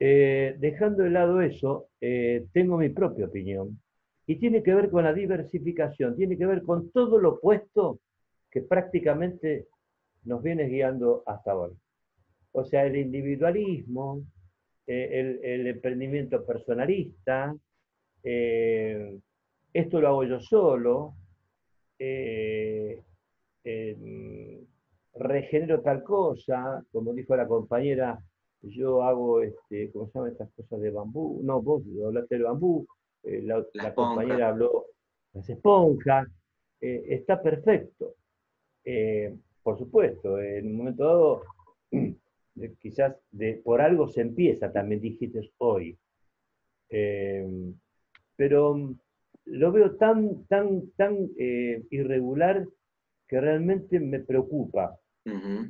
[0.00, 3.80] Eh, dejando de lado eso, eh, tengo mi propia opinión
[4.26, 8.00] y tiene que ver con la diversificación, tiene que ver con todo lo opuesto
[8.50, 9.66] que prácticamente
[10.24, 11.74] nos viene guiando hasta ahora.
[12.50, 14.24] O sea, el individualismo,
[14.88, 17.54] eh, el, emprendimiento personalista,
[18.24, 21.14] esto lo hago yo solo,
[22.02, 22.98] eh,
[25.14, 28.18] regenero tal cosa, como dijo la compañera,
[28.62, 31.40] yo hago, este, ¿cómo se llaman estas cosas de bambú?
[31.42, 32.86] No, vos hablaste de bambú,
[33.22, 34.86] la, compañera habló
[35.32, 36.28] de las esponjas,
[36.80, 38.14] está perfecto.
[39.62, 41.42] por supuesto, en un momento dado
[42.80, 45.96] quizás de, por algo se empieza, también dijiste hoy.
[46.88, 47.72] Eh,
[48.36, 48.94] pero
[49.44, 52.66] lo veo tan, tan, tan eh, irregular
[53.30, 54.98] que realmente me preocupa.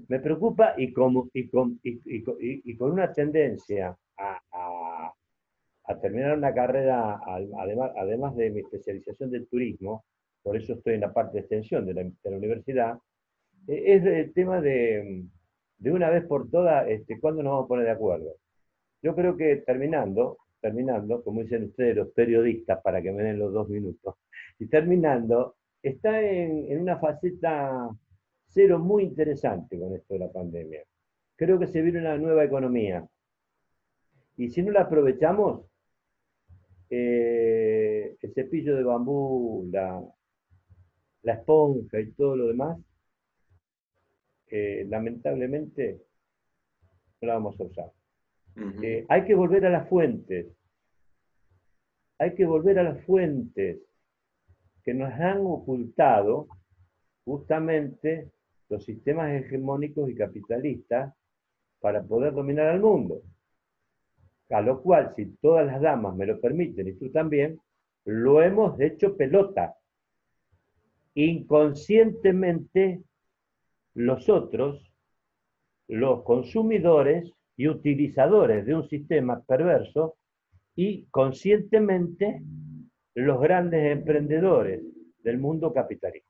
[0.08, 5.12] Me preocupa y, como, y, con, y, con una tendencia a,
[6.00, 7.20] terminar una carrera,
[7.58, 10.04] además, además de mi especialización del turismo,
[10.42, 12.98] por eso estoy en la parte de extensión de la, de la universidad,
[13.68, 15.24] eh, es el tema de,
[15.78, 18.36] de una vez por todas, este, ¿cuándo nos vamos a poner de acuerdo?
[19.02, 23.52] Yo creo que terminando, terminando, como dicen ustedes los periodistas, para que me den los
[23.52, 24.14] dos minutos,
[24.58, 27.90] y terminando, está en, una faceta
[28.48, 30.82] cero muy interesante con esto de la pandemia.
[31.36, 33.06] Creo que se viene una nueva economía.
[34.36, 35.66] Y si no la aprovechamos,
[36.90, 40.02] eh, el cepillo de bambú, la,
[41.22, 42.78] la esponja y todo lo demás,
[44.50, 46.00] lamentablemente
[47.20, 47.92] no la vamos a usar.
[48.82, 50.46] Eh, hay que volver a las fuentes.
[52.18, 53.78] Hay que volver a las fuentes
[54.90, 56.48] que nos han ocultado
[57.24, 58.28] justamente
[58.68, 61.14] los sistemas hegemónicos y capitalistas
[61.78, 63.22] para poder dominar al mundo.
[64.48, 67.60] A lo cual, si todas las damas me lo permiten y tú también,
[68.04, 69.76] lo hemos hecho pelota.
[71.14, 73.00] Inconscientemente
[73.94, 74.92] los otros,
[75.86, 80.16] los consumidores y utilizadores de un sistema perverso
[80.74, 82.42] y conscientemente
[83.14, 84.82] los grandes emprendedores
[85.22, 86.28] del mundo capitalista.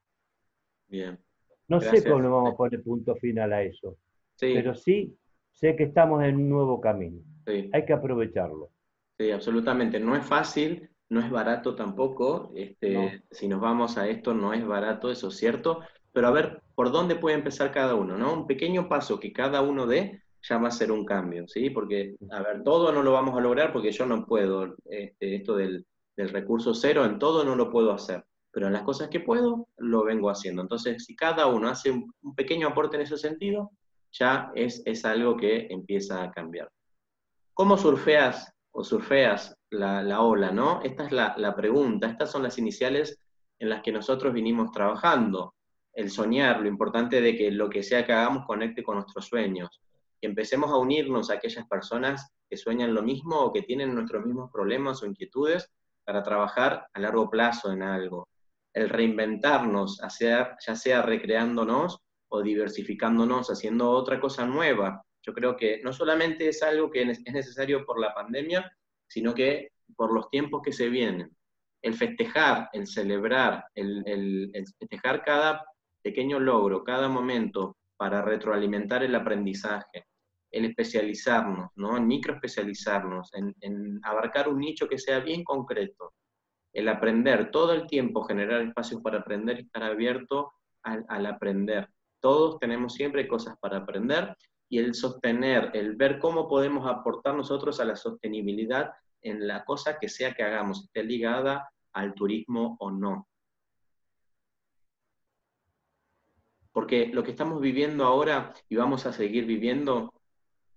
[0.88, 1.18] Bien.
[1.68, 3.96] No sé cómo vamos a poner punto final a eso,
[4.38, 5.16] pero sí
[5.52, 7.20] sé que estamos en un nuevo camino.
[7.46, 8.70] Hay que aprovecharlo.
[9.18, 10.00] Sí, absolutamente.
[10.00, 12.52] No es fácil, no es barato tampoco.
[12.56, 15.80] Este, Si nos vamos a esto, no es barato, eso es cierto.
[16.12, 18.16] Pero a ver, ¿por dónde puede empezar cada uno?
[18.16, 18.32] ¿no?
[18.32, 21.70] Un pequeño paso que cada uno dé ya va a ser un cambio, ¿sí?
[21.70, 25.54] Porque, a ver, todo no lo vamos a lograr porque yo no puedo, este, esto
[25.54, 25.86] del,
[26.28, 30.04] recurso cero, en todo no lo puedo hacer, pero en las cosas que puedo, lo
[30.04, 30.62] vengo haciendo.
[30.62, 33.70] Entonces, si cada uno hace un, pequeño aporte en ese sentido,
[34.12, 36.70] ya es, es, algo que empieza a cambiar.
[37.54, 40.82] ¿Cómo surfeas o surfeas la, la ola, no?
[40.82, 43.20] Esta es la, la pregunta, estas son las iniciales
[43.58, 45.54] en las que nosotros vinimos trabajando
[45.92, 49.80] el soñar, lo importante de que lo que sea que hagamos conecte con nuestros sueños.
[50.20, 54.24] Que empecemos a unirnos a aquellas personas que sueñan lo mismo o que tienen nuestros
[54.24, 55.70] mismos problemas o inquietudes
[56.04, 58.28] para trabajar a largo plazo en algo.
[58.72, 61.98] El reinventarnos, ya sea recreándonos
[62.28, 65.02] o diversificándonos, haciendo otra cosa nueva.
[65.22, 68.70] Yo creo que no solamente es algo que es necesario por la pandemia,
[69.08, 71.36] sino que por los tiempos que se vienen.
[71.82, 75.64] El festejar, el celebrar, el, el festejar cada
[76.02, 80.06] pequeño logro, cada momento para retroalimentar el aprendizaje,
[80.50, 81.96] el especializarnos, ¿no?
[81.96, 86.12] en microespecializarnos, en, en abarcar un nicho que sea bien concreto,
[86.72, 90.52] el aprender, todo el tiempo generar espacios para aprender y estar abierto
[90.82, 91.88] al, al aprender.
[92.20, 94.36] Todos tenemos siempre cosas para aprender
[94.68, 99.98] y el sostener, el ver cómo podemos aportar nosotros a la sostenibilidad en la cosa
[99.98, 103.26] que sea que hagamos, esté ligada al turismo o no.
[106.72, 110.14] Porque lo que estamos viviendo ahora y vamos a seguir viviendo,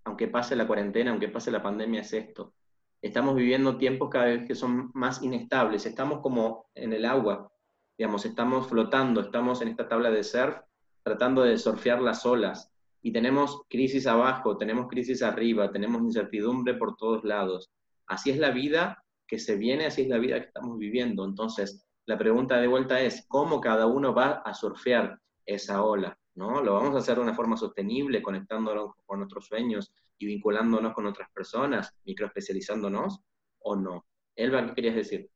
[0.05, 2.53] aunque pase la cuarentena, aunque pase la pandemia, es esto.
[3.01, 5.85] Estamos viviendo tiempos cada vez que son más inestables.
[5.85, 7.51] Estamos como en el agua,
[7.97, 10.57] digamos, estamos flotando, estamos en esta tabla de surf
[11.03, 12.71] tratando de surfear las olas.
[13.01, 17.71] Y tenemos crisis abajo, tenemos crisis arriba, tenemos incertidumbre por todos lados.
[18.07, 21.25] Así es la vida que se viene, así es la vida que estamos viviendo.
[21.25, 26.61] Entonces, la pregunta de vuelta es, ¿cómo cada uno va a surfear esa ola, ¿no?
[26.61, 31.05] Lo vamos a hacer de una forma sostenible, conectándonos con nuestros sueños y vinculándonos con
[31.05, 33.19] otras personas, microespecializándonos
[33.59, 34.05] o no.
[34.35, 35.29] Elba, ¿qué querías decir?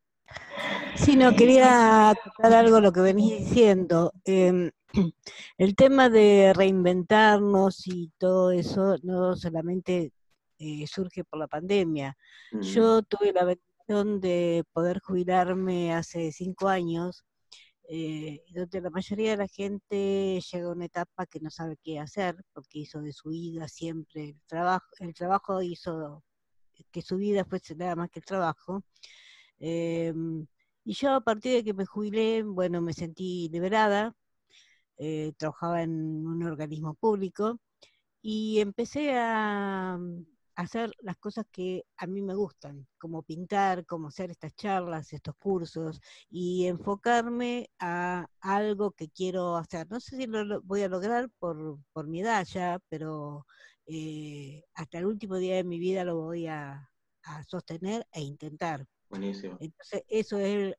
[0.96, 4.12] Sí, no, quería tocar algo lo que venís diciendo.
[4.26, 4.72] Em,
[5.58, 10.12] el tema de reinventarnos y todo eso no solamente
[10.60, 12.18] eh, surge por la pandemia.
[12.52, 17.26] Yo tuve la bendición de poder jubilarme hace cinco años
[17.90, 22.00] eh, donde la mayoría de la gente llega a una etapa que no sabe qué
[22.00, 26.24] hacer, porque hizo de su vida siempre el trabajo, el trabajo hizo
[26.92, 28.84] que su vida fuese nada más que el trabajo.
[29.60, 30.46] Em,
[30.84, 34.16] y yo a partir de que me jubilé, bueno, me sentí liberada,
[34.98, 35.92] eh, trabajaba en
[36.28, 37.60] un organismo público
[38.22, 40.00] y empecé a,
[40.58, 45.36] hacer las cosas que a mí me gustan, como pintar, como hacer estas charlas, estos
[45.38, 46.02] cursos,
[46.32, 49.88] y enfocarme a algo que quiero hacer.
[49.92, 53.46] No sé si lo voy a lograr por, por mi edad ya, pero
[53.86, 56.90] eh, hasta el último día de mi vida lo voy a,
[57.48, 58.88] sostener e intentar.
[59.10, 59.58] Buenísimo.
[59.60, 60.76] Entonces, eso es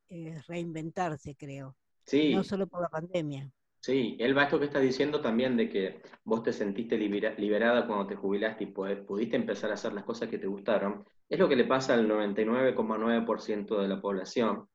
[0.47, 1.77] reinventarse, creo.
[2.05, 2.33] Sí.
[2.33, 3.49] No solo por la pandemia.
[3.81, 8.15] Sí, Elba, esto que estás diciendo también de que vos te sentiste liberada cuando te
[8.15, 11.63] jubilaste y pudiste empezar a hacer las cosas que te gustaron, es lo que le
[11.63, 14.67] pasa al 99,9% de la población.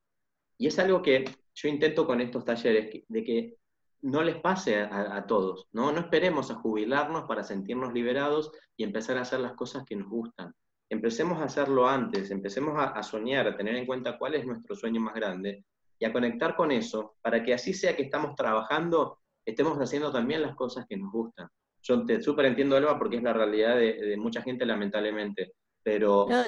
[0.57, 3.57] Y es algo que yo intento con estos talleres, de que
[4.01, 5.91] no les pase a, todos, ¿no?
[5.91, 10.09] No esperemos a jubilarnos para sentirnos liberados y empezar a hacer las cosas que nos
[10.09, 10.53] gustan.
[10.89, 15.01] Empecemos a hacerlo antes, empecemos a soñar, a tener en cuenta cuál es nuestro sueño
[15.01, 15.63] más grande
[15.99, 20.41] y a conectar con eso, para que así sea que estamos trabajando, estemos haciendo también
[20.41, 21.47] las cosas que nos gustan.
[21.81, 25.53] Yo te súper entiendo, Elba, porque es la realidad de, mucha gente, lamentablemente.
[25.83, 26.27] Pero...
[26.27, 26.43] yo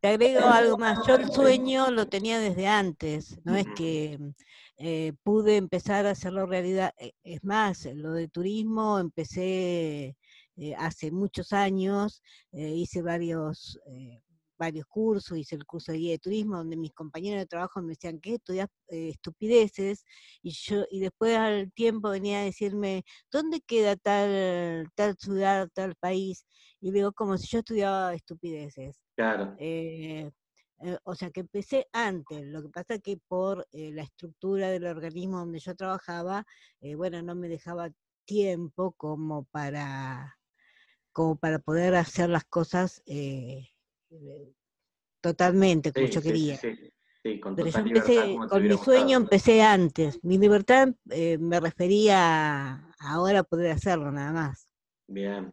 [0.00, 1.06] te, agrego algo más.
[1.06, 3.38] Yo el sueño lo tenía desde antes.
[3.44, 4.18] No es que
[4.76, 6.92] eh, pude empezar a hacerlo realidad.
[6.98, 10.16] Eh, es más, lo de turismo empecé
[10.56, 12.20] eh, hace muchos años.
[12.50, 13.78] hice varios
[14.64, 17.90] varios cursos, hice el curso de guía de turismo, donde mis compañeros de trabajo me
[17.90, 20.04] decían que estudias eh, estupideces,
[20.42, 25.94] y yo, y después al tiempo venía a decirme, ¿dónde queda tal, tal ciudad, tal
[25.96, 26.46] país?
[26.80, 29.00] Y digo, como si yo estudiaba estupideces.
[29.16, 29.54] Claro.
[29.58, 30.30] Eh,
[30.82, 34.86] eh, o sea que empecé antes, lo que pasa es que por la estructura del
[34.86, 36.44] organismo donde yo trabajaba,
[36.96, 37.90] bueno, no me dejaba
[38.26, 40.36] tiempo como para
[41.14, 43.68] como para poder hacer las cosas eh,
[45.20, 46.58] totalmente como yo quería.
[47.40, 50.22] con Pero yo empecé, con mi sueño empecé antes.
[50.22, 54.68] Mi libertad eh, me refería a ahora poder hacerlo nada más.
[55.06, 55.52] Bien.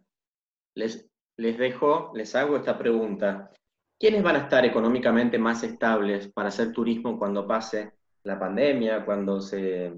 [0.76, 3.52] Les, les dejo, les hago esta pregunta.
[3.98, 7.94] ¿Quiénes van a estar económicamente más estables para hacer turismo cuando pase
[8.24, 9.94] la pandemia, cuando se,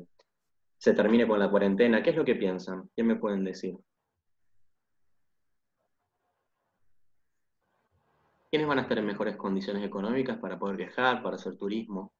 [0.77, 2.03] se termine con la cuarentena?
[2.03, 2.89] ¿Qué es lo que piensan?
[2.95, 3.75] ¿Qué me pueden decir?
[8.53, 12.13] ¿Quiénes van a estar en mejores condiciones económicas para poder viajar, para hacer turismo?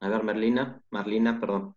[0.00, 1.76] A ver, Merlina, Marlina, perdón.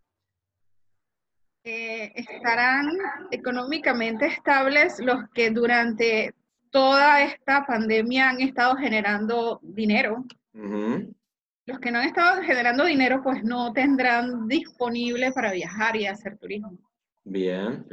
[1.66, 2.92] Eh, estarán
[3.32, 6.34] económicamente estables los que durante
[6.70, 10.24] toda esta pandemia han estado generando dinero.
[10.54, 16.38] Los que no han estado generando dinero, pues no tendrán disponible para viajar y hacer
[16.38, 16.89] turismo.
[17.24, 17.86] Bien.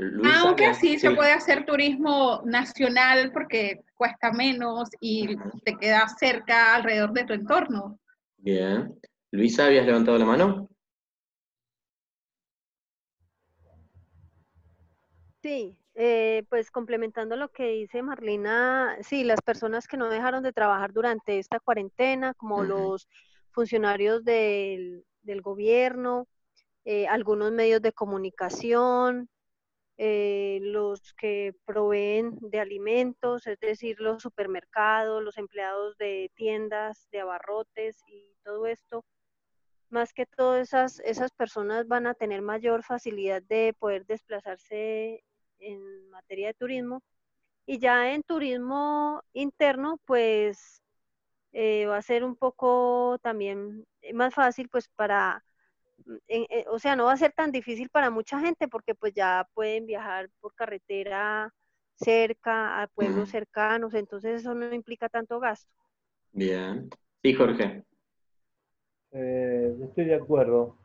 [0.42, 7.12] Aunque sí, se puede hacer turismo nacional porque cuesta menos y te queda cerca alrededor
[7.12, 7.98] de tu entorno.
[8.38, 8.98] Bien.
[9.30, 10.70] Luisa, ¿habías levantado la mano?
[15.42, 20.52] Sí, eh, pues complementando lo que dice Marlina, sí, las personas que no dejaron de
[20.52, 23.06] trabajar durante esta cuarentena, como los
[23.50, 26.26] funcionarios del, del gobierno,
[26.86, 29.28] eh, algunos medios de comunicación,
[29.98, 37.20] eh, los que proveen de alimentos, es decir, los supermercados, los empleados de tiendas, de
[37.20, 39.04] abarrotes y todo esto.
[39.90, 45.24] Más que todas esas, esas personas van a tener mayor facilidad de poder desplazarse
[45.58, 47.02] en materia de turismo.
[47.66, 50.82] Y ya en turismo interno, pues
[51.52, 55.42] eh, va a ser un poco también más fácil pues para
[56.28, 59.48] eh, o sea, no va a ser tan difícil para mucha gente porque pues ya
[59.54, 61.52] pueden viajar por carretera
[61.94, 65.72] cerca, a pueblos cercanos, entonces eso no implica tanto gasto.
[66.32, 66.90] Bien.
[67.22, 67.84] Sí, Jorge.
[69.12, 70.76] Eh, estoy de acuerdo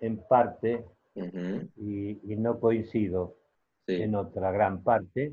[0.00, 0.84] en parte
[1.14, 3.36] y, no coincido
[3.86, 5.32] en otra gran parte,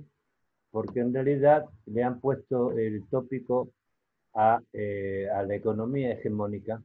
[0.70, 3.70] porque en realidad le han puesto el tópico
[4.36, 6.82] a, eh, a la economía hegemónica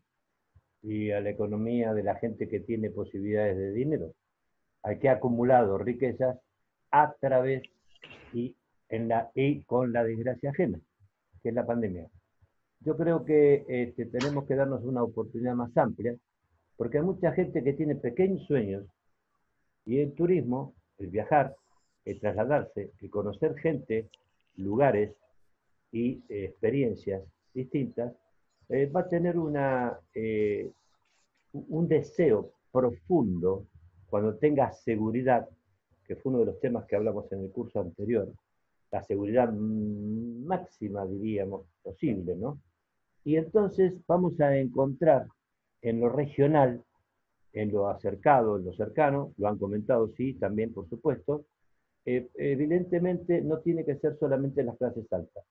[0.83, 4.13] y a la economía de la gente que tiene posibilidades de dinero,
[4.83, 6.39] al que ha acumulado riquezas
[6.91, 7.63] a través
[8.33, 8.55] y,
[9.67, 10.81] con la desgracia ajena,
[11.43, 12.09] que es la pandemia.
[12.81, 16.17] Yo creo que este, tenemos que darnos una oportunidad más amplia,
[16.77, 18.87] porque hay mucha gente que tiene pequeños sueños
[19.85, 21.55] y el turismo, el viajar,
[22.05, 24.09] el trasladarse, el conocer gente,
[24.57, 25.15] lugares
[25.93, 27.23] y eh, experiencias
[27.53, 28.15] distintas,
[28.69, 29.37] eh, va a tener
[30.15, 30.71] eh,
[31.53, 33.67] un deseo profundo,
[34.09, 35.49] cuando tengas seguridad,
[36.05, 38.33] que fue uno de los temas que hablamos en el curso anterior,
[38.91, 42.59] la seguridad máxima, diríamos, posible, ¿no?
[43.25, 45.27] Y entonces vamos a encontrar
[45.83, 46.83] en lo regional,
[47.53, 51.45] en lo acercado, en lo cercano, lo han comentado, sí, también, por supuesto,
[52.07, 55.45] eh, evidentemente no tiene que ser solamente las clases altas,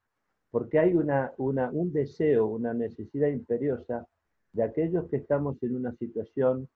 [0.58, 4.08] porque hay una, un deseo, una necesidad imperiosa
[4.54, 6.68] de aquellos que estamos en una situación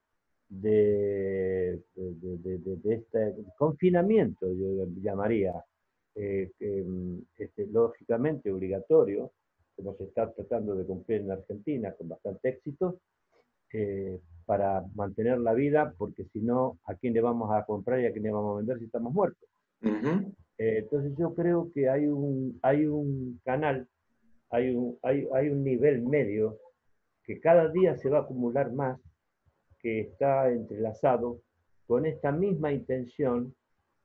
[0.47, 5.65] de, de, este confinamiento, yo llamaría,
[6.13, 9.31] eh, mm, este, lógicamente obligatorio,
[9.75, 12.99] como se está tratando de cumplir en Argentina con bastante éxito,
[13.73, 18.05] eh, para mantener la vida, porque si no, ¿a quién le vamos a comprar y
[18.05, 19.49] a quién le vamos a vender si estamos muertos?
[20.61, 23.87] Eh, entonces yo creo que hay un, hay un canal,
[24.51, 26.59] hay un, hay, hay un nivel medio
[27.23, 28.99] que cada día se va a acumular más,
[29.79, 31.41] que está entrelazado
[31.87, 33.55] con esta misma intención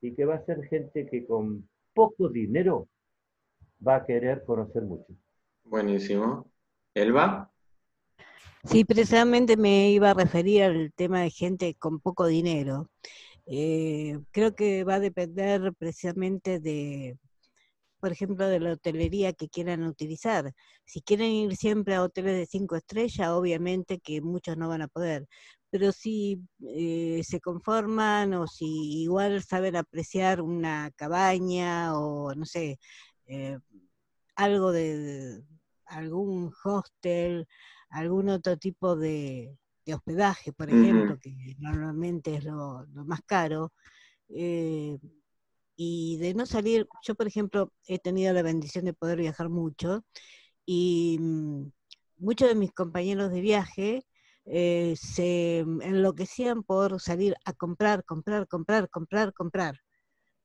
[0.01, 2.87] y que va a ser gente que con poco dinero
[3.87, 5.13] va a querer conocer mucho.
[5.63, 6.49] Buenísimo.
[6.95, 7.51] ¿Elba?
[8.63, 12.89] Sí, precisamente me iba a referir al tema de gente con poco dinero.
[13.47, 17.17] Eh, creo que va a depender precisamente de,
[17.99, 20.53] por ejemplo, de la hotelería que quieran utilizar.
[20.85, 24.87] Si quieren ir siempre a hoteles de cinco estrellas, obviamente que muchos no van a
[24.89, 25.27] poder.
[25.69, 26.41] Pero si
[26.75, 32.79] eh, se conforman o si igual saben apreciar una cabaña o, no sé,
[33.27, 33.57] eh,
[34.35, 35.43] algo de
[35.85, 37.47] algún hostel,
[37.89, 39.57] algún otro tipo de,
[39.95, 43.73] hospedaje, por ejemplo, que normalmente es lo, más caro,
[44.29, 44.97] eh,
[45.75, 50.03] y de no salir, yo por ejemplo he tenido la bendición de poder viajar mucho,
[50.65, 51.71] y mm,
[52.17, 54.05] muchos de mis compañeros de viaje
[54.45, 59.79] eh, se enloquecían por salir a comprar, comprar, comprar, comprar, comprar.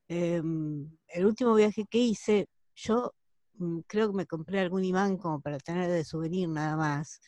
[0.09, 3.15] Em, el último viaje que hice, yo
[3.55, 7.21] mm, creo que me compré algún imán como para tener de souvenir nada más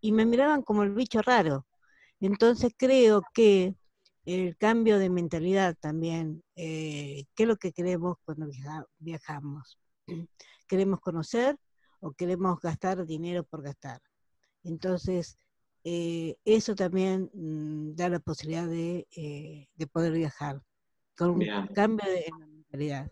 [0.00, 1.66] y me miraban como el bicho raro.
[2.20, 3.74] Entonces creo que
[4.24, 8.46] el cambio de mentalidad también, eh, ¿qué es lo que queremos cuando
[8.98, 9.78] viajamos?
[10.68, 11.56] ¿Queremos conocer
[12.00, 14.00] o queremos gastar dinero por gastar?
[14.62, 15.38] Entonces,
[15.84, 20.60] eh, eso también mm, da la posibilidad de, eh, poder viajar
[21.16, 23.10] con un cambio de mentalidad.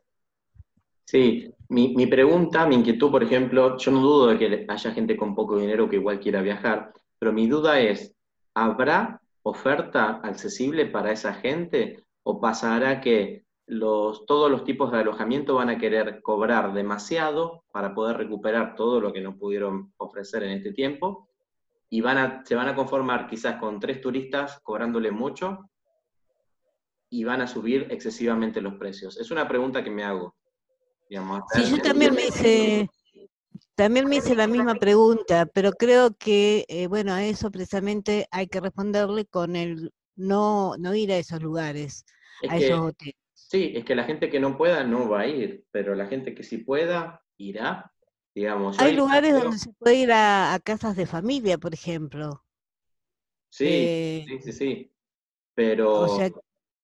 [1.10, 5.16] Sí, mi, mi, pregunta, mi inquietud, por ejemplo, yo no dudo de que haya gente
[5.16, 8.14] con poco dinero que igual quiera viajar, pero mi duda es,
[8.52, 15.54] ¿habrá oferta accesible para esa gente o pasará que los, todos los tipos de alojamiento
[15.54, 20.50] van a querer cobrar demasiado para poder recuperar todo lo que no pudieron ofrecer en
[20.50, 21.30] este tiempo
[21.88, 25.70] y van a, se van a conformar quizás con tres turistas cobrándole mucho
[27.08, 29.18] y van a subir excesivamente los precios?
[29.18, 30.37] Es una pregunta que me hago.
[31.08, 32.90] Sí, yo también me hice,
[33.74, 38.48] también me hice la misma pregunta, pero creo que, eh, bueno, a eso precisamente hay
[38.48, 42.04] que responderle con el no, no ir a esos lugares,
[42.48, 43.14] a esos hoteles.
[43.32, 46.34] Sí, es que la gente que no pueda no va a ir, pero la gente
[46.34, 47.92] que sí pueda irá,
[48.34, 48.78] digamos.
[48.78, 52.44] Hay lugares donde se puede ir a, casas de familia, por ejemplo.
[53.48, 54.92] Sí, eh, sí, sí, sí.
[55.54, 56.06] Pero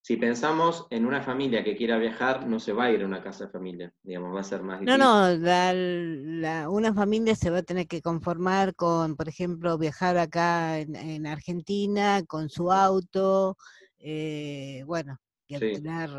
[0.04, 3.22] si pensamos en una familia que quiera viajar, no se va a ir a una
[3.22, 4.98] casa de familia, digamos, va a ser más difícil.
[4.98, 10.78] No, no, una familia se va a tener que conformar con, por ejemplo, viajar acá
[10.78, 13.56] en, Argentina con su auto,
[13.98, 16.10] eh, bueno, y tener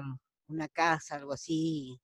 [0.48, 1.95] una casa, algo así.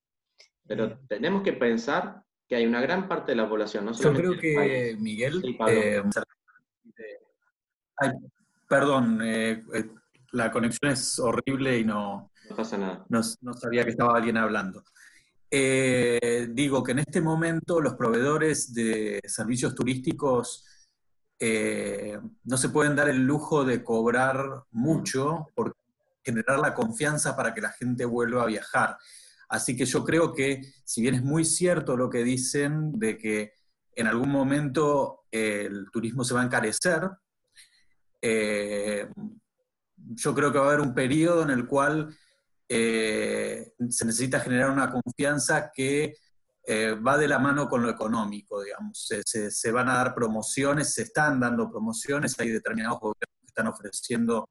[0.68, 0.98] Pero eh.
[1.08, 4.96] tenemos que pensar que hay una gran parte de la población, no Yo creo que,
[5.00, 6.00] Miguel, eh,
[8.68, 9.20] perdón,
[10.32, 13.04] la conexión es horrible y no, pasa nada.
[13.08, 14.82] No, sabía que estaba alguien hablando.
[15.50, 20.64] Eh, digo que en este momento los proveedores de servicios turísticos
[21.38, 25.76] eh, no se pueden dar el lujo de cobrar mucho por
[26.24, 28.96] generar la confianza para que la gente vuelva a viajar.
[29.48, 33.52] Así que yo creo que, si bien es muy cierto lo que dicen de que
[33.94, 37.10] en algún momento el turismo se va a encarecer,
[38.22, 39.10] eh,
[40.08, 42.16] yo creo que va a haber un periodo en el cual
[42.68, 46.14] eh, se necesita generar una confianza que
[46.64, 49.08] eh, va de la mano con lo económico, digamos.
[49.24, 54.48] Se, van a dar promociones, se están dando promociones, hay determinados gobiernos que están ofreciendo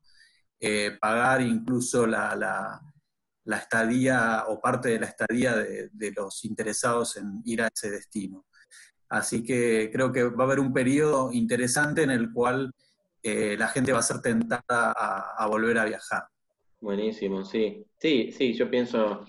[0.59, 2.81] eh, pagar incluso la,
[3.45, 8.45] estadía o parte de la estadía de, de los interesados en ir a ese destino.
[9.09, 12.71] Así que creo que va a haber un periodo interesante en el cual
[13.23, 16.23] eh, la gente va a ser tentada a, volver a viajar.
[16.79, 17.85] Buenísimo, sí.
[17.99, 19.25] Sí, sí, yo pienso,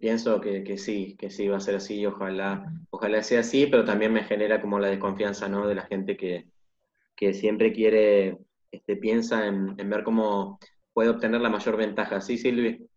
[0.00, 4.12] pienso que, sí, que sí va a ser así, ojalá, ojalá sea así, pero también
[4.12, 5.66] me genera como la desconfianza, ¿no?
[5.66, 6.46] De la gente que,
[7.32, 8.38] siempre quiere,
[8.70, 10.58] este, piensa en, en ver cómo
[10.92, 12.20] puede obtener la mayor ventaja.
[12.20, 12.88] ¿Sí, Silvi?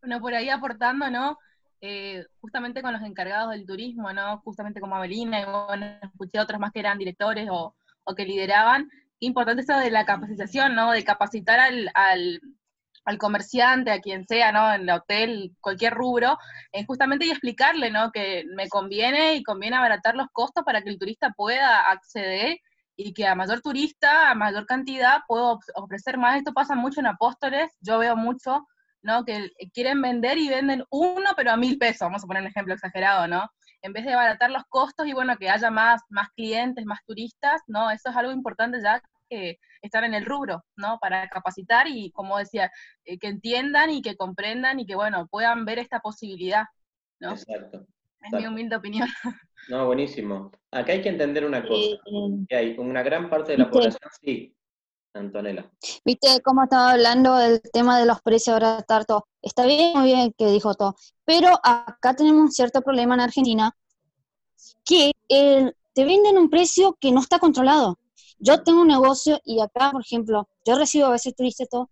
[0.00, 1.38] Bueno, por ahí aportando, ¿no?
[1.80, 4.38] Eh, justamente con los encargados del turismo, ¿no?
[4.38, 7.74] Justamente como Avelina, y bueno, escuché otros más que eran directores o,
[8.14, 8.90] que lideraban.
[9.20, 10.92] Importante eso de la capacitación, ¿no?
[10.92, 14.72] De capacitar al, al, comerciante, a quien sea, ¿no?
[14.72, 16.38] En el hotel, cualquier rubro,
[16.72, 18.12] en justamente y explicarle, ¿no?
[18.12, 22.58] Que me conviene y conviene abaratar los costos para que el turista pueda acceder
[22.96, 26.36] y que a mayor turista, a mayor cantidad, puedo ofrecer más.
[26.36, 28.66] Esto pasa mucho en Apóstoles, yo veo mucho
[29.02, 29.24] ¿no?
[29.24, 32.74] Que quieren vender y venden uno, pero a mil pesos, vamos a poner un ejemplo
[32.74, 33.50] exagerado, ¿no?
[33.82, 37.62] En vez de abaratar los costos y bueno, que haya más, más clientes, más turistas,
[37.66, 37.90] ¿no?
[37.90, 40.98] Eso es algo importante ya que estar en el rubro, ¿no?
[41.00, 42.70] Para capacitar y, como decía,
[43.04, 46.64] eh, que entiendan y que comprendan y que, bueno, puedan ver esta posibilidad,
[47.20, 47.32] ¿no?
[47.32, 47.86] Exacto.
[48.20, 49.08] Es mi humilde opinión.
[49.68, 50.50] No, buenísimo.
[50.70, 51.98] Acá hay que entender una cosa, eh,
[52.48, 54.56] que hay una gran parte de la población, sí,
[55.12, 55.70] Antonella.
[56.04, 59.26] Viste cómo estaba hablando del tema de los precios ahora todo.
[59.42, 60.94] Está bien, muy bien que dijo todo.
[61.28, 63.76] Pero acá tenemos un cierto problema en Argentina
[64.82, 67.98] que te venden un precio que no está controlado.
[68.38, 71.90] Yo tengo un negocio y acá, por ejemplo, yo recibo a veces turistas todo.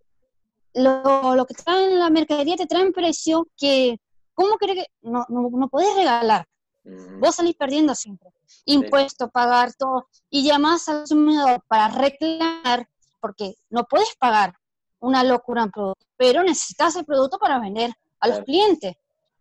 [0.72, 4.00] Lo, lo que traen en la mercadería te traen precio que,
[4.32, 6.48] ¿cómo crees que no, no, no podés regalar?
[6.84, 7.20] Mm.
[7.20, 8.30] Vos salís perdiendo siempre.
[8.64, 10.08] Impuesto, pagar todo.
[10.30, 12.88] Y llamás al consumidor para reclamar
[13.20, 14.54] porque no puedes pagar
[14.98, 18.96] una locura en producto, pero necesitas el producto para vender a los clientes.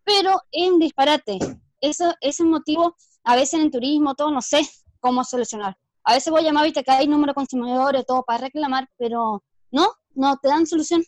[0.05, 1.39] Pero es un disparate.
[1.81, 4.61] Eso, ese motivo, a veces en turismo, todo, no sé
[4.99, 5.75] cómo solucionar.
[6.03, 9.43] A veces voy a llamar, viste que hay número de consumidores, todo para reclamar, pero
[9.71, 11.03] no, no te dan solución.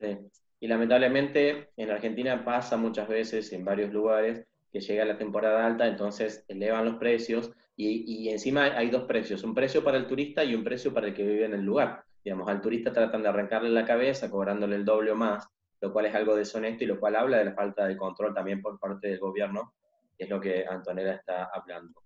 [0.00, 0.18] Sí.
[0.64, 5.86] Y lamentablemente en Argentina pasa muchas veces en varios lugares que llega la temporada alta,
[5.86, 10.54] entonces elevan los precios y, encima hay dos precios, un precio para el turista y
[10.54, 12.04] un precio para el que vive en el lugar.
[12.24, 15.46] Digamos, al turista tratan de arrancarle la cabeza cobrándole el doble o más,
[15.84, 18.60] lo cual es algo deshonesto y lo cual habla de la falta de control también
[18.60, 19.74] por parte del gobierno,
[20.16, 22.02] que es lo que Antonella está hablando.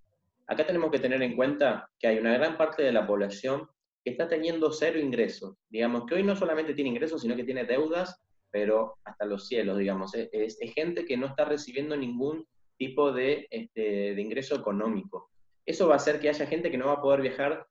[0.47, 3.69] Acá tenemos que tener en cuenta que hay una gran parte de la población
[4.05, 5.57] que está teniendo cero ingresos.
[5.69, 9.79] Digamos que hoy no solamente tiene ingresos, sino que tiene deudas, pero hasta los cielos,
[9.79, 10.15] digamos.
[10.15, 12.47] Es, gente que no está recibiendo ningún
[12.79, 15.31] tipo de, este, de ingreso económico
[15.69, 17.67] eso va a hacer que haya gente que no va a poder viajar,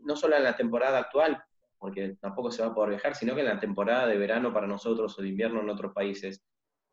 [0.00, 1.40] no solo en la temporada actual,
[1.80, 4.68] porque tampoco se va a poder viajar, sino que en la temporada de verano para
[4.68, 6.44] nosotros o de invierno en otros países,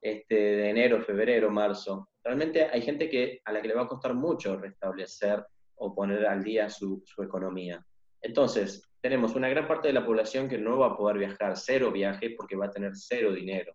[0.01, 2.09] este, de enero, febrero, marzo.
[2.23, 5.45] Realmente hay gente que, a la que le va a costar mucho restablecer
[5.75, 7.85] o poner al día su, economía.
[8.21, 11.91] Entonces, tenemos una gran parte de la población que no va a poder viajar, cero
[11.91, 13.73] viaje, porque va a tener cero dinero.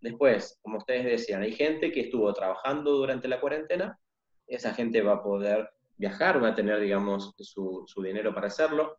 [0.00, 3.98] Después, como ustedes decían, hay gente que estuvo trabajando durante la cuarentena
[4.46, 8.98] esa gente va a poder viajar, va a tener, digamos, su, dinero para hacerlo.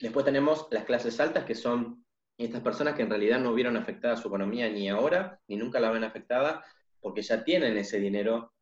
[0.00, 2.04] Después tenemos las clases altas, que son
[2.38, 5.90] estas personas que en realidad no vieron afectada su economía ni ahora, ni nunca la
[5.90, 6.64] ven afectada,
[7.00, 8.52] porque ya tienen ese dinero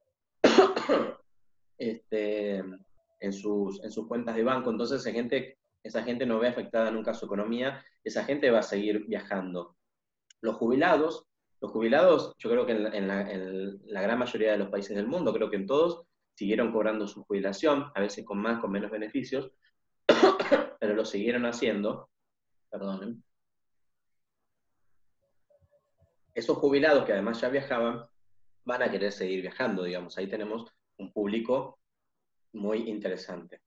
[1.78, 2.56] este,
[3.20, 4.70] en, sus, en sus cuentas de banco.
[4.70, 8.62] Entonces esa gente, esa gente no ve afectada nunca su economía, esa gente va a
[8.62, 9.77] seguir viajando.
[10.40, 11.28] Los jubilados
[11.60, 15.51] los jubilados, yo creo que en la, gran mayoría de los países del mundo, creo
[15.51, 16.02] que en todos,
[16.35, 19.51] siguieron cobrando su jubilación, a veces con más, con menos beneficios,
[20.80, 22.10] pero lo siguieron haciendo.
[22.70, 23.22] Perdonen.
[26.35, 28.05] Esos jubilados que además ya viajaban,
[28.64, 30.18] van a querer seguir viajando, digamos.
[30.18, 31.78] Ahí tenemos un público
[32.52, 33.60] muy interesante.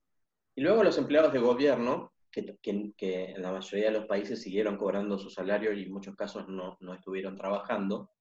[0.56, 5.18] Y luego los empleados de gobierno, que, en la mayoría de los países siguieron cobrando
[5.18, 8.12] su salario y en muchos casos no, no estuvieron trabajando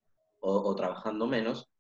[0.41, 1.71] o, trabajando menos.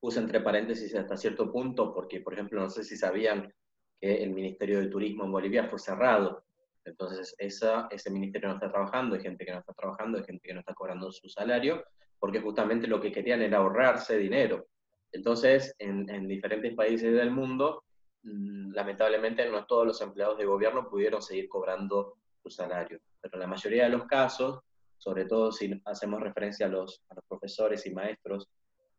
[0.00, 3.52] Puse entre paréntesis hasta cierto punto porque, por ejemplo, no sé si sabían
[4.00, 6.44] que el Ministerio de Turismo en Bolivia fue cerrado.
[6.84, 10.46] Entonces, esa, ese ministerio no está trabajando, hay gente que no está trabajando, hay gente
[10.46, 11.84] que no está cobrando su salario,
[12.18, 14.66] porque justamente lo que querían era ahorrarse dinero.
[15.12, 17.84] Entonces, en, en diferentes países del mundo,
[18.22, 23.40] Mm, lamentablemente no todos los empleados de gobierno pudieron seguir cobrando su salario, pero en
[23.40, 24.60] la mayoría de los casos,
[24.98, 28.48] sobre todo si hacemos referencia a los, profesores y maestros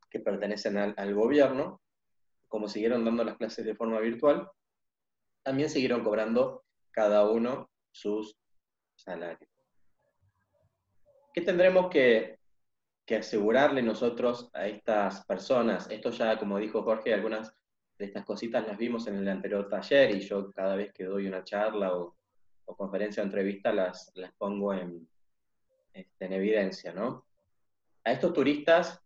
[0.10, 1.82] que pertenecen al, gobierno,
[2.48, 4.49] como siguieron dando las clases de forma virtual,
[5.44, 8.38] también siguieron cobrando cada uno sus
[8.96, 9.50] salarios.
[11.34, 12.38] ¿Qué tendremos que,
[13.06, 15.90] que asegurarle nosotros a estas personas?
[15.90, 17.54] Esto ya, como dijo Jorge, algunas
[18.04, 21.44] estas cositas las vimos en el anterior taller y yo cada vez que doy una
[21.44, 22.16] charla o,
[22.78, 25.06] conferencia o entrevista las, las pongo en,
[25.92, 27.26] este, en evidencia, ¿no?
[28.06, 29.02] A estos turistas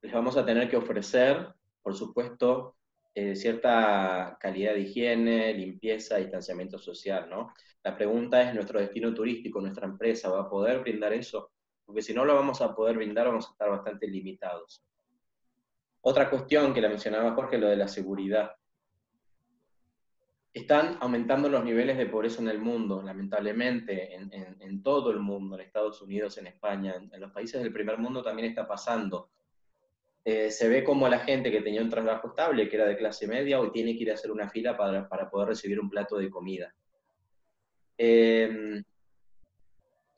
[0.00, 2.76] les vamos a tener que ofrecer, por supuesto,
[3.14, 7.52] eh, cierta calidad de higiene, limpieza, distanciamiento social, ¿no?
[7.82, 11.50] La pregunta es, ¿nuestro destino turístico, nuestra empresa va a poder brindar eso?
[11.84, 14.84] Porque si no lo vamos a poder brindar, vamos a estar bastante limitados.
[16.02, 18.52] Otra cuestión que la mencionaba Jorge, lo de la seguridad.
[20.52, 25.62] Están aumentando los niveles de pobreza en el mundo, lamentablemente, en, todo el mundo, en
[25.62, 29.30] Estados Unidos, en España, en, los países del primer mundo también está pasando.
[30.24, 33.26] Eh, se ve como la gente que tenía un trabajo estable, que era de clase
[33.26, 36.28] media, hoy tiene que ir a hacer una fila para, poder recibir un plato de
[36.28, 36.74] comida.
[37.96, 38.82] Em,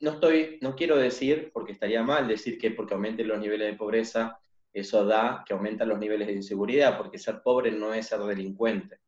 [0.01, 3.77] no, estoy, no quiero decir, porque estaría mal decir que porque aumenten los niveles de
[3.77, 4.39] pobreza,
[4.73, 8.99] eso da que aumentan los niveles de inseguridad, porque ser pobre no es ser delincuente.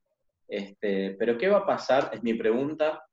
[0.48, 2.12] Este, pero ¿qué va a pasar?
[2.14, 3.04] Es mi pregunta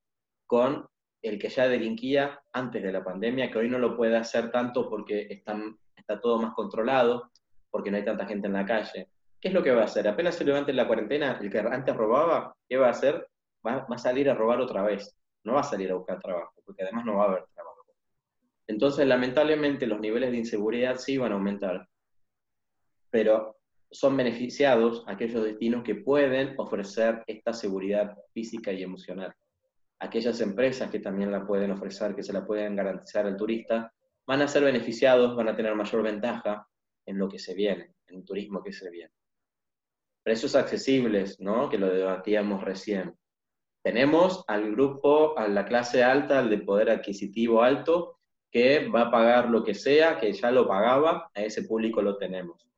[0.46, 0.86] con
[1.22, 4.88] el que ya delinquía antes de la pandemia, que hoy no lo puede hacer tanto
[4.88, 7.31] porque están, está todo más controlado,
[7.72, 9.08] porque no hay tanta gente en la calle.
[9.40, 10.06] ¿Qué es lo que va a hacer?
[10.06, 13.26] Apenas se levante la cuarentena, el que antes robaba, ¿qué va a hacer?
[13.66, 15.16] Va, va, a salir a robar otra vez.
[15.42, 17.72] No va a salir a buscar trabajo, porque además no va a haber trabajo.
[18.68, 21.88] Entonces, lamentablemente, los niveles de inseguridad sí van a aumentar.
[23.10, 23.56] Pero
[23.90, 29.34] son beneficiados aquellos destinos que pueden ofrecer esta seguridad física y emocional.
[29.98, 33.92] Aquellas empresas que también la pueden ofrecer, que se la pueden garantizar al turista,
[34.26, 36.66] van a ser beneficiados, van a tener mayor ventaja
[37.06, 39.12] en lo que se viene, en el turismo que se viene.
[40.22, 41.68] Precios accesibles, ¿no?
[41.68, 43.16] Que lo debatíamos recién.
[43.82, 48.18] Tenemos al grupo, a la clase alta, al de poder adquisitivo alto,
[48.50, 52.16] que va a pagar lo que sea, que ya lo pagaba, a ese público lo
[52.16, 52.68] tenemos.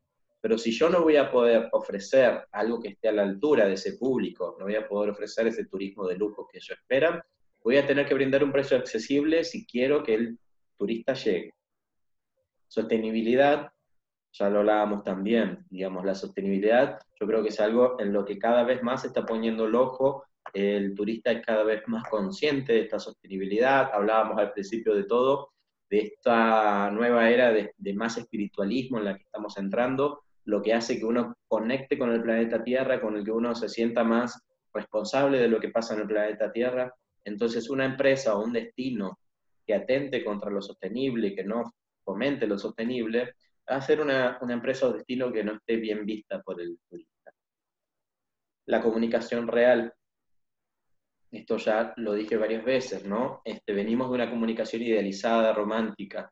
[0.41, 3.75] Pero si yo no voy a poder ofrecer algo que esté a la altura de
[3.75, 7.23] ese público, no voy a poder ofrecer ese turismo de lujo que ellos esperan,
[7.63, 10.39] voy a tener que brindar un precio accesible si quiero que el
[10.77, 11.55] turista llegue.
[12.69, 13.73] Sostenibilidad,
[14.37, 18.37] ya lo hablábamos también, digamos, la sostenibilidad, yo creo que es algo en lo que
[18.37, 22.73] cada vez más se está poniendo el ojo, el turista es cada vez más consciente
[22.73, 25.53] de esta sostenibilidad, hablábamos al principio de todo,
[25.89, 30.75] de esta nueva era de, de más espiritualismo en la que estamos entrando, lo que
[30.75, 34.43] hace que uno conecte con el planeta Tierra, con el que uno se sienta más
[34.73, 36.93] responsable de lo que pasa en el planeta Tierra.
[37.25, 39.19] Entonces, una empresa o un destino
[39.65, 41.73] que atente contra lo sostenible que no
[42.05, 43.35] fomente lo sostenible,
[43.71, 47.33] va a ser una, empresa o destino que no esté bien vista por el turista.
[48.67, 49.93] La comunicación real,
[51.31, 53.43] esto ya lo dije varias veces, ¿no?
[53.45, 56.31] Este, venimos de una comunicación idealizada, romántica,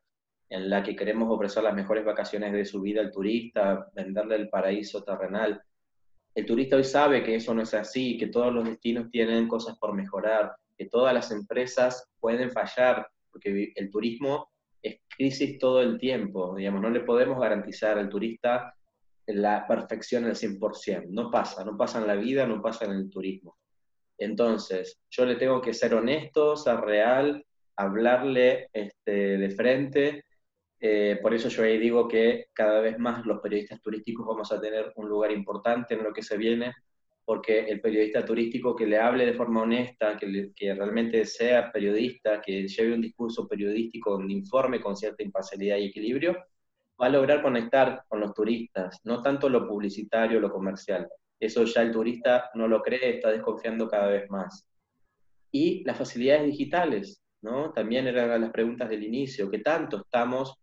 [0.49, 4.49] en la que queremos ofrecer las mejores vacaciones de su vida al turista, venderle el
[4.49, 5.61] paraíso terrenal.
[6.35, 9.77] El turista hoy sabe que eso no es así, que todos los destinos tienen cosas
[9.77, 14.52] por mejorar, que todas las empresas pueden fallar, porque el turismo
[14.83, 18.75] es crisis todo el tiempo, digamos, no le podemos garantizar al turista
[19.27, 23.09] la perfección al 100%, no pasa, no pasa en la vida, no pasa en el
[23.09, 23.57] turismo.
[24.17, 27.45] Entonces, yo le tengo que ser honesto, ser real,
[27.75, 30.25] hablarle este, de frente.
[30.79, 34.59] Eh, por eso yo ahí digo que cada vez más los periodistas turísticos vamos a
[34.59, 36.73] tener un lugar importante en lo que se viene,
[37.25, 42.41] porque el periodista turístico que le hable de forma honesta, que, que realmente sea periodista,
[42.41, 46.33] que lleve un discurso periodístico, un informe con cierta imparcialidad y equilibrio,
[47.01, 51.07] va a lograr conectar con los turistas, no tanto lo publicitario, lo comercial.
[51.39, 54.67] Eso ya el turista no lo cree, está desconfiando cada vez más.
[55.51, 57.71] Y las facilidades digitales, ¿no?
[57.73, 60.57] También eran las preguntas del inicio, ¿qué tanto estamos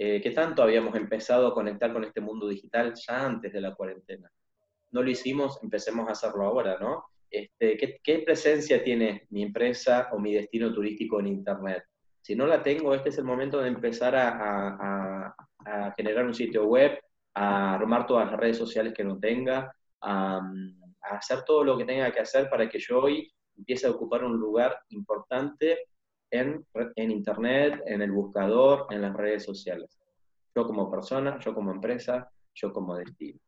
[0.00, 3.74] eh, que tanto habíamos empezado a conectar con este mundo digital ya antes de la
[3.74, 4.30] cuarentena.
[4.90, 7.04] No lo hicimos, empecemos a hacerlo ahora, ¿no?
[7.30, 11.84] Este, ¿qué, presencia tiene mi empresa o mi destino turístico en Internet?
[12.22, 15.34] Si no la tengo, este es el momento de empezar a,
[15.96, 16.98] generar un sitio web,
[17.34, 20.40] a armar todas las redes sociales que no tenga, a,
[21.02, 24.36] hacer todo lo que tenga que hacer para que yo hoy empiece a ocupar un
[24.36, 25.88] lugar importante
[26.30, 26.64] en,
[26.96, 29.98] Internet, en el buscador, en las redes sociales.
[30.54, 33.40] Yo como persona, yo como empresa, yo como destino.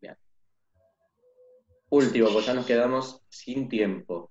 [0.00, 0.16] Bien.
[1.90, 4.30] Último, pues ya nos quedamos sin tiempo.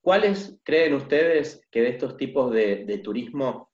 [0.00, 3.72] ¿Cuáles creen ustedes que de estos tipos de, turismo,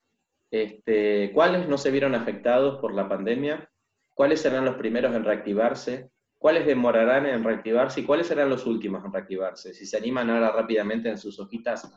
[0.50, 3.70] este, cuáles no se vieron afectados por la pandemia?
[4.14, 6.10] ¿Cuáles serán los primeros en reactivarse?
[6.42, 9.72] cuáles demorarán en reactivarse y cuáles serán los últimos en reactivarse.
[9.72, 11.88] Si se animan ahora rápidamente en sus hojitas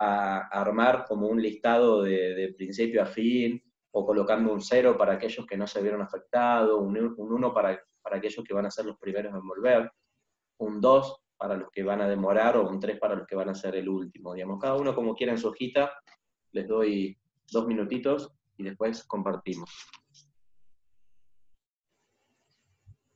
[0.00, 3.62] a, armar como un listado de, principio a fin,
[3.96, 7.80] o colocando un cero para aquellos que no se vieron afectados, un, un uno para,
[8.02, 9.90] para aquellos que van a ser los primeros en volver,
[10.58, 13.50] un 2 para los que van a demorar o un 3 para los que van
[13.50, 14.34] a ser el último.
[14.34, 15.92] Digamos, cada uno como quiera en su hojita,
[16.50, 17.16] les doy
[17.52, 19.70] dos minutitos y después compartimos.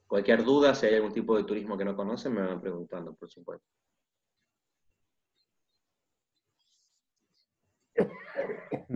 [0.06, 3.28] Cualquier duda, si hay algún tipo de turismo que no conocen, me van preguntando, por
[3.28, 3.66] supuesto.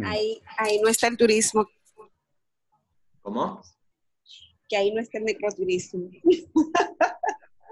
[0.05, 1.69] Ahí, ahí no está el turismo.
[3.21, 3.63] ¿Cómo?
[4.69, 6.11] Que ahí no está el necroturismo.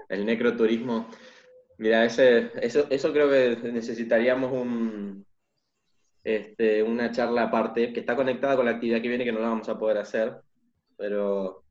[0.09, 1.07] El necroturismo.
[1.77, 5.25] Mira, ese, eso, eso creo que necesitaríamos un,
[6.23, 9.49] este, una charla aparte, que está conectada con la actividad que viene, que no la
[9.49, 10.35] vamos a poder hacer,
[10.97, 11.63] pero,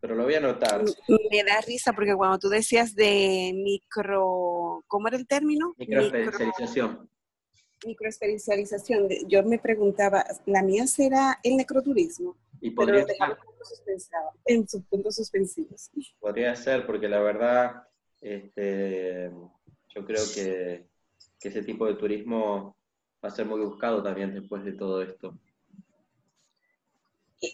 [0.00, 0.82] pero lo voy a anotar.
[1.08, 5.74] Me da risa porque cuando tú decías de micro, ¿cómo era el término?
[5.76, 7.10] Microespecialización.
[7.84, 9.08] Microespecialización.
[9.26, 12.36] Yo me preguntaba, ¿la mía será el necroturismo?
[12.60, 13.38] Y podría pero
[14.44, 15.90] en sus puntos suspensivos.
[16.18, 17.82] Podría ser, porque la verdad,
[18.20, 19.30] este,
[19.94, 20.86] yo creo que,
[21.38, 22.76] que ese tipo de turismo
[23.24, 25.38] va a ser muy buscado también después de todo esto.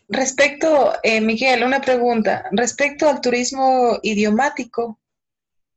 [0.08, 2.48] Respecto, eh, Miguel, una pregunta.
[2.50, 4.98] Respecto al turismo idiomático.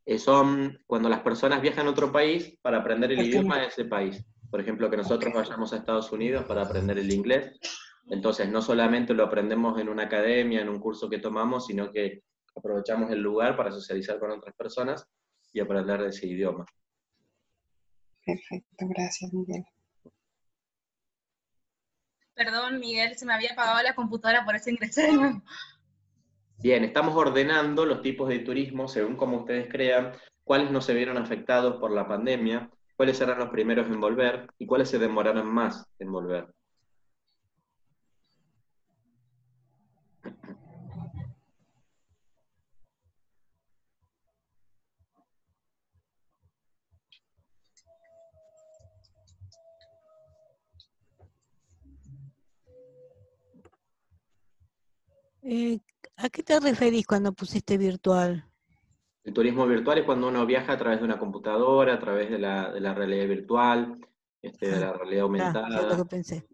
[0.06, 3.86] Eh, son cuando las personas viajan a otro país para aprender el idioma de ese
[3.86, 4.26] país.
[4.50, 7.60] Por ejemplo, que nosotros vayamos a Estados Unidos para aprender el inglés.
[8.08, 12.24] Entonces, no solamente lo aprendemos en una academia, en un curso que tomamos, sino que
[12.56, 15.06] aprovechamos el lugar para socializar con otras personas
[15.54, 16.66] y aprender ese idioma.
[18.26, 19.64] Perfecto, gracias, Miguel.
[22.34, 25.42] Perdón, Miguel, se me había apagado la computadora, por eso ingresé de nuevo.
[26.62, 30.14] Bien, estamos ordenando los tipos de turismo según como ustedes crean,
[30.44, 32.70] cuáles no se vieron afectados por la pandemia,
[33.00, 36.54] cuáles serán los primeros en volver y cuáles se demorarán más en volver.
[55.42, 55.80] Eh,
[56.18, 58.49] ¿A qué te referís cuando pusiste virtual?
[59.30, 62.40] El turismo virtual es cuando uno viaja a través de una computadora, a través de
[62.40, 64.00] la, realidad virtual,
[64.42, 65.70] este, de la realidad aumentada.
[65.70, 66.48] lo que pensé.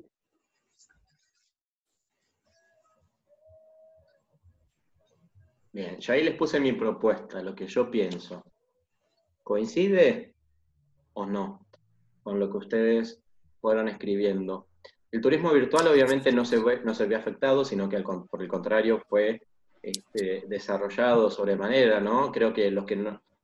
[5.71, 8.43] Bien, yo ahí les puse mi propuesta, lo que yo pienso.
[9.41, 10.35] ¿Coincide
[11.13, 11.65] o no
[12.23, 13.23] con lo que ustedes
[13.61, 14.67] fueron escribiendo?
[15.11, 18.49] El turismo virtual obviamente no se ve, no se ve afectado, sino que por el
[18.49, 19.47] contrario fue
[19.85, 22.31] este, desarrollado sobremanera, ¿no?
[22.31, 22.97] Creo que los que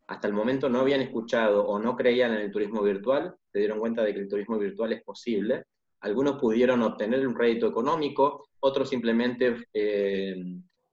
[0.07, 3.80] hasta el momento no habían escuchado o no creían en el turismo virtual, se dieron
[3.80, 5.65] cuenta de que el turismo virtual es posible.
[5.99, 10.35] Algunos pudieron obtener un rédito económico, otros simplemente eh,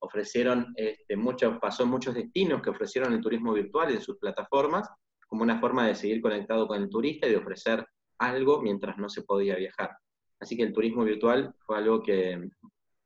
[0.00, 4.86] ofrecieron, este, muchos, pasó muchos destinos que ofrecieron el turismo virtual en sus plataformas,
[5.26, 7.86] como una forma de seguir conectado con el turista y de ofrecer
[8.18, 9.96] algo mientras no se podía viajar.
[10.40, 12.50] Así que el turismo virtual fue algo que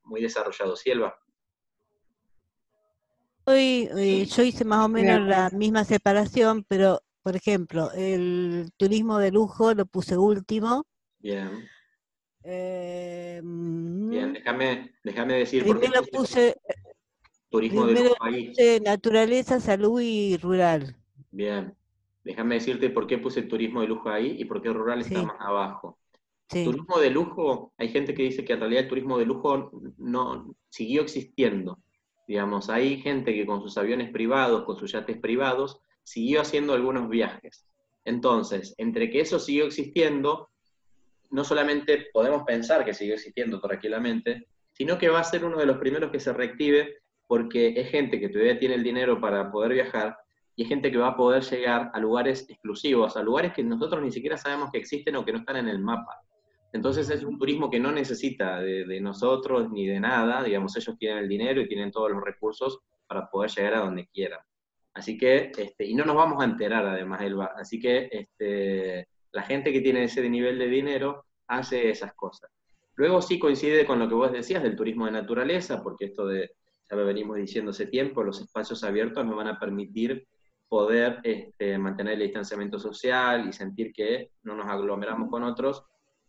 [0.03, 0.75] muy desarrollado.
[0.75, 1.15] Silva.
[3.45, 9.17] Hoy eh, yo hice más o menos la misma separación, pero por ejemplo, el turismo
[9.17, 10.85] de lujo lo puse último.
[11.19, 11.67] Bien.
[12.43, 16.57] Eh, Bien, déjame, déjame decir por qué puse
[17.49, 18.47] turismo de lujo ahí.
[18.49, 20.95] Puse naturaleza, salud y rural.
[21.31, 21.73] Bien.
[22.23, 25.35] Déjame decirte por qué puse turismo de lujo ahí y por qué rural está más
[25.39, 25.99] abajo.
[26.47, 30.55] Turismo de lujo, hay gente que dice que en realidad el turismo de lujo no
[30.69, 31.79] siguió existiendo.
[32.27, 37.09] Digamos, hay gente que con sus aviones privados, con sus yates privados, siguió haciendo algunos
[37.09, 37.67] viajes.
[38.05, 40.49] Entonces, entre que eso siguió existiendo,
[41.29, 45.65] no solamente podemos pensar que siguió existiendo tranquilamente, sino que va a ser uno de
[45.65, 46.97] los primeros que se reactive
[47.27, 50.17] porque es gente que todavía tiene el dinero para poder viajar
[50.55, 54.03] y es gente que va a poder llegar a lugares exclusivos, a lugares que nosotros
[54.03, 56.21] ni siquiera sabemos que existen o que no están en el mapa.
[56.73, 61.19] Entonces es un turismo que no necesita de, nosotros ni de nada, digamos, ellos tienen
[61.19, 64.39] el dinero y tienen todos los recursos para poder llegar a donde quieran.
[64.95, 69.43] Así que, este, y no nos vamos a enterar además, Elba, así que este, la
[69.43, 72.49] gente que tiene ese nivel de dinero hace esas cosas.
[72.95, 76.55] Luego sí coincide con lo que vos decías del turismo de naturaleza, porque esto de,
[76.89, 80.27] ya lo venimos diciendo hace tiempo, los espacios abiertos nos van a permitir
[80.67, 85.83] poder este, mantener el distanciamiento social y sentir que no nos aglomeramos con otros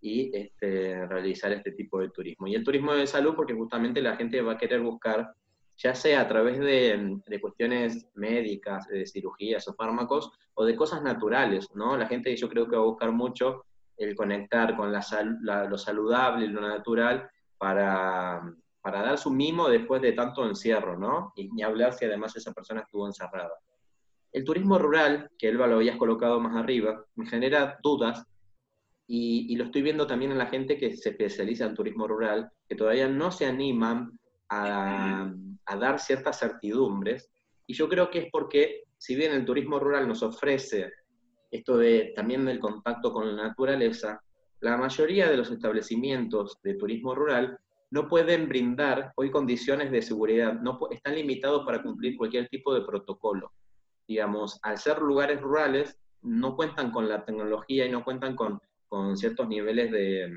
[0.04, 2.46] y este, realizar este tipo de turismo.
[2.46, 5.34] Y el turismo de salud, porque justamente la gente va a querer buscar,
[5.78, 11.74] ya sea a través de, cuestiones médicas, de cirugías o fármacos, o de cosas naturales,
[11.74, 11.96] ¿no?
[11.96, 13.64] La gente yo creo que va a buscar mucho
[13.96, 15.00] el conectar con la,
[15.70, 18.42] lo saludable lo natural para,
[18.82, 21.32] para dar su mimo después de tanto encierro, ¿no?
[21.34, 23.54] Y ni hablar si además esa persona estuvo encerrada.
[24.32, 28.26] El turismo rural, que Elba lo habías colocado más arriba, me genera dudas
[29.06, 32.74] y, lo estoy viendo también en la gente que se especializa en turismo rural, que
[32.74, 34.18] todavía no se animan
[34.48, 35.32] a,
[35.66, 37.30] a dar ciertas certidumbres.
[37.66, 40.92] Y yo creo que es porque, si bien el turismo rural nos ofrece
[41.50, 44.20] esto de también del contacto con la naturaleza,
[44.60, 47.58] la mayoría de los establecimientos de turismo rural
[47.90, 52.80] no pueden brindar hoy condiciones de seguridad, no están limitados para cumplir cualquier tipo de
[52.80, 53.52] protocolo.
[54.08, 58.60] Digamos, al ser lugares rurales, no cuentan con la tecnología y no cuentan con,
[58.94, 60.32] con ciertos niveles de,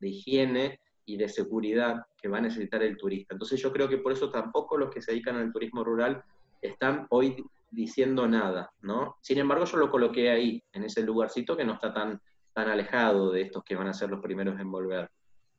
[0.00, 3.34] higiene y de seguridad que va a necesitar el turista.
[3.34, 6.24] Entonces yo creo que por eso tampoco los que se dedican al turismo rural
[6.62, 9.18] están hoy diciendo nada, ¿no?
[9.20, 12.18] Sin embargo, yo lo coloqué ahí, en ese lugarcito que no está tan,
[12.54, 15.10] tan alejado de estos que van a ser los primeros en volver.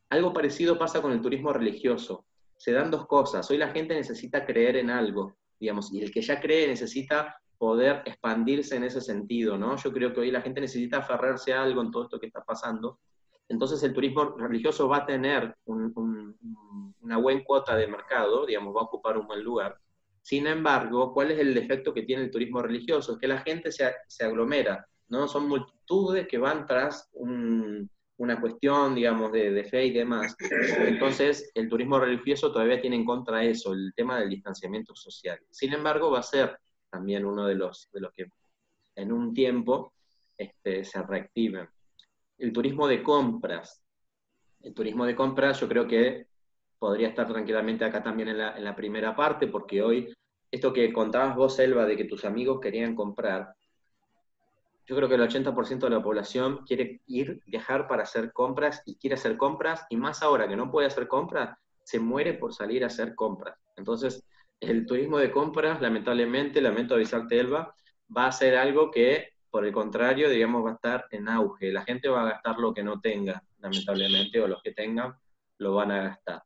[0.10, 2.26] Algo parecido pasa con el turismo religioso.
[2.58, 3.52] Se dan dos cosas.
[3.52, 8.02] Hoy la gente necesita creer en algo, digamos, y el que ya cree necesita poder
[8.06, 9.76] expandirse en ese sentido, ¿no?
[9.76, 12.44] Yo creo que hoy la gente necesita aferrarse a algo en todo esto que está
[12.44, 13.00] pasando.
[13.48, 18.86] Entonces el turismo religioso va a tener una buena cuota de mercado, digamos, va a
[18.86, 19.78] ocupar un buen lugar
[20.22, 23.14] sin embargo, ¿cuál es el defecto que tiene el turismo religioso?
[23.14, 25.28] Es que la gente se, aglomera, ¿no?
[25.28, 30.36] Son multitudes que van tras una cuestión, digamos, de, fe y demás.
[30.80, 35.40] Entonces, el turismo religioso todavía tiene en contra eso, el tema del distanciamiento social.
[35.50, 36.58] Sin embargo, va a ser
[36.92, 38.28] también uno de los, de los que
[38.96, 39.94] en un tiempo
[40.38, 41.68] este, se reactiven.
[42.38, 43.82] El turismo de compras.
[44.62, 46.28] El turismo de compras yo creo que
[46.78, 50.12] podría estar tranquilamente acá también en la, primera parte, porque hoy,
[50.50, 53.54] esto que contabas vos, Selva, de que tus amigos querían comprar,
[54.88, 58.96] yo creo que el 80% de la población quiere ir, viajar para hacer compras y
[58.96, 62.84] quiere hacer compras, y más ahora que no puede hacer compras, se muere por salir
[62.84, 63.58] a hacer compras.
[63.78, 64.24] Entonces,
[64.62, 67.76] el turismo de compras, lamentablemente, lamento avisarte, Elba,
[68.16, 71.72] va a ser algo que, por el contrario, digamos, va a estar en auge.
[71.72, 75.16] La gente va a gastar lo que no tenga, lamentablemente, o los que tengan
[75.58, 76.44] lo van a gastar.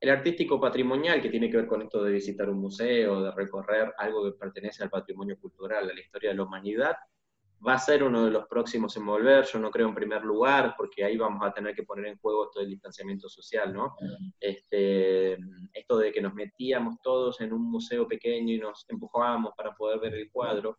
[0.00, 3.92] El artístico patrimonial, que tiene que ver con esto de visitar un museo, de recorrer
[3.98, 6.96] algo que pertenece al patrimonio cultural, a la historia de la humanidad,
[7.66, 10.74] va a ser uno de los próximos en volver, yo no creo en primer lugar,
[10.76, 13.94] porque ahí vamos a tener que poner en juego esto del distanciamiento social, ¿no?
[14.40, 15.36] Este,
[15.72, 20.00] esto de que nos metíamos todos en un museo pequeño y nos empujábamos para poder
[20.00, 20.78] ver el cuadro,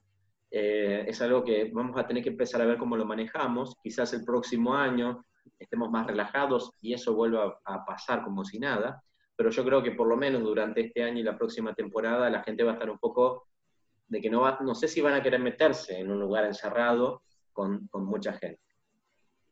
[0.50, 4.14] eh, es algo que vamos a tener que empezar a ver cómo lo manejamos, quizás
[4.14, 5.26] el próximo año
[5.60, 9.04] estemos más relajados y eso vuelva a pasar como si nada,
[9.36, 12.44] pero yo creo que por lo menos durante este año y la próxima temporada la
[12.44, 13.48] gente va a estar un poco
[14.08, 17.24] de que no va, no sé si van a querer meterse en un lugar encerrado
[17.54, 18.62] con, con mucha gente.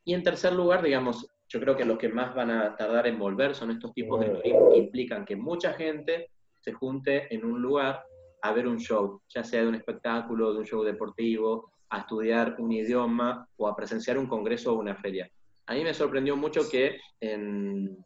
[0.03, 3.19] Y en tercer lugar, digamos, yo creo que los que más van a tardar en
[3.19, 6.29] volver son estos tipos de turismo que implican que mucha gente
[6.59, 8.03] se junte en un lugar
[8.41, 12.55] a ver un show, ya sea de un espectáculo, de un show deportivo, a estudiar
[12.59, 15.29] un idioma o a presenciar un congreso o una feria.
[15.67, 17.97] A mí me sorprendió mucho que en,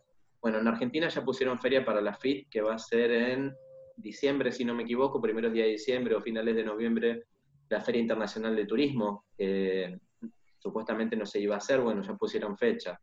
[0.41, 3.53] bueno, en Argentina ya pusieron feria para la FIT, que va a ser en
[4.01, 7.23] diciembre, si no me equivoco, primeros días de diciembre o finales de noviembre,
[7.69, 9.99] la Feria Internacional de Turismo, que
[10.57, 12.99] supuestamente no se iba a hacer, bueno, ya pusieron fecha.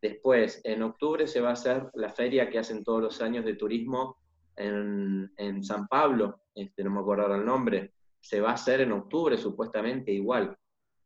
[0.00, 3.54] Después, en octubre se va a hacer la feria que hacen todos los años de
[3.54, 4.16] turismo
[4.56, 8.92] en, en San Pablo, este, no me acuerdo el nombre, se va a hacer en
[8.92, 10.56] octubre supuestamente igual.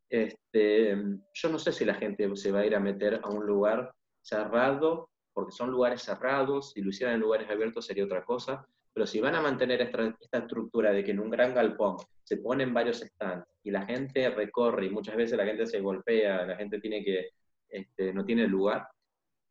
[0.09, 0.94] Este,
[1.32, 3.94] yo no sé si la gente se va a ir a meter a un lugar
[4.20, 9.06] cerrado porque son lugares cerrados, si lo hicieran en lugares abiertos sería otra cosa, pero
[9.06, 13.01] si van a mantener esta, estructura de que en un gran galpón se ponen varios
[13.01, 17.05] stands y la gente recorre y muchas veces la gente se golpea, la gente tiene
[17.05, 17.31] que,
[17.69, 18.86] este, no tiene lugar,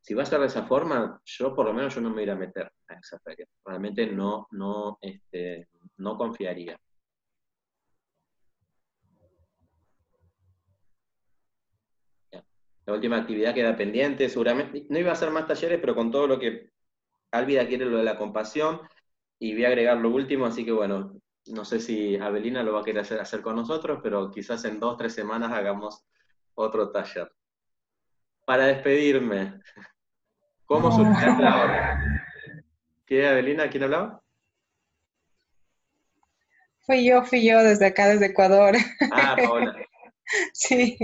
[0.02, 2.32] si va a ser de esa forma, yo por lo menos yo no me iré
[2.32, 3.46] a meter a esa feria.
[3.64, 6.78] Realmente no, no, este, no confiaría.
[12.84, 16.28] la última actividad queda pendiente, seguramente, no iba a hacer más talleres, pero con todo
[16.28, 16.72] lo que
[17.32, 18.82] Álvida quiere lo de la compasión,
[19.42, 22.82] y voy a agregar lo último, así que bueno, no sé si Abelina lo va
[22.82, 26.06] a querer hacer, hacer con nosotros, pero quizás en dos, tres semanas hagamos
[26.54, 27.28] otro taller.
[28.46, 29.60] Para despedirme,
[30.66, 32.24] ¿cómo surgió ahora?
[33.04, 33.68] ¿Qué, Abelina?
[33.68, 34.22] ¿Quién hablaba?
[36.82, 38.76] Fui yo, fui yo desde acá, desde Ecuador.
[39.12, 39.76] Ah, Paola.
[40.54, 41.00] sí,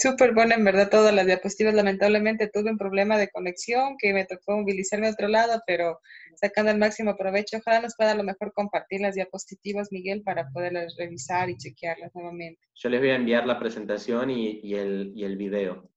[0.00, 1.74] Súper buena, en verdad, todas las diapositivas.
[1.74, 5.98] Lamentablemente tuve un problema de conexión que me tocó movilizarme a otro lado, pero
[6.36, 7.56] sacando el máximo provecho.
[7.56, 12.14] Ojalá nos pueda a lo mejor compartir las diapositivas, Miguel, para poderlas revisar y chequearlas
[12.14, 12.60] nuevamente.
[12.76, 15.90] Yo les voy a enviar la presentación y, el, y el video.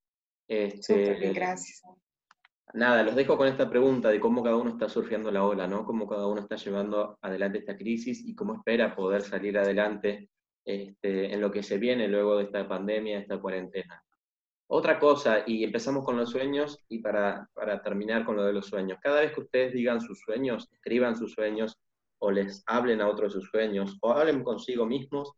[0.48, 1.84] Este, bien, gracias.
[2.74, 5.86] nada, los dejo con esta pregunta de cómo cada uno está surfeando la ola, ¿no?
[5.86, 10.31] Cómo cada uno está llevando adelante esta crisis y cómo espera poder salir adelante
[10.66, 14.04] este, en lo que se viene luego de esta pandemia, esta cuarentena.
[14.68, 18.68] Otra cosa, y empezamos con los sueños, y para, para terminar con lo de los
[18.68, 21.78] sueños, cada vez que ustedes digan sus sueños, escriban sus sueños,
[22.20, 25.34] o les hablen a otros sus sueños, o hablen consigo mismos,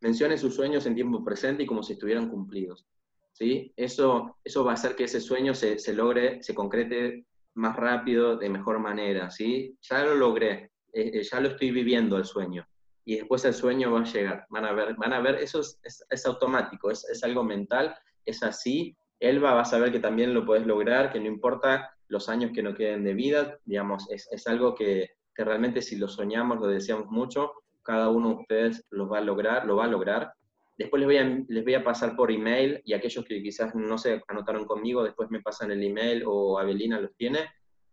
[0.00, 2.86] mencionen sus sueños en tiempo presente y como si estuvieran cumplidos.
[3.32, 3.72] ¿sí?
[3.76, 8.36] Eso, eso va a hacer que ese sueño se, se logre, se concrete más rápido,
[8.36, 9.30] de mejor manera.
[9.30, 9.76] ¿sí?
[9.82, 12.66] Ya lo logré, eh, eh, ya lo estoy viviendo el sueño.
[13.10, 14.46] Y después el sueño va a llegar.
[14.50, 17.92] Van a ver, van a ver eso es, es, automático, es, es, algo mental,
[18.24, 18.96] es así.
[19.18, 22.62] Elba va a saber que también lo puedes lograr, que no importa los años que
[22.62, 27.08] no queden de vida, digamos, es, algo que, que realmente si lo soñamos, lo deseamos
[27.10, 27.50] mucho,
[27.82, 30.32] cada uno de ustedes lo va a lograr, lo va a lograr.
[30.78, 33.98] Después les voy, a, les voy a pasar por email y aquellos que quizás no
[33.98, 37.40] se anotaron conmigo, después me pasan el email o Abelina los tiene.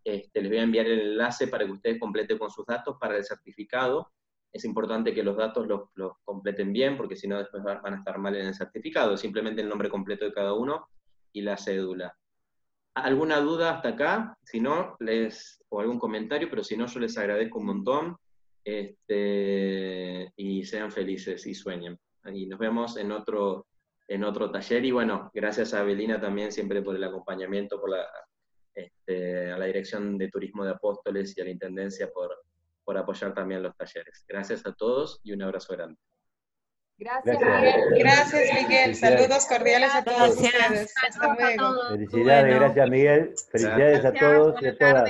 [0.03, 3.17] Este, les voy a enviar el enlace para que ustedes completen con sus datos para
[3.17, 4.11] el certificado.
[4.51, 8.17] Es importante que los datos los, completen bien porque si no después van a estar
[8.17, 9.17] mal en el certificado.
[9.17, 10.87] Simplemente el nombre completo de cada uno
[11.33, 12.15] y la cédula.
[12.95, 14.37] ¿Alguna duda hasta acá?
[14.43, 18.17] Si no, les, o algún comentario, pero si no, yo les agradezco un montón.
[18.63, 21.97] Este, y sean felices y sueñen
[22.33, 23.67] y nos vemos en otro,
[24.07, 24.85] en otro taller.
[24.85, 28.05] Y bueno, gracias a Belina también siempre por el acompañamiento, por la,
[28.73, 32.35] este, a la Dirección de Turismo de Apóstoles y a la Intendencia por,
[32.87, 34.23] por apoyar también los talleres.
[34.29, 35.99] Gracias a todos y un abrazo grande.
[36.97, 37.81] Gracias, Miguel.
[37.99, 38.95] Gracias, Miguel.
[38.95, 40.93] Saludos cordiales a todos ustedes.
[41.05, 41.89] Hasta luego.
[41.89, 43.33] Felicidades, gracias, Miguel.
[43.51, 45.09] Felicidades a todos y a todas.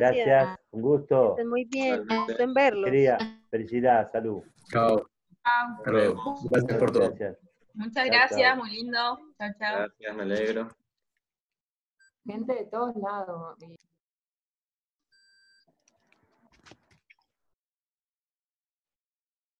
[0.00, 0.58] Gracias.
[0.72, 1.36] Un gusto.
[1.46, 2.04] muy bien.
[2.08, 2.84] gusto en verlos.
[2.86, 3.18] Quería.
[3.50, 4.42] Felicidad, salud.
[4.72, 5.08] Chao.
[5.84, 7.14] Gracias por todo.
[7.74, 8.98] Muchas gracias, muy lindo.
[9.38, 9.78] Chao, chao.
[9.78, 10.68] Gracias, me alegro.
[12.26, 13.56] Gente de todos lados.